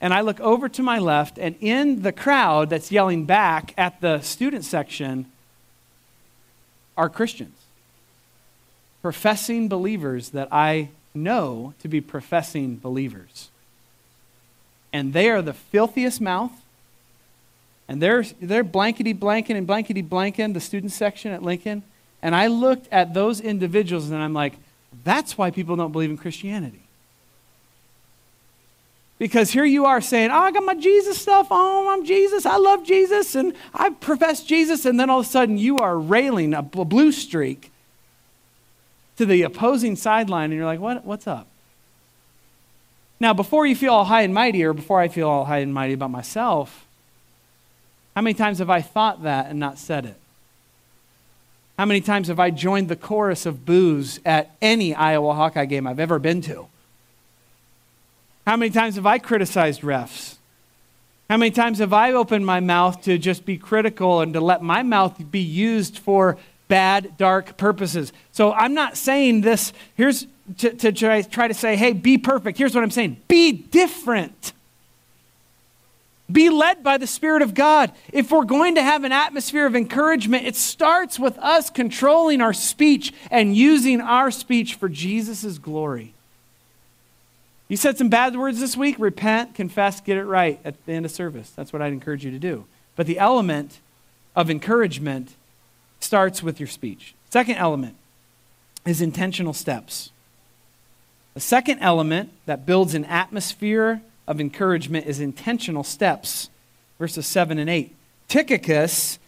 And 0.00 0.12
I 0.12 0.20
look 0.20 0.40
over 0.40 0.68
to 0.68 0.82
my 0.82 0.98
left, 0.98 1.38
and 1.38 1.56
in 1.60 2.02
the 2.02 2.12
crowd 2.12 2.70
that's 2.70 2.92
yelling 2.92 3.24
back 3.24 3.72
at 3.76 4.00
the 4.00 4.20
student 4.20 4.64
section 4.64 5.26
are 6.96 7.08
Christians, 7.08 7.58
professing 9.02 9.68
believers 9.68 10.30
that 10.30 10.48
I 10.52 10.90
know 11.14 11.74
to 11.80 11.88
be 11.88 12.00
professing 12.00 12.76
believers 12.76 13.50
and 14.94 15.12
they 15.12 15.28
are 15.28 15.42
the 15.42 15.52
filthiest 15.52 16.20
mouth. 16.20 16.52
And 17.88 18.00
they're, 18.00 18.22
they're 18.40 18.64
blankety 18.64 19.14
blanking 19.14 19.56
and 19.56 19.66
blankety 19.66 20.02
blanking, 20.02 20.54
the 20.54 20.60
student 20.60 20.92
section 20.92 21.32
at 21.32 21.42
Lincoln. 21.42 21.82
And 22.22 22.34
I 22.34 22.46
looked 22.46 22.88
at 22.90 23.12
those 23.12 23.40
individuals 23.40 24.10
and 24.10 24.22
I'm 24.22 24.32
like, 24.32 24.54
that's 25.04 25.36
why 25.36 25.50
people 25.50 25.76
don't 25.76 25.92
believe 25.92 26.10
in 26.10 26.16
Christianity. 26.16 26.80
Because 29.18 29.50
here 29.50 29.64
you 29.64 29.86
are 29.86 30.00
saying, 30.00 30.30
oh, 30.30 30.38
I 30.38 30.50
got 30.50 30.64
my 30.64 30.74
Jesus 30.74 31.20
stuff 31.20 31.52
on. 31.52 31.86
I'm 31.86 32.04
Jesus. 32.04 32.46
I 32.46 32.56
love 32.56 32.84
Jesus. 32.84 33.34
And 33.34 33.54
I 33.72 33.90
profess 33.90 34.42
Jesus. 34.42 34.84
And 34.84 34.98
then 34.98 35.08
all 35.08 35.20
of 35.20 35.26
a 35.26 35.28
sudden 35.28 35.56
you 35.56 35.78
are 35.78 35.98
railing 35.98 36.52
a 36.54 36.62
blue 36.62 37.12
streak 37.12 37.70
to 39.16 39.26
the 39.26 39.42
opposing 39.42 39.94
sideline. 39.94 40.50
And 40.50 40.54
you're 40.54 40.66
like, 40.66 40.80
what, 40.80 41.04
what's 41.04 41.26
up? 41.26 41.46
Now, 43.20 43.32
before 43.32 43.66
you 43.66 43.76
feel 43.76 43.92
all 43.92 44.04
high 44.04 44.22
and 44.22 44.34
mighty, 44.34 44.64
or 44.64 44.72
before 44.72 45.00
I 45.00 45.08
feel 45.08 45.28
all 45.28 45.44
high 45.44 45.58
and 45.58 45.72
mighty 45.72 45.92
about 45.92 46.10
myself, 46.10 46.83
how 48.14 48.22
many 48.22 48.34
times 48.34 48.58
have 48.58 48.70
I 48.70 48.80
thought 48.80 49.22
that 49.24 49.50
and 49.50 49.58
not 49.58 49.78
said 49.78 50.06
it? 50.06 50.16
How 51.78 51.84
many 51.84 52.00
times 52.00 52.28
have 52.28 52.38
I 52.38 52.50
joined 52.50 52.88
the 52.88 52.96
chorus 52.96 53.46
of 53.46 53.64
boos 53.64 54.20
at 54.24 54.54
any 54.62 54.94
Iowa 54.94 55.34
Hawkeye 55.34 55.64
game 55.64 55.86
I've 55.86 55.98
ever 55.98 56.20
been 56.20 56.40
to? 56.42 56.68
How 58.46 58.56
many 58.56 58.70
times 58.70 58.94
have 58.94 59.06
I 59.06 59.18
criticized 59.18 59.80
refs? 59.80 60.36
How 61.28 61.36
many 61.36 61.50
times 61.50 61.78
have 61.78 61.92
I 61.92 62.12
opened 62.12 62.46
my 62.46 62.60
mouth 62.60 63.02
to 63.02 63.18
just 63.18 63.44
be 63.44 63.56
critical 63.56 64.20
and 64.20 64.32
to 64.34 64.40
let 64.40 64.62
my 64.62 64.82
mouth 64.82 65.30
be 65.30 65.40
used 65.40 65.98
for 65.98 66.36
bad, 66.68 67.16
dark 67.16 67.56
purposes? 67.56 68.12
So 68.30 68.52
I'm 68.52 68.74
not 68.74 68.96
saying 68.96 69.40
this. 69.40 69.72
Here's, 69.96 70.26
to, 70.58 70.70
to 70.74 70.92
try, 70.92 71.22
try 71.22 71.48
to 71.48 71.54
say, 71.54 71.74
hey, 71.74 71.92
be 71.92 72.18
perfect. 72.18 72.58
Here's 72.58 72.74
what 72.74 72.84
I'm 72.84 72.90
saying 72.90 73.16
be 73.26 73.50
different. 73.52 74.52
Be 76.30 76.48
led 76.48 76.82
by 76.82 76.96
the 76.96 77.06
Spirit 77.06 77.42
of 77.42 77.52
God. 77.52 77.92
If 78.12 78.30
we're 78.30 78.44
going 78.44 78.76
to 78.76 78.82
have 78.82 79.04
an 79.04 79.12
atmosphere 79.12 79.66
of 79.66 79.76
encouragement, 79.76 80.46
it 80.46 80.56
starts 80.56 81.18
with 81.18 81.38
us 81.38 81.68
controlling 81.68 82.40
our 82.40 82.54
speech 82.54 83.12
and 83.30 83.54
using 83.54 84.00
our 84.00 84.30
speech 84.30 84.74
for 84.74 84.88
Jesus' 84.88 85.58
glory. 85.58 86.14
You 87.68 87.76
said 87.76 87.98
some 87.98 88.08
bad 88.08 88.36
words 88.36 88.60
this 88.60 88.76
week, 88.76 88.96
repent, 88.98 89.54
confess, 89.54 90.00
get 90.00 90.16
it 90.16 90.24
right 90.24 90.60
at 90.64 90.84
the 90.86 90.92
end 90.92 91.04
of 91.04 91.10
service. 91.10 91.50
That's 91.50 91.72
what 91.72 91.82
I'd 91.82 91.92
encourage 91.92 92.24
you 92.24 92.30
to 92.30 92.38
do. 92.38 92.64
But 92.96 93.06
the 93.06 93.18
element 93.18 93.80
of 94.36 94.50
encouragement 94.50 95.34
starts 96.00 96.42
with 96.42 96.58
your 96.58 96.66
speech. 96.66 97.14
Second 97.30 97.56
element 97.56 97.96
is 98.86 99.00
intentional 99.00 99.52
steps. 99.52 100.10
The 101.34 101.40
second 101.40 101.80
element 101.80 102.30
that 102.46 102.64
builds 102.64 102.94
an 102.94 103.04
atmosphere 103.06 104.02
of 104.26 104.40
encouragement 104.40 105.06
is 105.06 105.20
intentional 105.20 105.84
steps. 105.84 106.50
Verses 106.98 107.26
7 107.26 107.58
and 107.58 107.68
8. 107.68 107.94
Tychicus, 108.28 109.18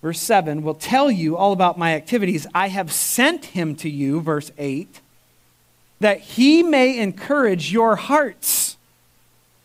verse 0.00 0.20
7, 0.20 0.62
will 0.62 0.74
tell 0.74 1.10
you 1.10 1.36
all 1.36 1.52
about 1.52 1.78
my 1.78 1.94
activities. 1.94 2.46
I 2.54 2.68
have 2.68 2.92
sent 2.92 3.46
him 3.46 3.74
to 3.76 3.90
you, 3.90 4.20
verse 4.20 4.50
8, 4.56 5.00
that 6.00 6.20
he 6.20 6.62
may 6.62 6.98
encourage 6.98 7.72
your 7.72 7.96
hearts. 7.96 8.76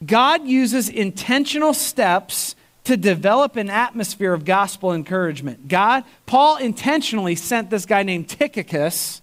God 0.05 0.45
uses 0.45 0.89
intentional 0.89 1.73
steps 1.73 2.55
to 2.83 2.95
develop 2.95 3.57
an 3.57 3.69
atmosphere 3.69 4.33
of 4.33 4.45
gospel 4.45 4.93
encouragement. 4.93 5.67
God, 5.67 6.03
Paul 6.25 6.57
intentionally 6.57 7.35
sent 7.35 7.69
this 7.69 7.85
guy 7.85 8.03
named 8.03 8.29
Tychicus 8.29 9.21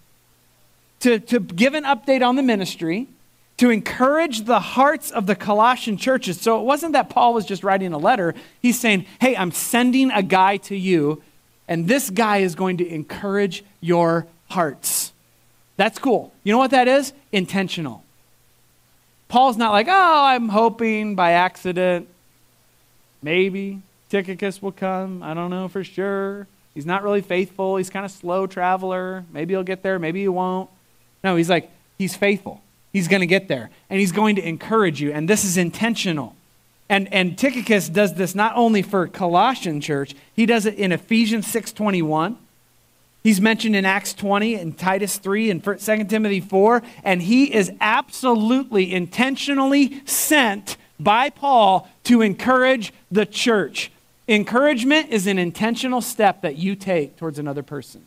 to, 1.01 1.19
to 1.19 1.41
give 1.41 1.75
an 1.75 1.85
update 1.85 2.27
on 2.27 2.37
the 2.37 2.43
ministry, 2.43 3.09
to 3.57 3.71
encourage 3.71 4.45
the 4.45 4.61
hearts 4.61 5.11
of 5.11 5.27
the 5.27 5.37
Colossian 5.37 5.97
churches. 5.97 6.41
So 6.41 6.61
it 6.61 6.65
wasn't 6.65 6.93
that 6.93 7.09
Paul 7.09 7.35
was 7.35 7.47
just 7.47 7.63
writing 7.63 7.93
a 7.93 7.99
letter. 7.99 8.35
He's 8.61 8.79
saying, 8.79 9.07
Hey, 9.21 9.37
I'm 9.37 9.53
sending 9.53 10.11
a 10.11 10.23
guy 10.23 10.57
to 10.59 10.77
you, 10.77 11.23
and 11.69 11.87
this 11.87 12.11
guy 12.11 12.39
is 12.39 12.55
going 12.55 12.79
to 12.79 12.89
encourage 12.89 13.65
your 13.81 14.27
hearts. 14.51 15.13
That's 15.77 15.99
cool. 15.99 16.33
You 16.43 16.53
know 16.53 16.59
what 16.59 16.71
that 16.71 16.89
is? 16.89 17.13
Intentional. 17.33 18.05
Paul's 19.29 19.57
not 19.57 19.73
like, 19.73 19.89
oh, 19.89 20.25
I'm 20.25 20.49
hoping 20.49 21.15
by 21.17 21.33
accident, 21.33 22.09
maybe 23.23 23.83
Tychicus 24.09 24.63
will 24.63 24.73
come. 24.73 25.23
I 25.23 25.35
don't 25.35 25.51
know 25.51 25.67
for 25.67 25.83
sure. 25.83 26.47
He's 26.75 26.87
not 26.87 27.03
really 27.03 27.23
faithful. 27.23 27.77
He's 27.77 27.91
kind 27.91 28.05
of 28.05 28.13
slow 28.13 28.47
traveler. 28.47 29.25
Maybe 29.33 29.55
he'll 29.55 29.65
get 29.65 29.83
there, 29.83 29.99
maybe 29.99 30.21
he 30.21 30.29
won't. 30.29 30.71
No, 31.25 31.37
he's 31.37 31.51
like, 31.51 31.71
he's 31.99 32.15
faithful. 32.15 32.61
He's 32.95 33.09
going 33.09 33.21
to 33.21 33.27
get 33.27 33.49
there. 33.49 33.71
And 33.91 33.99
he's 33.99 34.13
going 34.13 34.37
to 34.37 34.49
encourage 34.49 35.03
you. 35.03 35.11
And 35.11 35.29
this 35.29 35.45
is 35.45 35.59
intentional. 35.59 36.37
And, 36.89 37.13
and 37.13 37.37
Tychicus 37.37 37.89
does 37.89 38.15
this 38.15 38.37
not 38.37 38.57
only 38.57 38.83
for 38.83 39.09
Colossian 39.09 39.81
church, 39.81 40.15
he 40.33 40.47
does 40.47 40.65
it 40.65 40.75
in 40.77 40.93
Ephesians 40.93 41.53
6.21. 41.53 42.37
He's 43.25 43.41
mentioned 43.41 43.75
in 43.75 43.85
Acts 43.85 44.15
20 44.15 44.55
and 44.55 44.79
Titus 44.79 45.19
3 45.19 45.51
and 45.51 45.65
2 45.65 46.05
Timothy 46.05 46.41
4. 46.41 46.83
And 47.03 47.23
he 47.23 47.53
is 47.53 47.73
absolutely 47.81 48.95
intentionally 48.95 50.01
sent 50.07 50.77
by 51.01 51.31
Paul 51.31 51.89
to 52.05 52.23
encourage 52.23 52.93
the 53.11 53.27
church. 53.27 53.91
Encouragement 54.29 55.11
is 55.11 55.27
an 55.27 55.41
intentional 55.41 56.01
step 56.01 56.43
that 56.43 56.59
you 56.59 56.77
take 56.77 57.17
towards 57.17 57.41
another 57.41 57.65
person. 57.65 58.07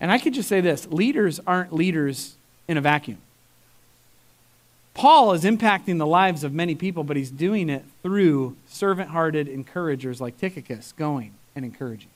And 0.00 0.10
I 0.10 0.18
could 0.18 0.32
just 0.32 0.48
say 0.48 0.62
this 0.62 0.86
leaders 0.86 1.40
aren't 1.46 1.70
leaders 1.70 2.36
in 2.68 2.76
a 2.76 2.80
vacuum. 2.80 3.18
Paul 4.94 5.32
is 5.32 5.42
impacting 5.42 5.98
the 5.98 6.06
lives 6.06 6.44
of 6.44 6.52
many 6.52 6.74
people, 6.74 7.02
but 7.02 7.16
he's 7.16 7.30
doing 7.30 7.68
it 7.68 7.84
through 8.02 8.56
servant 8.68 9.10
hearted 9.10 9.48
encouragers 9.48 10.20
like 10.20 10.38
Tychicus 10.38 10.92
going 10.92 11.32
and 11.56 11.64
encouraging. 11.64 12.10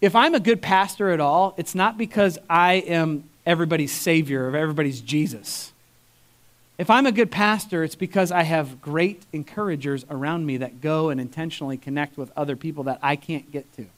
If 0.00 0.14
I'm 0.14 0.34
a 0.34 0.40
good 0.40 0.60
pastor 0.60 1.10
at 1.10 1.20
all, 1.20 1.54
it's 1.56 1.74
not 1.74 1.96
because 1.96 2.38
I 2.50 2.74
am 2.74 3.24
everybody's 3.46 3.92
savior 3.92 4.50
or 4.50 4.56
everybody's 4.56 5.00
Jesus. 5.00 5.72
If 6.76 6.90
I'm 6.90 7.06
a 7.06 7.12
good 7.12 7.30
pastor, 7.30 7.82
it's 7.82 7.94
because 7.94 8.30
I 8.30 8.42
have 8.42 8.82
great 8.82 9.22
encouragers 9.32 10.04
around 10.10 10.44
me 10.44 10.58
that 10.58 10.82
go 10.82 11.08
and 11.08 11.18
intentionally 11.18 11.78
connect 11.78 12.18
with 12.18 12.30
other 12.36 12.54
people 12.54 12.84
that 12.84 12.98
I 13.02 13.16
can't 13.16 13.50
get 13.50 13.72
to. 13.76 13.82
Does 13.82 13.90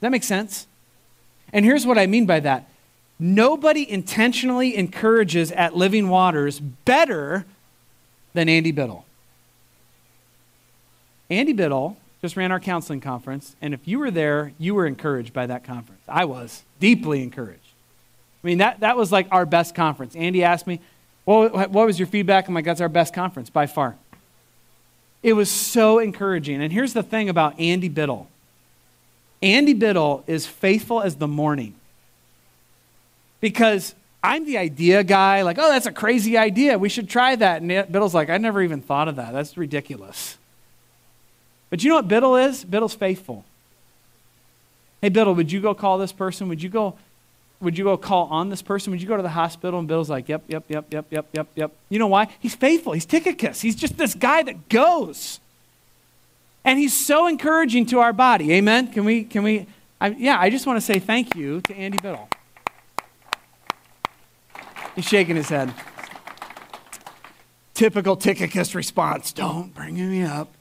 that 0.00 0.10
make 0.10 0.24
sense? 0.24 0.66
And 1.52 1.66
here's 1.66 1.84
what 1.84 1.98
I 1.98 2.06
mean 2.06 2.24
by 2.24 2.40
that 2.40 2.70
nobody 3.22 3.88
intentionally 3.88 4.76
encourages 4.76 5.52
at 5.52 5.76
Living 5.76 6.08
Waters 6.08 6.58
better 6.58 7.46
than 8.34 8.48
Andy 8.48 8.72
Biddle. 8.72 9.04
Andy 11.30 11.52
Biddle 11.52 11.96
just 12.20 12.36
ran 12.36 12.50
our 12.50 12.60
counseling 12.60 13.00
conference, 13.00 13.54
and 13.62 13.72
if 13.72 13.86
you 13.86 13.98
were 13.98 14.10
there, 14.10 14.52
you 14.58 14.74
were 14.74 14.86
encouraged 14.86 15.32
by 15.32 15.46
that 15.46 15.64
conference. 15.64 16.02
I 16.08 16.24
was 16.24 16.64
deeply 16.80 17.22
encouraged. 17.22 17.60
I 18.42 18.46
mean, 18.46 18.58
that, 18.58 18.80
that 18.80 18.96
was 18.96 19.12
like 19.12 19.28
our 19.30 19.46
best 19.46 19.74
conference. 19.74 20.16
Andy 20.16 20.42
asked 20.42 20.66
me, 20.66 20.80
well, 21.24 21.48
what 21.48 21.86
was 21.86 22.00
your 22.00 22.08
feedback? 22.08 22.48
I'm 22.48 22.54
like, 22.54 22.64
that's 22.64 22.80
our 22.80 22.88
best 22.88 23.14
conference 23.14 23.50
by 23.50 23.66
far. 23.66 23.96
It 25.22 25.34
was 25.34 25.48
so 25.48 26.00
encouraging. 26.00 26.60
And 26.60 26.72
here's 26.72 26.92
the 26.92 27.04
thing 27.04 27.28
about 27.28 27.58
Andy 27.60 27.88
Biddle 27.88 28.28
Andy 29.40 29.74
Biddle 29.74 30.24
is 30.26 30.46
faithful 30.46 31.00
as 31.00 31.16
the 31.16 31.28
morning. 31.28 31.74
Because 33.42 33.94
I'm 34.22 34.46
the 34.46 34.56
idea 34.56 35.02
guy, 35.04 35.42
like, 35.42 35.58
oh, 35.58 35.68
that's 35.68 35.86
a 35.86 35.92
crazy 35.92 36.38
idea. 36.38 36.78
We 36.78 36.88
should 36.88 37.10
try 37.10 37.36
that. 37.36 37.60
And 37.60 37.68
Biddle's 37.68 38.14
like, 38.14 38.30
I 38.30 38.38
never 38.38 38.62
even 38.62 38.80
thought 38.80 39.08
of 39.08 39.16
that. 39.16 39.32
That's 39.32 39.58
ridiculous. 39.58 40.38
But 41.68 41.82
you 41.82 41.90
know 41.90 41.96
what 41.96 42.08
Biddle 42.08 42.36
is? 42.36 42.64
Biddle's 42.64 42.94
faithful. 42.94 43.44
Hey, 45.00 45.08
Biddle, 45.08 45.34
would 45.34 45.50
you 45.50 45.60
go 45.60 45.74
call 45.74 45.98
this 45.98 46.12
person? 46.12 46.48
Would 46.48 46.62
you 46.62 46.68
go, 46.68 46.96
would 47.60 47.76
you 47.76 47.82
go 47.82 47.96
call 47.96 48.28
on 48.28 48.48
this 48.48 48.62
person? 48.62 48.92
Would 48.92 49.02
you 49.02 49.08
go 49.08 49.16
to 49.16 49.22
the 49.22 49.28
hospital? 49.28 49.80
And 49.80 49.88
Biddle's 49.88 50.10
like, 50.10 50.28
yep, 50.28 50.44
yep, 50.46 50.64
yep, 50.68 50.86
yep, 50.92 51.06
yep, 51.10 51.26
yep, 51.32 51.48
yep. 51.56 51.72
You 51.88 51.98
know 51.98 52.06
why? 52.06 52.28
He's 52.38 52.54
faithful. 52.54 52.92
He's 52.92 53.06
Tychicus. 53.06 53.60
He's 53.60 53.74
just 53.74 53.98
this 53.98 54.14
guy 54.14 54.44
that 54.44 54.68
goes. 54.68 55.40
And 56.64 56.78
he's 56.78 56.94
so 56.94 57.26
encouraging 57.26 57.86
to 57.86 57.98
our 57.98 58.12
body. 58.12 58.52
Amen? 58.52 58.92
Can 58.92 59.04
we, 59.04 59.24
can 59.24 59.42
we, 59.42 59.66
I, 60.00 60.10
yeah, 60.10 60.38
I 60.38 60.48
just 60.48 60.64
want 60.64 60.76
to 60.76 60.80
say 60.80 61.00
thank 61.00 61.34
you 61.34 61.60
to 61.62 61.74
Andy 61.74 61.98
Biddle. 61.98 62.28
He's 64.94 65.06
shaking 65.06 65.36
his 65.36 65.48
head. 65.48 65.72
Typical 67.74 68.16
Tychicus 68.16 68.74
response. 68.74 69.32
Don't 69.32 69.74
bring 69.74 69.94
me 69.94 70.22
up. 70.22 70.52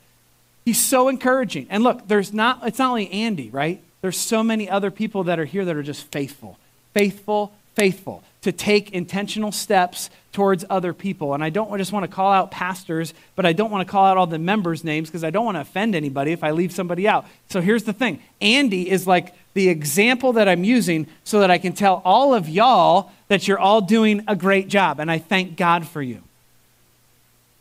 He's 0.64 0.80
so 0.80 1.10
encouraging. 1.10 1.68
And 1.70 1.84
look, 1.84 2.08
there's 2.08 2.34
not, 2.34 2.60
it's 2.64 2.80
not 2.80 2.90
only 2.90 3.12
Andy, 3.12 3.50
right? 3.50 3.82
There's 4.02 4.18
so 4.18 4.44
many 4.44 4.70
other 4.70 4.92
people 4.92 5.24
that 5.26 5.40
are 5.40 5.46
here 5.46 5.66
that 5.66 5.76
are 5.76 5.84
just 5.84 6.12
faithful, 6.12 6.58
faithful, 6.94 7.54
faithful 7.76 8.24
to 8.42 8.52
take 8.52 8.92
intentional 8.92 9.52
steps 9.52 10.10
towards 10.32 10.66
other 10.70 10.94
people. 10.94 11.34
And 11.34 11.44
I 11.44 11.50
don't 11.50 11.78
just 11.78 11.92
want 11.92 12.04
to 12.04 12.12
call 12.12 12.32
out 12.32 12.52
pastors, 12.52 13.14
but 13.36 13.46
I 13.46 13.54
don't 13.54 13.70
want 13.70 13.86
to 13.88 13.92
call 13.92 14.06
out 14.06 14.18
all 14.18 14.28
the 14.28 14.40
members' 14.40 14.84
names 14.84 15.10
because 15.10 15.24
I 15.24 15.30
don't 15.30 15.46
want 15.46 15.58
to 15.58 15.62
offend 15.62 15.94
anybody 15.94 16.32
if 16.32 16.44
I 16.44 16.52
leave 16.52 16.72
somebody 16.72 17.08
out. 17.08 17.26
So 17.50 17.62
here's 17.62 17.84
the 17.84 17.94
thing 17.94 18.22
Andy 18.40 18.90
is 18.90 19.06
like 19.06 19.36
the 19.54 19.70
example 19.70 20.34
that 20.34 20.48
I'm 20.48 20.64
using 20.64 21.08
so 21.24 21.40
that 21.42 21.52
I 21.52 21.58
can 21.58 21.74
tell 21.74 22.02
all 22.04 22.34
of 22.34 22.50
y'all 22.50 23.12
that 23.32 23.48
you're 23.48 23.58
all 23.58 23.80
doing 23.80 24.22
a 24.28 24.36
great 24.36 24.68
job. 24.68 25.00
And 25.00 25.10
I 25.10 25.18
thank 25.18 25.56
God 25.56 25.88
for 25.88 26.02
you. 26.02 26.22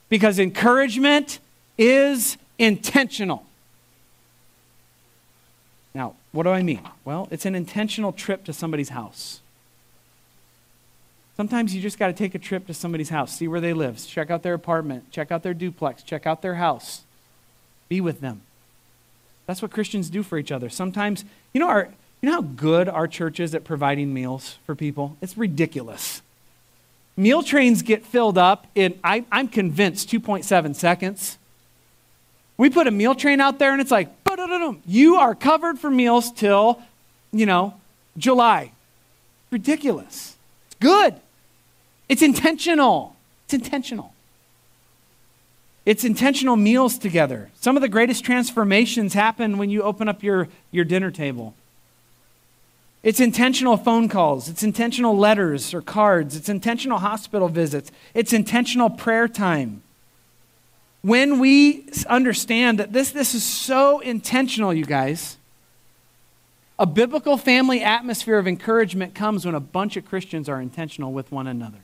Because 0.08 0.40
encouragement 0.40 1.38
is 1.78 2.36
intentional. 2.58 3.46
Now, 5.94 6.16
what 6.32 6.42
do 6.42 6.48
I 6.48 6.64
mean? 6.64 6.80
Well, 7.04 7.28
it's 7.30 7.46
an 7.46 7.54
intentional 7.54 8.12
trip 8.12 8.42
to 8.46 8.52
somebody's 8.52 8.88
house. 8.88 9.42
Sometimes 11.36 11.72
you 11.72 11.80
just 11.80 12.00
got 12.00 12.08
to 12.08 12.14
take 12.14 12.34
a 12.34 12.40
trip 12.40 12.66
to 12.66 12.74
somebody's 12.74 13.10
house, 13.10 13.36
see 13.36 13.46
where 13.46 13.60
they 13.60 13.72
live, 13.72 14.04
check 14.04 14.28
out 14.28 14.42
their 14.42 14.54
apartment, 14.54 15.12
check 15.12 15.30
out 15.30 15.44
their 15.44 15.54
duplex, 15.54 16.02
check 16.02 16.26
out 16.26 16.42
their 16.42 16.56
house. 16.56 17.02
Be 17.88 18.00
with 18.00 18.20
them. 18.20 18.42
That's 19.46 19.62
what 19.62 19.70
Christians 19.70 20.10
do 20.10 20.24
for 20.24 20.36
each 20.36 20.50
other. 20.50 20.68
Sometimes, 20.68 21.24
you 21.54 21.60
know, 21.60 21.68
our, 21.68 21.90
you 22.20 22.28
know 22.28 22.36
how 22.36 22.42
good 22.42 22.88
our 22.88 23.08
church 23.08 23.40
is 23.40 23.54
at 23.54 23.64
providing 23.64 24.12
meals 24.12 24.58
for 24.66 24.74
people? 24.74 25.16
It's 25.20 25.36
ridiculous. 25.36 26.22
Meal 27.16 27.42
trains 27.42 27.82
get 27.82 28.04
filled 28.04 28.38
up 28.38 28.66
in, 28.74 28.98
I, 29.02 29.24
I'm 29.30 29.48
convinced, 29.48 30.10
2.7 30.10 30.74
seconds. 30.74 31.38
We 32.56 32.70
put 32.70 32.86
a 32.86 32.90
meal 32.90 33.14
train 33.14 33.40
out 33.40 33.58
there 33.58 33.72
and 33.72 33.80
it's 33.80 33.90
like, 33.90 34.08
you 34.86 35.16
are 35.16 35.34
covered 35.34 35.78
for 35.78 35.90
meals 35.90 36.32
till, 36.32 36.80
you 37.32 37.46
know, 37.46 37.74
July. 38.16 38.72
Ridiculous. 39.50 40.36
It's 40.66 40.76
good. 40.80 41.14
It's 42.08 42.22
intentional. 42.22 43.16
It's 43.44 43.54
intentional. 43.54 44.12
It's 45.86 46.04
intentional 46.04 46.56
meals 46.56 46.98
together. 46.98 47.50
Some 47.60 47.76
of 47.76 47.82
the 47.82 47.88
greatest 47.88 48.24
transformations 48.24 49.14
happen 49.14 49.58
when 49.58 49.70
you 49.70 49.82
open 49.82 50.08
up 50.08 50.22
your, 50.22 50.48
your 50.70 50.84
dinner 50.84 51.10
table. 51.10 51.54
It's 53.02 53.20
intentional 53.20 53.76
phone 53.76 54.08
calls. 54.08 54.48
It's 54.48 54.62
intentional 54.62 55.16
letters 55.16 55.72
or 55.72 55.80
cards. 55.80 56.36
It's 56.36 56.48
intentional 56.48 56.98
hospital 56.98 57.48
visits. 57.48 57.90
It's 58.12 58.32
intentional 58.32 58.90
prayer 58.90 59.26
time. 59.26 59.82
When 61.02 61.38
we 61.38 61.86
understand 62.08 62.78
that 62.78 62.92
this, 62.92 63.10
this 63.10 63.34
is 63.34 63.42
so 63.42 64.00
intentional, 64.00 64.74
you 64.74 64.84
guys, 64.84 65.38
a 66.78 66.84
biblical 66.84 67.38
family 67.38 67.82
atmosphere 67.82 68.38
of 68.38 68.46
encouragement 68.46 69.14
comes 69.14 69.46
when 69.46 69.54
a 69.54 69.60
bunch 69.60 69.96
of 69.96 70.04
Christians 70.04 70.48
are 70.48 70.60
intentional 70.60 71.12
with 71.12 71.32
one 71.32 71.46
another. 71.46 71.78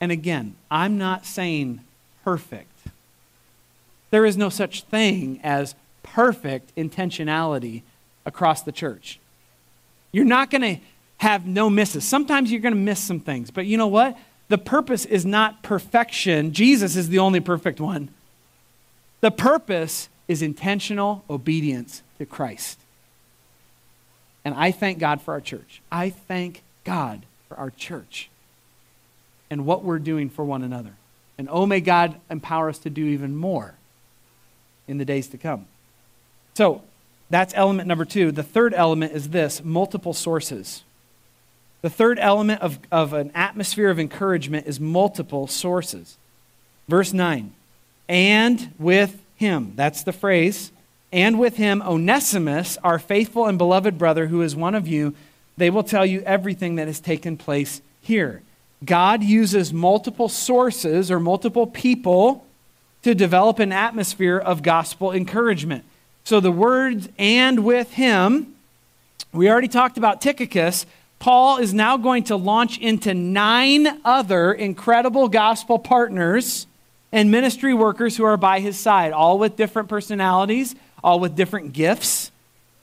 And 0.00 0.12
again, 0.12 0.56
I'm 0.70 0.98
not 0.98 1.24
saying 1.24 1.80
perfect. 2.22 2.88
There 4.10 4.26
is 4.26 4.36
no 4.36 4.48
such 4.48 4.82
thing 4.82 5.40
as 5.42 5.74
perfect 6.02 6.74
intentionality 6.76 7.82
across 8.28 8.62
the 8.62 8.70
church. 8.70 9.18
You're 10.12 10.24
not 10.24 10.50
going 10.50 10.62
to 10.62 10.82
have 11.16 11.46
no 11.46 11.68
misses. 11.68 12.04
Sometimes 12.04 12.52
you're 12.52 12.60
going 12.60 12.74
to 12.74 12.80
miss 12.80 13.00
some 13.00 13.18
things, 13.18 13.50
but 13.50 13.66
you 13.66 13.76
know 13.76 13.88
what? 13.88 14.16
The 14.48 14.58
purpose 14.58 15.04
is 15.04 15.26
not 15.26 15.62
perfection. 15.62 16.52
Jesus 16.52 16.94
is 16.94 17.08
the 17.08 17.18
only 17.18 17.40
perfect 17.40 17.80
one. 17.80 18.10
The 19.20 19.32
purpose 19.32 20.08
is 20.28 20.42
intentional 20.42 21.24
obedience 21.28 22.02
to 22.18 22.26
Christ. 22.26 22.78
And 24.44 24.54
I 24.54 24.70
thank 24.70 24.98
God 24.98 25.20
for 25.20 25.32
our 25.32 25.40
church. 25.40 25.82
I 25.90 26.10
thank 26.10 26.62
God 26.84 27.26
for 27.48 27.56
our 27.58 27.70
church 27.70 28.30
and 29.50 29.66
what 29.66 29.82
we're 29.82 29.98
doing 29.98 30.30
for 30.30 30.44
one 30.44 30.62
another. 30.62 30.92
And 31.36 31.48
oh, 31.50 31.66
may 31.66 31.80
God 31.80 32.16
empower 32.30 32.68
us 32.68 32.78
to 32.78 32.90
do 32.90 33.04
even 33.04 33.36
more 33.36 33.74
in 34.86 34.98
the 34.98 35.04
days 35.04 35.28
to 35.28 35.38
come. 35.38 35.66
So 36.54 36.82
that's 37.30 37.52
element 37.54 37.88
number 37.88 38.04
two. 38.04 38.32
The 38.32 38.42
third 38.42 38.74
element 38.74 39.12
is 39.12 39.30
this 39.30 39.62
multiple 39.62 40.14
sources. 40.14 40.82
The 41.82 41.90
third 41.90 42.18
element 42.18 42.60
of, 42.60 42.78
of 42.90 43.12
an 43.12 43.30
atmosphere 43.34 43.90
of 43.90 44.00
encouragement 44.00 44.66
is 44.66 44.80
multiple 44.80 45.46
sources. 45.46 46.16
Verse 46.88 47.12
9, 47.12 47.52
and 48.08 48.72
with 48.78 49.20
him, 49.36 49.74
that's 49.76 50.02
the 50.02 50.12
phrase, 50.12 50.72
and 51.12 51.38
with 51.38 51.56
him, 51.56 51.82
Onesimus, 51.82 52.78
our 52.82 52.98
faithful 52.98 53.46
and 53.46 53.58
beloved 53.58 53.98
brother, 53.98 54.26
who 54.26 54.42
is 54.42 54.56
one 54.56 54.74
of 54.74 54.88
you, 54.88 55.14
they 55.56 55.70
will 55.70 55.82
tell 55.82 56.06
you 56.06 56.22
everything 56.22 56.76
that 56.76 56.86
has 56.86 57.00
taken 57.00 57.36
place 57.36 57.82
here. 58.00 58.42
God 58.84 59.22
uses 59.22 59.72
multiple 59.72 60.28
sources 60.28 61.10
or 61.10 61.18
multiple 61.18 61.66
people 61.66 62.46
to 63.02 63.14
develop 63.14 63.58
an 63.58 63.72
atmosphere 63.72 64.38
of 64.38 64.62
gospel 64.62 65.12
encouragement. 65.12 65.84
So 66.28 66.40
the 66.40 66.52
words 66.52 67.08
and 67.18 67.64
with 67.64 67.94
him, 67.94 68.54
we 69.32 69.48
already 69.48 69.66
talked 69.66 69.96
about 69.96 70.20
Tychicus. 70.20 70.84
Paul 71.20 71.56
is 71.56 71.72
now 71.72 71.96
going 71.96 72.24
to 72.24 72.36
launch 72.36 72.76
into 72.76 73.14
nine 73.14 73.98
other 74.04 74.52
incredible 74.52 75.30
gospel 75.30 75.78
partners 75.78 76.66
and 77.12 77.30
ministry 77.30 77.72
workers 77.72 78.18
who 78.18 78.24
are 78.24 78.36
by 78.36 78.60
his 78.60 78.78
side, 78.78 79.12
all 79.12 79.38
with 79.38 79.56
different 79.56 79.88
personalities, 79.88 80.74
all 81.02 81.18
with 81.18 81.34
different 81.34 81.72
gifts. 81.72 82.30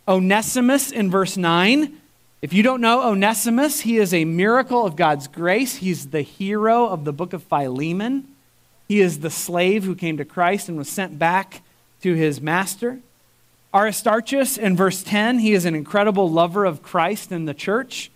Onesimus 0.08 0.92
in 0.92 1.12
verse 1.12 1.38
9 1.38 2.02
if 2.42 2.52
you 2.52 2.64
don't 2.64 2.82
know 2.82 3.08
Onesimus, 3.08 3.82
he 3.82 3.98
is 3.98 4.12
a 4.12 4.26
miracle 4.26 4.88
of 4.88 4.96
God's 4.96 5.28
grace. 5.28 5.76
He's 5.76 6.08
the 6.08 6.22
hero 6.22 6.88
of 6.88 7.06
the 7.06 7.14
book 7.14 7.32
of 7.32 7.44
Philemon. 7.44 8.28
He 8.88 9.02
is 9.02 9.20
the 9.20 9.30
slave 9.30 9.84
who 9.84 9.94
came 9.94 10.18
to 10.18 10.26
Christ 10.26 10.68
and 10.68 10.80
was 10.80 10.90
sent 10.90 11.20
back 11.20 11.62
to 12.02 12.16
his 12.16 12.42
master. 12.42 13.02
Aristarchus, 13.76 14.58
in 14.58 14.78
verse 14.78 15.04
10, 15.04 15.40
he 15.40 15.54
is 15.54 15.66
an 15.66 15.76
incredible 15.76 16.32
lover 16.32 16.64
of 16.64 16.82
Christ 16.82 17.34
and 17.34 17.46
the 17.46 17.54
church. 17.54 18.10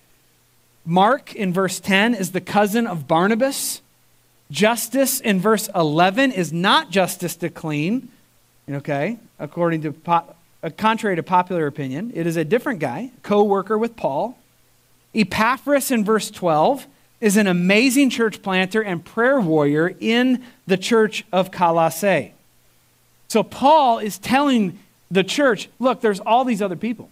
Mark, 0.86 1.36
in 1.36 1.52
verse 1.52 1.82
10, 1.82 2.16
is 2.16 2.32
the 2.32 2.40
cousin 2.40 2.88
of 2.88 3.10
Barnabas. 3.10 3.82
Justus 4.50 5.20
in 5.20 5.42
verse 5.42 5.70
11, 5.76 6.32
is 6.32 6.54
not 6.54 6.92
justice 6.92 7.36
to 7.36 7.50
clean, 7.50 8.08
okay, 8.72 9.20
according 9.38 9.82
to 9.82 9.94
uh, 10.08 10.22
contrary 10.78 11.18
to 11.18 11.24
popular 11.24 11.68
opinion. 11.68 12.14
It 12.16 12.26
is 12.26 12.38
a 12.38 12.46
different 12.46 12.80
guy, 12.80 13.12
co 13.22 13.44
worker 13.44 13.78
with 13.78 13.98
Paul. 13.98 14.38
Epaphras 15.14 15.92
in 15.92 16.06
verse 16.06 16.32
12 16.32 16.88
is 17.20 17.36
an 17.36 17.48
amazing 17.48 18.10
church 18.10 18.42
planter 18.42 18.82
and 18.82 19.04
prayer 19.04 19.42
warrior 19.42 19.94
in 20.00 20.42
the 20.68 20.78
church 20.78 21.26
of 21.34 21.52
Colossae. 21.52 22.34
So 23.28 23.44
Paul 23.44 24.00
is 24.00 24.18
telling 24.18 24.80
the 25.12 25.24
church 25.24 25.70
look, 25.80 26.02
there's 26.02 26.20
all 26.20 26.46
these 26.46 26.62
other 26.62 26.76
people. 26.76 27.10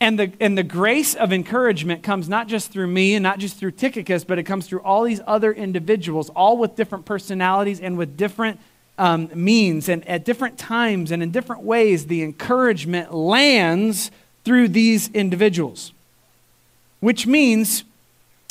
And 0.00 0.18
the, 0.18 0.32
and 0.40 0.58
the 0.58 0.64
grace 0.64 1.14
of 1.14 1.32
encouragement 1.32 2.02
comes 2.02 2.28
not 2.28 2.48
just 2.48 2.72
through 2.72 2.88
me 2.88 3.14
and 3.14 3.22
not 3.22 3.38
just 3.38 3.56
through 3.56 3.70
Tychicus, 3.70 4.24
but 4.24 4.36
it 4.36 4.42
comes 4.42 4.66
through 4.66 4.80
all 4.80 5.04
these 5.04 5.20
other 5.28 5.52
individuals, 5.52 6.28
all 6.30 6.58
with 6.58 6.74
different 6.74 7.04
personalities 7.04 7.80
and 7.80 7.96
with 7.96 8.16
different 8.16 8.58
um, 8.98 9.30
means. 9.32 9.88
And 9.88 10.06
at 10.08 10.24
different 10.24 10.58
times 10.58 11.12
and 11.12 11.22
in 11.22 11.30
different 11.30 11.62
ways, 11.62 12.06
the 12.06 12.24
encouragement 12.24 13.14
lands 13.14 14.10
through 14.44 14.68
these 14.68 15.08
individuals, 15.10 15.92
which 16.98 17.24
means 17.24 17.84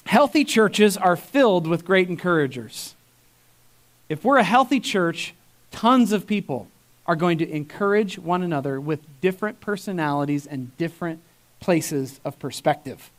healthy 0.05 0.45
churches 0.45 0.95
are 0.95 1.17
filled 1.17 1.67
with 1.67 1.83
great 1.83 2.07
encouragers. 2.07 2.95
If 4.07 4.23
we're 4.23 4.37
a 4.37 4.43
healthy 4.43 4.79
church, 4.79 5.33
tons 5.71 6.13
of 6.13 6.25
people 6.25 6.69
are 7.11 7.15
going 7.17 7.37
to 7.39 7.49
encourage 7.49 8.17
one 8.17 8.41
another 8.41 8.79
with 8.79 9.01
different 9.19 9.59
personalities 9.59 10.47
and 10.47 10.77
different 10.77 11.19
places 11.59 12.21
of 12.23 12.39
perspective. 12.39 13.11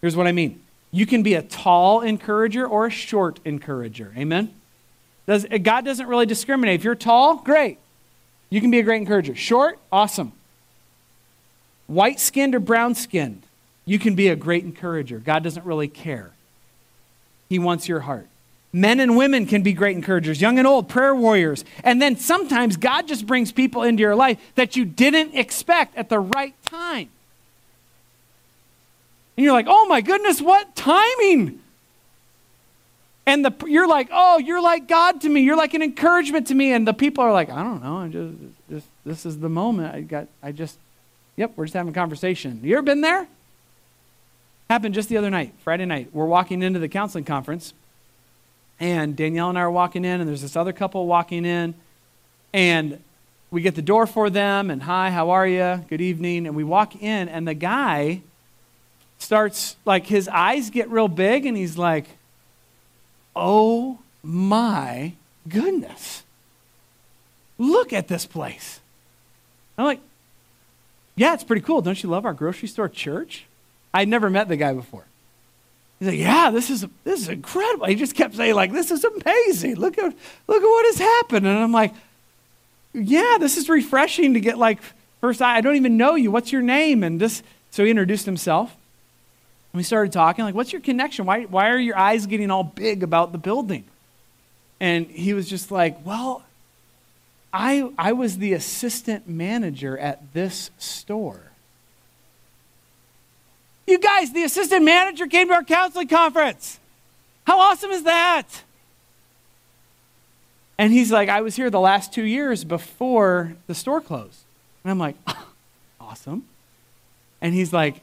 Here's 0.00 0.14
what 0.14 0.28
I 0.28 0.32
mean 0.32 0.60
you 0.92 1.04
can 1.04 1.24
be 1.24 1.34
a 1.34 1.42
tall 1.42 2.02
encourager 2.02 2.64
or 2.64 2.86
a 2.86 2.90
short 2.90 3.40
encourager. 3.44 4.14
Amen? 4.16 4.54
Does, 5.26 5.44
God 5.60 5.84
doesn't 5.84 6.06
really 6.06 6.24
discriminate. 6.24 6.76
If 6.76 6.84
you're 6.84 6.94
tall, 6.94 7.38
great. 7.38 7.78
You 8.48 8.60
can 8.60 8.70
be 8.70 8.78
a 8.78 8.84
great 8.84 9.00
encourager. 9.00 9.34
Short, 9.34 9.80
awesome. 9.90 10.30
White 11.88 12.20
skinned 12.20 12.54
or 12.54 12.60
brown 12.60 12.94
skinned, 12.94 13.42
you 13.84 13.98
can 13.98 14.14
be 14.14 14.28
a 14.28 14.36
great 14.36 14.62
encourager. 14.62 15.18
God 15.18 15.42
doesn't 15.42 15.66
really 15.66 15.88
care. 15.88 16.30
He 17.48 17.58
wants 17.58 17.88
your 17.88 18.00
heart. 18.00 18.28
Men 18.74 18.98
and 18.98 19.16
women 19.16 19.46
can 19.46 19.62
be 19.62 19.72
great 19.72 19.94
encouragers, 19.94 20.40
young 20.40 20.58
and 20.58 20.66
old, 20.66 20.88
prayer 20.88 21.14
warriors. 21.14 21.64
And 21.84 22.02
then 22.02 22.16
sometimes 22.16 22.76
God 22.76 23.06
just 23.06 23.24
brings 23.24 23.52
people 23.52 23.84
into 23.84 24.00
your 24.00 24.16
life 24.16 24.36
that 24.56 24.74
you 24.74 24.84
didn't 24.84 25.36
expect 25.36 25.96
at 25.96 26.08
the 26.08 26.18
right 26.18 26.60
time. 26.66 27.08
And 29.36 29.44
you're 29.44 29.52
like, 29.52 29.66
oh 29.68 29.86
my 29.86 30.00
goodness, 30.00 30.42
what 30.42 30.74
timing! 30.74 31.60
And 33.26 33.44
the, 33.44 33.54
you're 33.64 33.86
like, 33.86 34.08
oh, 34.10 34.38
you're 34.38 34.60
like 34.60 34.88
God 34.88 35.20
to 35.20 35.28
me. 35.28 35.42
You're 35.42 35.56
like 35.56 35.74
an 35.74 35.82
encouragement 35.82 36.48
to 36.48 36.54
me. 36.56 36.72
And 36.72 36.84
the 36.84 36.92
people 36.92 37.22
are 37.22 37.32
like, 37.32 37.50
I 37.50 37.62
don't 37.62 37.80
know. 37.80 37.98
I 37.98 38.08
just, 38.08 38.34
just 38.68 38.86
this 39.06 39.24
is 39.24 39.38
the 39.38 39.48
moment. 39.48 39.94
I 39.94 40.00
got, 40.00 40.26
I 40.42 40.50
just, 40.50 40.78
yep, 41.36 41.52
we're 41.54 41.66
just 41.66 41.74
having 41.74 41.92
a 41.92 41.94
conversation. 41.94 42.58
You 42.64 42.76
ever 42.76 42.82
been 42.82 43.02
there? 43.02 43.28
Happened 44.68 44.96
just 44.96 45.08
the 45.08 45.16
other 45.16 45.30
night, 45.30 45.54
Friday 45.62 45.84
night. 45.84 46.08
We're 46.12 46.26
walking 46.26 46.60
into 46.60 46.80
the 46.80 46.88
counseling 46.88 47.24
conference, 47.24 47.72
and 48.80 49.16
Danielle 49.16 49.48
and 49.48 49.58
I 49.58 49.62
are 49.62 49.70
walking 49.70 50.04
in, 50.04 50.20
and 50.20 50.28
there's 50.28 50.42
this 50.42 50.56
other 50.56 50.72
couple 50.72 51.06
walking 51.06 51.44
in, 51.44 51.74
and 52.52 53.02
we 53.50 53.62
get 53.62 53.74
the 53.76 53.82
door 53.82 54.06
for 54.06 54.30
them, 54.30 54.70
and 54.70 54.82
hi, 54.82 55.10
how 55.10 55.30
are 55.30 55.46
you? 55.46 55.84
Good 55.88 56.00
evening. 56.00 56.46
And 56.46 56.56
we 56.56 56.64
walk 56.64 57.00
in, 57.00 57.28
and 57.28 57.46
the 57.46 57.54
guy 57.54 58.22
starts, 59.18 59.76
like, 59.84 60.06
his 60.06 60.28
eyes 60.28 60.70
get 60.70 60.88
real 60.90 61.08
big, 61.08 61.46
and 61.46 61.56
he's 61.56 61.78
like, 61.78 62.06
oh 63.36 63.98
my 64.22 65.12
goodness. 65.48 66.24
Look 67.58 67.92
at 67.92 68.08
this 68.08 68.26
place. 68.26 68.80
I'm 69.78 69.84
like, 69.84 70.00
yeah, 71.14 71.34
it's 71.34 71.44
pretty 71.44 71.62
cool. 71.62 71.80
Don't 71.80 72.02
you 72.02 72.08
love 72.08 72.24
our 72.24 72.34
grocery 72.34 72.68
store 72.68 72.88
church? 72.88 73.46
I'd 73.92 74.08
never 74.08 74.28
met 74.28 74.48
the 74.48 74.56
guy 74.56 74.72
before. 74.72 75.04
He's 76.04 76.12
like, 76.12 76.20
yeah, 76.20 76.50
this 76.50 76.70
is 76.70 76.86
this 77.04 77.20
is 77.20 77.28
incredible. 77.28 77.86
He 77.86 77.94
just 77.94 78.14
kept 78.14 78.34
saying, 78.34 78.54
like, 78.54 78.72
this 78.72 78.90
is 78.90 79.04
amazing. 79.04 79.76
Look 79.76 79.96
at 79.98 80.14
look 80.46 80.62
at 80.62 80.66
what 80.66 80.86
has 80.86 80.98
happened. 80.98 81.46
And 81.46 81.58
I'm 81.58 81.72
like, 81.72 81.94
yeah, 82.92 83.38
this 83.40 83.56
is 83.56 83.68
refreshing 83.68 84.34
to 84.34 84.40
get 84.40 84.58
like 84.58 84.80
first 85.20 85.40
I, 85.42 85.56
I 85.56 85.60
don't 85.62 85.76
even 85.76 85.96
know 85.96 86.14
you. 86.14 86.30
What's 86.30 86.52
your 86.52 86.62
name? 86.62 87.02
And 87.02 87.20
this 87.20 87.42
so 87.70 87.84
he 87.84 87.90
introduced 87.90 88.26
himself 88.26 88.76
And 89.72 89.78
we 89.78 89.82
started 89.82 90.12
talking, 90.12 90.44
like, 90.44 90.54
what's 90.54 90.72
your 90.72 90.80
connection? 90.82 91.26
Why, 91.26 91.44
why 91.44 91.70
are 91.70 91.78
your 91.78 91.98
eyes 91.98 92.26
getting 92.26 92.50
all 92.50 92.62
big 92.62 93.02
about 93.02 93.32
the 93.32 93.38
building? 93.38 93.84
And 94.78 95.06
he 95.06 95.34
was 95.34 95.48
just 95.48 95.72
like, 95.72 96.06
well, 96.06 96.44
I, 97.52 97.90
I 97.98 98.12
was 98.12 98.38
the 98.38 98.52
assistant 98.52 99.28
manager 99.28 99.98
at 99.98 100.32
this 100.32 100.70
store. 100.78 101.50
You 103.86 103.98
guys, 103.98 104.32
the 104.32 104.44
assistant 104.44 104.84
manager 104.84 105.26
came 105.26 105.48
to 105.48 105.54
our 105.54 105.64
counseling 105.64 106.08
conference. 106.08 106.80
How 107.46 107.58
awesome 107.60 107.90
is 107.90 108.04
that? 108.04 108.46
And 110.78 110.92
he's 110.92 111.12
like, 111.12 111.28
I 111.28 111.42
was 111.42 111.54
here 111.56 111.70
the 111.70 111.80
last 111.80 112.12
two 112.12 112.24
years 112.24 112.64
before 112.64 113.54
the 113.66 113.74
store 113.74 114.00
closed. 114.00 114.40
And 114.82 114.90
I'm 114.90 114.98
like, 114.98 115.16
awesome. 116.00 116.44
And 117.40 117.54
he's 117.54 117.72
like, 117.72 118.00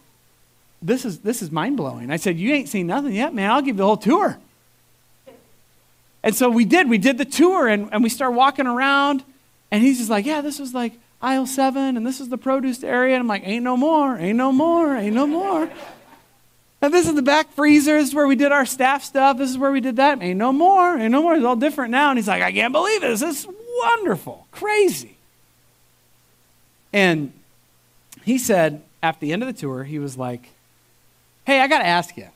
this 0.81 1.05
is, 1.05 1.19
this 1.19 1.41
is 1.41 1.51
mind 1.51 1.77
blowing. 1.77 2.11
I 2.11 2.17
said, 2.17 2.37
You 2.37 2.53
ain't 2.53 2.69
seen 2.69 2.87
nothing 2.87 3.13
yet, 3.13 3.33
man. 3.33 3.51
I'll 3.51 3.61
give 3.61 3.75
you 3.75 3.79
the 3.79 3.85
whole 3.85 3.97
tour. 3.97 4.39
And 6.23 6.35
so 6.35 6.49
we 6.49 6.65
did. 6.65 6.89
We 6.89 6.97
did 6.97 7.17
the 7.17 7.25
tour 7.25 7.67
and, 7.67 7.89
and 7.91 8.03
we 8.03 8.09
started 8.09 8.35
walking 8.35 8.67
around. 8.67 9.23
And 9.69 9.83
he's 9.83 9.97
just 9.99 10.09
like, 10.09 10.25
Yeah, 10.25 10.41
this 10.41 10.59
was 10.59 10.73
like 10.73 10.93
aisle 11.21 11.45
seven 11.45 11.97
and 11.97 12.05
this 12.05 12.19
is 12.19 12.29
the 12.29 12.37
produce 12.37 12.83
area. 12.83 13.15
And 13.15 13.21
I'm 13.21 13.27
like, 13.27 13.43
Ain't 13.45 13.63
no 13.63 13.77
more, 13.77 14.17
ain't 14.17 14.37
no 14.37 14.51
more, 14.51 14.95
ain't 14.95 15.15
no 15.15 15.27
more. 15.27 15.69
And 16.81 16.91
this 16.91 17.07
is 17.07 17.13
the 17.13 17.21
back 17.21 17.53
freezer. 17.53 17.97
This 17.97 18.09
is 18.09 18.15
where 18.15 18.27
we 18.27 18.35
did 18.35 18.51
our 18.51 18.65
staff 18.65 19.03
stuff. 19.03 19.37
This 19.37 19.51
is 19.51 19.57
where 19.57 19.71
we 19.71 19.81
did 19.81 19.97
that. 19.97 20.21
Ain't 20.21 20.39
no 20.39 20.51
more, 20.51 20.97
ain't 20.97 21.11
no 21.11 21.21
more. 21.21 21.35
It's 21.35 21.45
all 21.45 21.55
different 21.55 21.91
now. 21.91 22.09
And 22.09 22.17
he's 22.17 22.27
like, 22.27 22.41
I 22.41 22.51
can't 22.51 22.73
believe 22.73 23.01
this. 23.01 23.19
This 23.19 23.41
is 23.41 23.47
wonderful, 23.83 24.47
crazy. 24.51 25.17
And 26.91 27.31
he 28.23 28.37
said, 28.37 28.81
at 29.03 29.19
the 29.19 29.31
end 29.31 29.43
of 29.43 29.47
the 29.47 29.59
tour, 29.59 29.83
he 29.83 29.99
was 29.99 30.17
like, 30.17 30.49
Hey, 31.45 31.59
I 31.59 31.67
got 31.67 31.79
to 31.79 31.87
ask 31.87 32.15
you, 32.17 32.27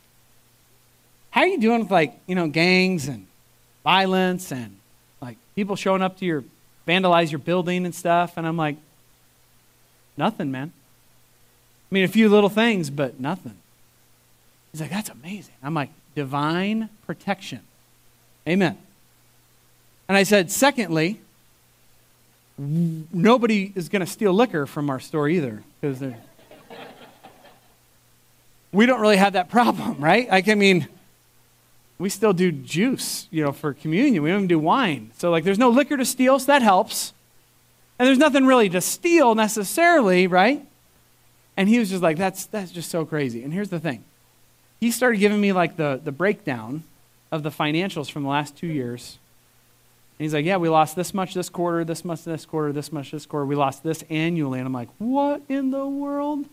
how 1.30 1.42
are 1.42 1.48
you 1.48 1.60
doing 1.60 1.82
with 1.82 1.92
like, 1.92 2.18
you 2.28 2.36
know, 2.36 2.48
gangs 2.48 3.08
and 3.08 3.28
violence 3.84 4.52
and 4.52 4.78
like 5.22 5.38
people 5.56 5.76
showing 5.76 6.02
up 6.02 6.18
to 6.20 6.26
your, 6.26 6.44
vandalize 6.88 7.32
your 7.32 7.40
building 7.40 7.86
and 7.86 7.94
stuff? 7.94 8.38
And 8.38 8.48
I'm 8.48 8.58
like, 8.58 8.78
Nothing, 10.18 10.50
man. 10.50 10.72
I 11.92 11.94
mean, 11.94 12.06
a 12.06 12.08
few 12.08 12.30
little 12.30 12.50
things, 12.50 12.90
but 12.90 13.20
nothing. 13.20 13.58
He's 14.72 14.82
like, 14.82 14.90
That's 14.90 15.10
amazing. 15.10 15.56
I'm 15.64 15.74
like, 15.74 15.90
Divine 16.16 16.90
protection. 17.06 17.62
Amen. 18.48 18.78
And 20.08 20.18
I 20.18 20.24
said, 20.24 20.52
Secondly, 20.52 21.20
nobody 22.58 23.72
is 23.76 23.90
going 23.90 24.00
to 24.00 24.06
steal 24.06 24.34
liquor 24.34 24.66
from 24.66 24.90
our 24.90 25.00
store 25.00 25.28
either 25.28 25.64
because 25.82 26.02
we 28.72 28.86
don't 28.86 29.02
really 29.02 29.18
have 29.18 29.34
that 29.34 29.50
problem, 29.50 30.00
right? 30.00 30.30
Like, 30.30 30.48
I 30.48 30.56
mean, 30.56 30.88
we 31.98 32.10
still 32.10 32.34
do 32.34 32.52
juice, 32.52 33.28
you 33.32 33.44
know, 33.44 33.52
for 33.52 33.74
communion. 33.74 34.22
We 34.24 34.30
don't 34.30 34.40
even 34.40 34.48
do 34.48 34.60
wine. 34.60 35.12
So, 35.18 35.32
like, 35.32 35.44
there's 35.44 35.60
no 35.60 35.70
liquor 35.70 35.98
to 35.98 36.06
steal, 36.06 36.40
so 36.40 36.48
that 36.48 36.62
helps. 36.62 37.14
And 37.98 38.08
there's 38.08 38.18
nothing 38.18 38.46
really 38.46 38.70
to 38.70 38.82
steal 38.82 39.36
necessarily, 39.36 40.28
right? 40.28 40.66
And 41.56 41.70
he 41.70 41.80
was 41.80 41.90
just 41.90 42.04
like, 42.04 42.18
that's, 42.18 42.46
that's 42.48 42.72
just 42.72 42.90
so 42.90 43.06
crazy. 43.06 43.44
And 43.44 43.54
here's 43.54 43.70
the 43.70 43.80
thing 43.80 44.04
he 44.80 44.92
started 44.92 45.20
giving 45.20 45.40
me, 45.40 45.54
like, 45.54 45.78
the, 45.78 46.02
the 46.04 46.12
breakdown 46.12 46.84
of 47.32 47.44
the 47.44 47.50
financials 47.50 48.12
from 48.12 48.24
the 48.24 48.30
last 48.30 48.58
two 48.58 48.68
years. 48.68 49.18
And 50.18 50.26
he's 50.26 50.34
like, 50.34 50.46
yeah, 50.46 50.58
we 50.58 50.70
lost 50.70 50.96
this 50.96 51.14
much 51.14 51.34
this 51.34 51.50
quarter, 51.50 51.84
this 51.84 52.06
much 52.06 52.24
this 52.24 52.46
quarter, 52.46 52.72
this 52.72 52.92
much 52.92 53.12
this 53.12 53.26
quarter. 53.26 53.46
We 53.46 53.56
lost 53.56 53.84
this 53.84 54.04
annually. 54.10 54.60
And 54.60 54.66
I'm 54.66 54.74
like, 54.74 54.90
what 54.98 55.42
in 55.50 55.72
the 55.72 55.86
world? 55.86 56.46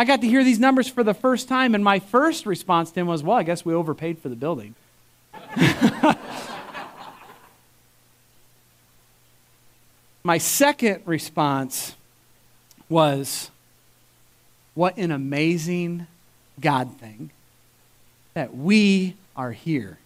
I 0.00 0.04
got 0.04 0.22
to 0.22 0.26
hear 0.26 0.42
these 0.42 0.58
numbers 0.58 0.88
for 0.88 1.04
the 1.04 1.12
first 1.12 1.46
time, 1.46 1.74
and 1.74 1.84
my 1.84 1.98
first 1.98 2.46
response 2.46 2.90
to 2.92 3.00
him 3.00 3.06
was, 3.06 3.22
well, 3.22 3.36
I 3.36 3.42
guess 3.42 3.66
we 3.66 3.74
overpaid 3.74 4.18
for 4.18 4.30
the 4.30 4.34
building. 4.34 4.74
my 10.24 10.38
second 10.38 11.02
response 11.04 11.96
was, 12.88 13.50
what 14.72 14.96
an 14.96 15.10
amazing 15.10 16.06
God 16.58 16.96
thing 16.96 17.28
that 18.32 18.56
we 18.56 19.16
are 19.36 19.52
here 19.52 19.98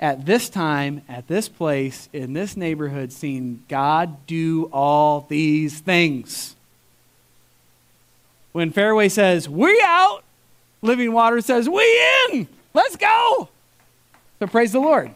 at 0.00 0.24
this 0.24 0.48
time, 0.48 1.02
at 1.06 1.28
this 1.28 1.50
place, 1.50 2.08
in 2.14 2.32
this 2.32 2.56
neighborhood, 2.56 3.12
seeing 3.12 3.62
God 3.68 4.26
do 4.26 4.70
all 4.72 5.26
these 5.28 5.80
things. 5.80 6.56
When 8.52 8.70
Fairway 8.70 9.08
says, 9.08 9.48
We 9.48 9.80
out, 9.84 10.22
Living 10.82 11.12
Water 11.12 11.40
says, 11.40 11.68
We 11.68 11.82
in. 12.30 12.48
Let's 12.74 12.96
go. 12.96 13.48
So 14.38 14.46
praise 14.46 14.72
the 14.72 14.80
Lord. 14.80 15.14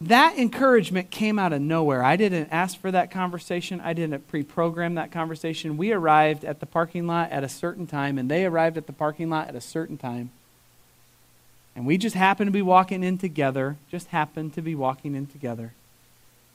That 0.00 0.36
encouragement 0.38 1.10
came 1.10 1.38
out 1.38 1.52
of 1.52 1.62
nowhere. 1.62 2.02
I 2.02 2.16
didn't 2.16 2.48
ask 2.50 2.78
for 2.78 2.90
that 2.90 3.10
conversation. 3.10 3.80
I 3.80 3.92
didn't 3.92 4.28
pre 4.28 4.42
program 4.42 4.96
that 4.96 5.12
conversation. 5.12 5.76
We 5.76 5.92
arrived 5.92 6.44
at 6.44 6.60
the 6.60 6.66
parking 6.66 7.06
lot 7.06 7.30
at 7.30 7.44
a 7.44 7.48
certain 7.48 7.86
time, 7.86 8.18
and 8.18 8.30
they 8.30 8.44
arrived 8.44 8.76
at 8.76 8.86
the 8.86 8.92
parking 8.92 9.30
lot 9.30 9.48
at 9.48 9.54
a 9.54 9.60
certain 9.60 9.96
time. 9.96 10.30
And 11.76 11.86
we 11.86 11.96
just 11.96 12.14
happened 12.14 12.48
to 12.48 12.52
be 12.52 12.62
walking 12.62 13.02
in 13.02 13.18
together, 13.18 13.76
just 13.90 14.08
happened 14.08 14.54
to 14.54 14.62
be 14.62 14.74
walking 14.74 15.14
in 15.14 15.26
together. 15.26 15.72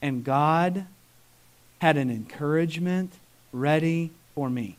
And 0.02 0.24
God 0.24 0.86
had 1.82 1.98
an 1.98 2.10
encouragement 2.10 3.14
ready 3.52 4.12
for 4.40 4.50
me. 4.50 4.78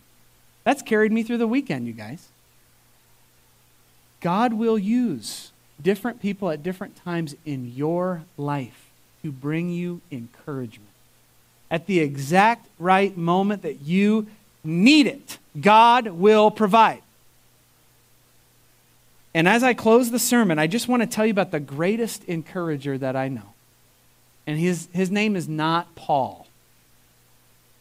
That's 0.64 0.80
carried 0.80 1.12
me 1.12 1.22
through 1.22 1.36
the 1.36 1.46
weekend, 1.46 1.86
you 1.86 1.92
guys. 1.92 2.28
God 4.22 4.54
will 4.54 4.78
use 4.78 5.52
different 5.82 6.22
people 6.22 6.48
at 6.48 6.62
different 6.62 6.96
times 6.96 7.36
in 7.44 7.74
your 7.76 8.22
life 8.38 8.88
to 9.22 9.30
bring 9.30 9.68
you 9.68 10.00
encouragement. 10.10 10.88
At 11.70 11.84
the 11.84 12.00
exact 12.00 12.68
right 12.78 13.14
moment 13.14 13.60
that 13.60 13.82
you 13.82 14.28
need 14.64 15.06
it, 15.06 15.36
God 15.60 16.06
will 16.06 16.50
provide. 16.50 17.02
And 19.34 19.46
as 19.46 19.62
I 19.62 19.74
close 19.74 20.10
the 20.10 20.18
sermon, 20.18 20.58
I 20.58 20.68
just 20.68 20.88
want 20.88 21.02
to 21.02 21.06
tell 21.06 21.26
you 21.26 21.32
about 21.32 21.50
the 21.50 21.60
greatest 21.60 22.24
encourager 22.24 22.96
that 22.96 23.14
I 23.14 23.28
know. 23.28 23.52
And 24.46 24.58
his, 24.58 24.88
his 24.94 25.10
name 25.10 25.36
is 25.36 25.50
not 25.50 25.94
Paul. 25.96 26.46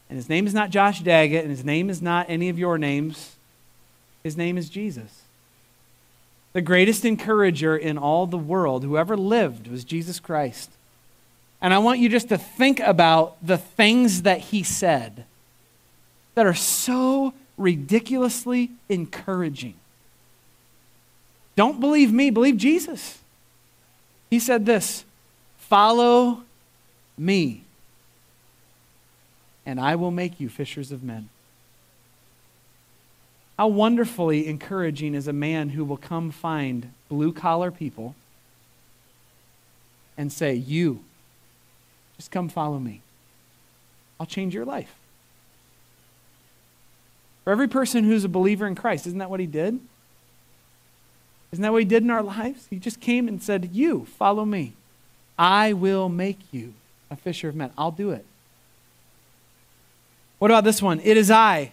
And 0.09 0.17
his 0.17 0.27
name 0.27 0.47
is 0.47 0.53
not 0.53 0.71
Josh 0.71 1.01
Daggett, 1.01 1.43
and 1.43 1.51
his 1.51 1.63
name 1.63 1.89
is 1.89 2.01
not 2.01 2.29
any 2.29 2.49
of 2.49 2.57
your 2.57 2.77
names. 2.77 3.35
His 4.23 4.35
name 4.35 4.57
is 4.57 4.69
Jesus. 4.69 5.23
The 6.53 6.61
greatest 6.61 7.05
encourager 7.05 7.77
in 7.77 7.97
all 7.97 8.25
the 8.25 8.37
world, 8.37 8.83
who 8.83 8.97
ever 8.97 9.15
lived, 9.15 9.67
was 9.67 9.83
Jesus 9.83 10.19
Christ. 10.19 10.71
And 11.61 11.73
I 11.73 11.77
want 11.77 11.99
you 11.99 12.09
just 12.09 12.29
to 12.29 12.37
think 12.37 12.79
about 12.79 13.37
the 13.45 13.57
things 13.57 14.23
that 14.23 14.39
he 14.39 14.63
said 14.63 15.25
that 16.33 16.45
are 16.45 16.55
so 16.55 17.33
ridiculously 17.57 18.71
encouraging. 18.87 19.75
Don't 21.55 21.79
believe 21.79 22.11
me, 22.11 22.29
believe 22.29 22.57
Jesus. 22.57 23.19
He 24.29 24.39
said 24.39 24.65
this 24.65 25.03
Follow 25.57 26.43
me 27.17 27.63
and 29.65 29.79
I 29.79 29.95
will 29.95 30.11
make 30.11 30.39
you 30.39 30.49
fishers 30.49 30.91
of 30.91 31.03
men. 31.03 31.29
How 33.57 33.67
wonderfully 33.67 34.47
encouraging 34.47 35.13
is 35.13 35.27
a 35.27 35.33
man 35.33 35.69
who 35.69 35.83
will 35.83 35.97
come 35.97 36.31
find 36.31 36.93
blue 37.09 37.33
collar 37.33 37.71
people 37.71 38.15
and 40.17 40.31
say, 40.31 40.53
You, 40.53 41.03
just 42.15 42.31
come 42.31 42.49
follow 42.49 42.79
me. 42.79 43.01
I'll 44.19 44.25
change 44.25 44.53
your 44.53 44.65
life. 44.65 44.93
For 47.43 47.51
every 47.51 47.67
person 47.67 48.03
who's 48.03 48.23
a 48.23 48.29
believer 48.29 48.67
in 48.67 48.75
Christ, 48.75 49.07
isn't 49.07 49.19
that 49.19 49.29
what 49.29 49.39
he 49.39 49.45
did? 49.45 49.79
Isn't 51.51 51.63
that 51.63 51.71
what 51.71 51.79
he 51.79 51.85
did 51.85 52.03
in 52.03 52.11
our 52.11 52.21
lives? 52.21 52.67
He 52.69 52.77
just 52.77 52.99
came 52.99 53.27
and 53.27 53.41
said, 53.41 53.71
You, 53.73 54.05
follow 54.05 54.45
me. 54.45 54.73
I 55.37 55.73
will 55.73 56.09
make 56.09 56.39
you 56.51 56.73
a 57.09 57.15
fisher 57.15 57.49
of 57.49 57.55
men. 57.55 57.71
I'll 57.77 57.91
do 57.91 58.11
it. 58.11 58.25
What 60.39 60.51
about 60.51 60.63
this 60.63 60.81
one? 60.81 60.99
It 61.01 61.17
is 61.17 61.29
I. 61.29 61.71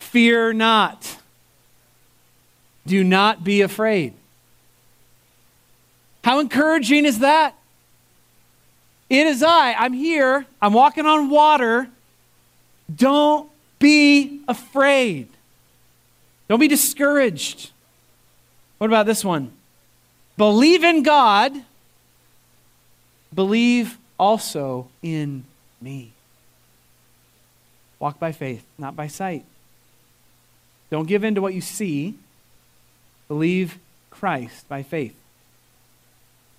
Fear 0.00 0.52
not. 0.52 1.16
Do 2.86 3.02
not 3.04 3.44
be 3.44 3.62
afraid. 3.62 4.14
How 6.24 6.40
encouraging 6.40 7.04
is 7.04 7.20
that? 7.20 7.54
It 9.08 9.26
is 9.26 9.42
I. 9.42 9.72
I'm 9.72 9.92
here. 9.92 10.46
I'm 10.60 10.72
walking 10.72 11.06
on 11.06 11.30
water. 11.30 11.88
Don't 12.94 13.48
be 13.78 14.40
afraid. 14.48 15.28
Don't 16.48 16.60
be 16.60 16.68
discouraged. 16.68 17.70
What 18.78 18.88
about 18.88 19.06
this 19.06 19.24
one? 19.24 19.52
Believe 20.36 20.84
in 20.84 21.02
God. 21.02 21.52
Believe 23.34 23.98
also 24.18 24.88
in 25.02 25.44
me. 25.80 26.12
Walk 27.98 28.18
by 28.18 28.32
faith, 28.32 28.64
not 28.78 28.94
by 28.94 29.06
sight. 29.06 29.44
Don't 30.90 31.08
give 31.08 31.24
in 31.24 31.34
to 31.34 31.42
what 31.42 31.54
you 31.54 31.60
see. 31.60 32.14
Believe 33.26 33.78
Christ 34.10 34.68
by 34.68 34.82
faith. 34.82 35.14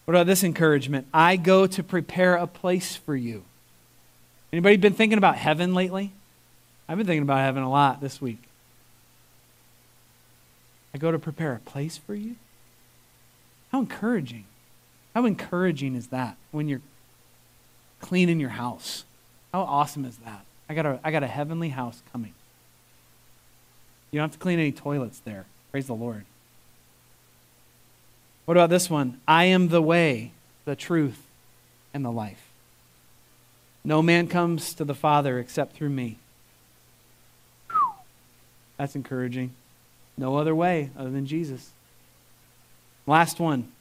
What 0.05 0.15
about 0.15 0.27
this 0.27 0.43
encouragement? 0.43 1.07
I 1.13 1.35
go 1.35 1.67
to 1.67 1.83
prepare 1.83 2.35
a 2.35 2.47
place 2.47 2.95
for 2.95 3.15
you. 3.15 3.43
Anybody 4.51 4.77
been 4.77 4.93
thinking 4.93 5.17
about 5.17 5.35
heaven 5.35 5.73
lately? 5.73 6.11
I've 6.87 6.97
been 6.97 7.05
thinking 7.05 7.23
about 7.23 7.39
heaven 7.39 7.61
a 7.61 7.69
lot 7.69 8.01
this 8.01 8.19
week. 8.19 8.41
I 10.93 10.97
go 10.97 11.11
to 11.11 11.19
prepare 11.19 11.53
a 11.53 11.59
place 11.59 11.97
for 11.97 12.15
you. 12.15 12.35
How 13.71 13.79
encouraging. 13.79 14.45
How 15.13 15.25
encouraging 15.25 15.95
is 15.95 16.07
that 16.07 16.37
when 16.51 16.67
you're 16.67 16.81
cleaning 18.01 18.39
your 18.39 18.49
house? 18.49 19.05
How 19.53 19.61
awesome 19.61 20.05
is 20.05 20.17
that? 20.25 20.45
I 20.69 20.75
got 20.75 20.85
a, 20.85 20.99
I 21.03 21.11
got 21.11 21.23
a 21.23 21.27
heavenly 21.27 21.69
house 21.69 22.01
coming. 22.13 22.33
You 24.11 24.19
don't 24.19 24.29
have 24.29 24.33
to 24.33 24.39
clean 24.39 24.59
any 24.59 24.71
toilets 24.71 25.19
there. 25.19 25.45
Praise 25.71 25.87
the 25.87 25.95
Lord. 25.95 26.25
What 28.45 28.55
about 28.55 28.69
this 28.69 28.89
one? 28.89 29.19
I 29.27 29.45
am 29.45 29.67
the 29.67 29.81
way, 29.81 30.31
the 30.65 30.75
truth, 30.75 31.25
and 31.93 32.05
the 32.05 32.11
life. 32.11 32.49
No 33.83 34.01
man 34.01 34.27
comes 34.27 34.73
to 34.75 34.85
the 34.85 34.95
Father 34.95 35.39
except 35.39 35.75
through 35.75 35.89
me. 35.89 36.17
That's 38.77 38.95
encouraging. 38.95 39.51
No 40.17 40.37
other 40.37 40.55
way 40.55 40.89
other 40.97 41.09
than 41.09 41.25
Jesus. 41.25 41.71
Last 43.05 43.39
one 43.39 43.71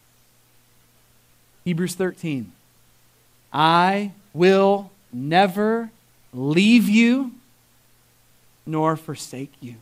Hebrews 1.65 1.95
13. 1.95 2.53
I 3.53 4.13
will 4.33 4.91
never 5.13 5.91
leave 6.33 6.89
you 6.89 7.33
nor 8.67 8.97
forsake 8.97 9.53
you. 9.61 9.77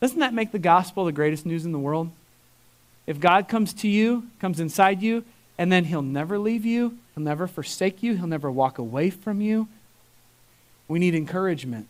Doesn't 0.00 0.18
that 0.18 0.34
make 0.34 0.50
the 0.50 0.58
gospel 0.58 1.04
the 1.04 1.12
greatest 1.12 1.46
news 1.46 1.64
in 1.64 1.70
the 1.70 1.78
world? 1.78 2.10
If 3.06 3.20
God 3.20 3.48
comes 3.48 3.72
to 3.74 3.88
you, 3.88 4.26
comes 4.40 4.58
inside 4.58 5.00
you, 5.00 5.24
and 5.58 5.70
then 5.70 5.84
he'll 5.84 6.02
never 6.02 6.38
leave 6.38 6.64
you, 6.64 6.98
he'll 7.14 7.24
never 7.24 7.46
forsake 7.46 8.02
you, 8.02 8.16
he'll 8.16 8.26
never 8.26 8.50
walk 8.50 8.78
away 8.78 9.10
from 9.10 9.40
you. 9.40 9.68
We 10.88 10.98
need 10.98 11.14
encouragement. 11.14 11.86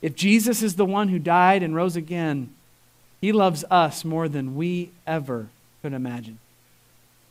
If 0.00 0.14
Jesus 0.14 0.62
is 0.62 0.76
the 0.76 0.84
one 0.84 1.08
who 1.08 1.18
died 1.18 1.62
and 1.62 1.74
rose 1.74 1.96
again, 1.96 2.50
he 3.20 3.32
loves 3.32 3.64
us 3.70 4.04
more 4.04 4.28
than 4.28 4.56
we 4.56 4.90
ever 5.06 5.48
could 5.82 5.92
imagine. 5.92 6.38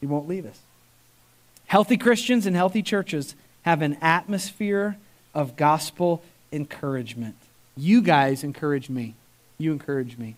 He 0.01 0.08
won't 0.08 0.28
leave 0.28 0.45
us. 0.45 0.60
Healthy 1.74 1.97
Christians 1.97 2.45
and 2.45 2.55
healthy 2.55 2.84
churches 2.84 3.36
have 3.63 3.82
an 3.82 3.97
atmosphere 3.99 4.95
of 5.34 5.55
gospel 5.55 6.21
encouragement. 6.51 7.36
You 7.76 8.03
guys 8.03 8.43
encourage 8.43 8.91
me. 8.91 9.15
You 9.57 9.71
encourage 9.71 10.19
me. 10.19 10.36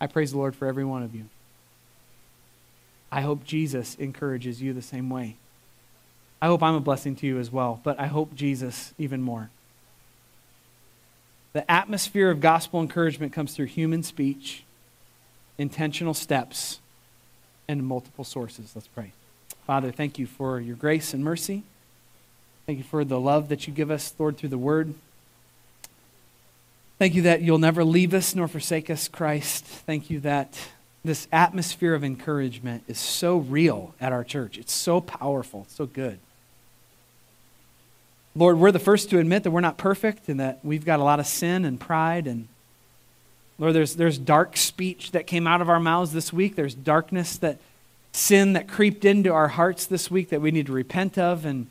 I 0.00 0.08
praise 0.08 0.32
the 0.32 0.36
Lord 0.36 0.56
for 0.56 0.66
every 0.66 0.84
one 0.84 1.04
of 1.04 1.14
you. 1.14 1.26
I 3.12 3.20
hope 3.20 3.44
Jesus 3.44 3.94
encourages 4.00 4.60
you 4.60 4.72
the 4.72 4.82
same 4.82 5.10
way. 5.10 5.36
I 6.42 6.48
hope 6.48 6.60
I'm 6.60 6.74
a 6.74 6.80
blessing 6.80 7.14
to 7.14 7.28
you 7.28 7.38
as 7.38 7.52
well, 7.52 7.80
but 7.84 8.00
I 8.00 8.06
hope 8.06 8.34
Jesus 8.34 8.92
even 8.98 9.22
more. 9.22 9.48
The 11.52 11.70
atmosphere 11.70 12.32
of 12.32 12.40
gospel 12.40 12.80
encouragement 12.80 13.32
comes 13.32 13.54
through 13.54 13.66
human 13.66 14.02
speech, 14.02 14.64
intentional 15.56 16.14
steps, 16.14 16.80
and 17.68 17.86
multiple 17.86 18.24
sources. 18.24 18.72
Let's 18.74 18.88
pray. 18.88 19.12
Father, 19.68 19.92
thank 19.92 20.18
you 20.18 20.24
for 20.24 20.58
your 20.58 20.76
grace 20.76 21.12
and 21.12 21.22
mercy. 21.22 21.62
Thank 22.64 22.78
you 22.78 22.84
for 22.84 23.04
the 23.04 23.20
love 23.20 23.50
that 23.50 23.66
you 23.66 23.74
give 23.74 23.90
us, 23.90 24.14
Lord, 24.18 24.38
through 24.38 24.48
the 24.48 24.56
word. 24.56 24.94
Thank 26.98 27.14
you 27.14 27.20
that 27.20 27.42
you'll 27.42 27.58
never 27.58 27.84
leave 27.84 28.14
us 28.14 28.34
nor 28.34 28.48
forsake 28.48 28.88
us, 28.88 29.08
Christ. 29.08 29.62
Thank 29.66 30.08
you 30.08 30.20
that 30.20 30.58
this 31.04 31.28
atmosphere 31.30 31.92
of 31.92 32.02
encouragement 32.02 32.84
is 32.88 32.98
so 32.98 33.36
real 33.36 33.94
at 34.00 34.10
our 34.10 34.24
church. 34.24 34.56
It's 34.56 34.72
so 34.72 35.02
powerful, 35.02 35.66
so 35.68 35.84
good. 35.84 36.18
Lord, 38.34 38.58
we're 38.58 38.72
the 38.72 38.78
first 38.78 39.10
to 39.10 39.18
admit 39.18 39.42
that 39.42 39.50
we're 39.50 39.60
not 39.60 39.76
perfect 39.76 40.30
and 40.30 40.40
that 40.40 40.60
we've 40.64 40.86
got 40.86 40.98
a 40.98 41.04
lot 41.04 41.20
of 41.20 41.26
sin 41.26 41.66
and 41.66 41.78
pride. 41.78 42.26
And 42.26 42.48
Lord, 43.58 43.74
there's, 43.74 43.96
there's 43.96 44.16
dark 44.16 44.56
speech 44.56 45.10
that 45.10 45.26
came 45.26 45.46
out 45.46 45.60
of 45.60 45.68
our 45.68 45.78
mouths 45.78 46.14
this 46.14 46.32
week. 46.32 46.56
There's 46.56 46.74
darkness 46.74 47.36
that 47.36 47.58
sin 48.18 48.54
that 48.54 48.68
creeped 48.68 49.04
into 49.04 49.32
our 49.32 49.48
hearts 49.48 49.86
this 49.86 50.10
week 50.10 50.30
that 50.30 50.40
we 50.40 50.50
need 50.50 50.66
to 50.66 50.72
repent 50.72 51.16
of. 51.16 51.44
And 51.44 51.68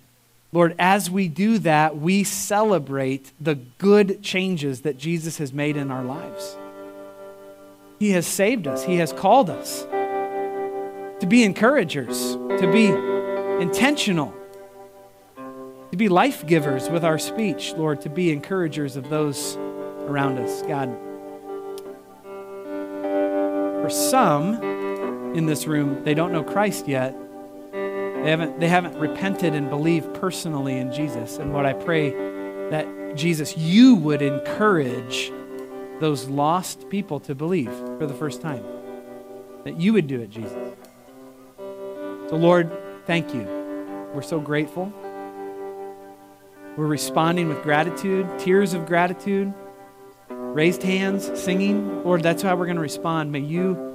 Lord, 0.53 0.75
as 0.79 1.11
we 1.11 1.27
do 1.27 1.59
that, 1.59 1.97
we 1.97 2.23
celebrate 2.23 3.31
the 3.39 3.55
good 3.55 4.23
changes 4.23 4.81
that 4.81 4.97
Jesus 4.97 5.37
has 5.39 5.51
made 5.51 5.75
in 5.75 5.91
our 5.91 6.03
lives. 6.03 6.55
He 7.99 8.11
has 8.11 8.25
saved 8.25 8.67
us, 8.67 8.83
He 8.83 8.97
has 8.97 9.11
called 9.11 9.49
us 9.49 9.85
to 11.19 11.25
be 11.27 11.43
encouragers, 11.43 12.33
to 12.35 12.69
be 12.71 12.85
intentional, 13.61 14.33
to 15.91 15.97
be 15.97 16.07
life 16.07 16.45
givers 16.45 16.89
with 16.89 17.03
our 17.03 17.17
speech, 17.17 17.73
Lord, 17.73 18.01
to 18.01 18.09
be 18.09 18.31
encouragers 18.31 18.95
of 18.95 19.09
those 19.09 19.57
around 20.05 20.37
us. 20.37 20.61
God, 20.61 20.95
for 23.81 23.89
some 23.89 24.66
in 25.37 25.45
this 25.45 25.67
room, 25.67 26.03
they 26.03 26.15
don't 26.15 26.31
know 26.31 26.43
Christ 26.43 26.87
yet. 26.87 27.15
They 27.71 28.31
haven't, 28.31 28.59
they 28.59 28.67
haven't 28.67 28.97
repented 28.97 29.53
and 29.53 29.69
believed 29.69 30.13
personally 30.15 30.77
in 30.77 30.91
Jesus. 30.91 31.37
And 31.37 31.53
what 31.53 31.65
I 31.65 31.73
pray 31.73 32.09
that 32.71 33.15
Jesus, 33.15 33.55
you 33.55 33.95
would 33.95 34.21
encourage 34.21 35.31
those 35.99 36.27
lost 36.27 36.89
people 36.89 37.19
to 37.21 37.35
believe 37.35 37.71
for 37.71 38.07
the 38.07 38.13
first 38.13 38.41
time. 38.41 38.63
That 39.63 39.79
you 39.79 39.93
would 39.93 40.07
do 40.07 40.19
it, 40.21 40.29
Jesus. 40.29 40.73
So, 42.29 42.35
Lord, 42.35 42.71
thank 43.05 43.33
you. 43.33 43.43
We're 44.13 44.23
so 44.23 44.39
grateful. 44.39 44.91
We're 46.75 46.87
responding 46.87 47.47
with 47.47 47.61
gratitude, 47.63 48.27
tears 48.39 48.73
of 48.73 48.85
gratitude, 48.85 49.53
raised 50.29 50.83
hands, 50.83 51.31
singing. 51.39 52.03
Lord, 52.03 52.23
that's 52.23 52.41
how 52.41 52.55
we're 52.55 52.65
going 52.65 52.75
to 52.75 52.81
respond. 52.81 53.31
May 53.31 53.39
you 53.39 53.86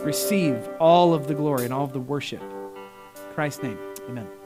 receive 0.00 0.68
all 0.78 1.14
of 1.14 1.26
the 1.26 1.34
glory 1.34 1.64
and 1.64 1.72
all 1.72 1.84
of 1.84 1.92
the 1.92 2.00
worship. 2.00 2.42
Christ's 3.34 3.62
name, 3.62 3.78
amen. 4.08 4.39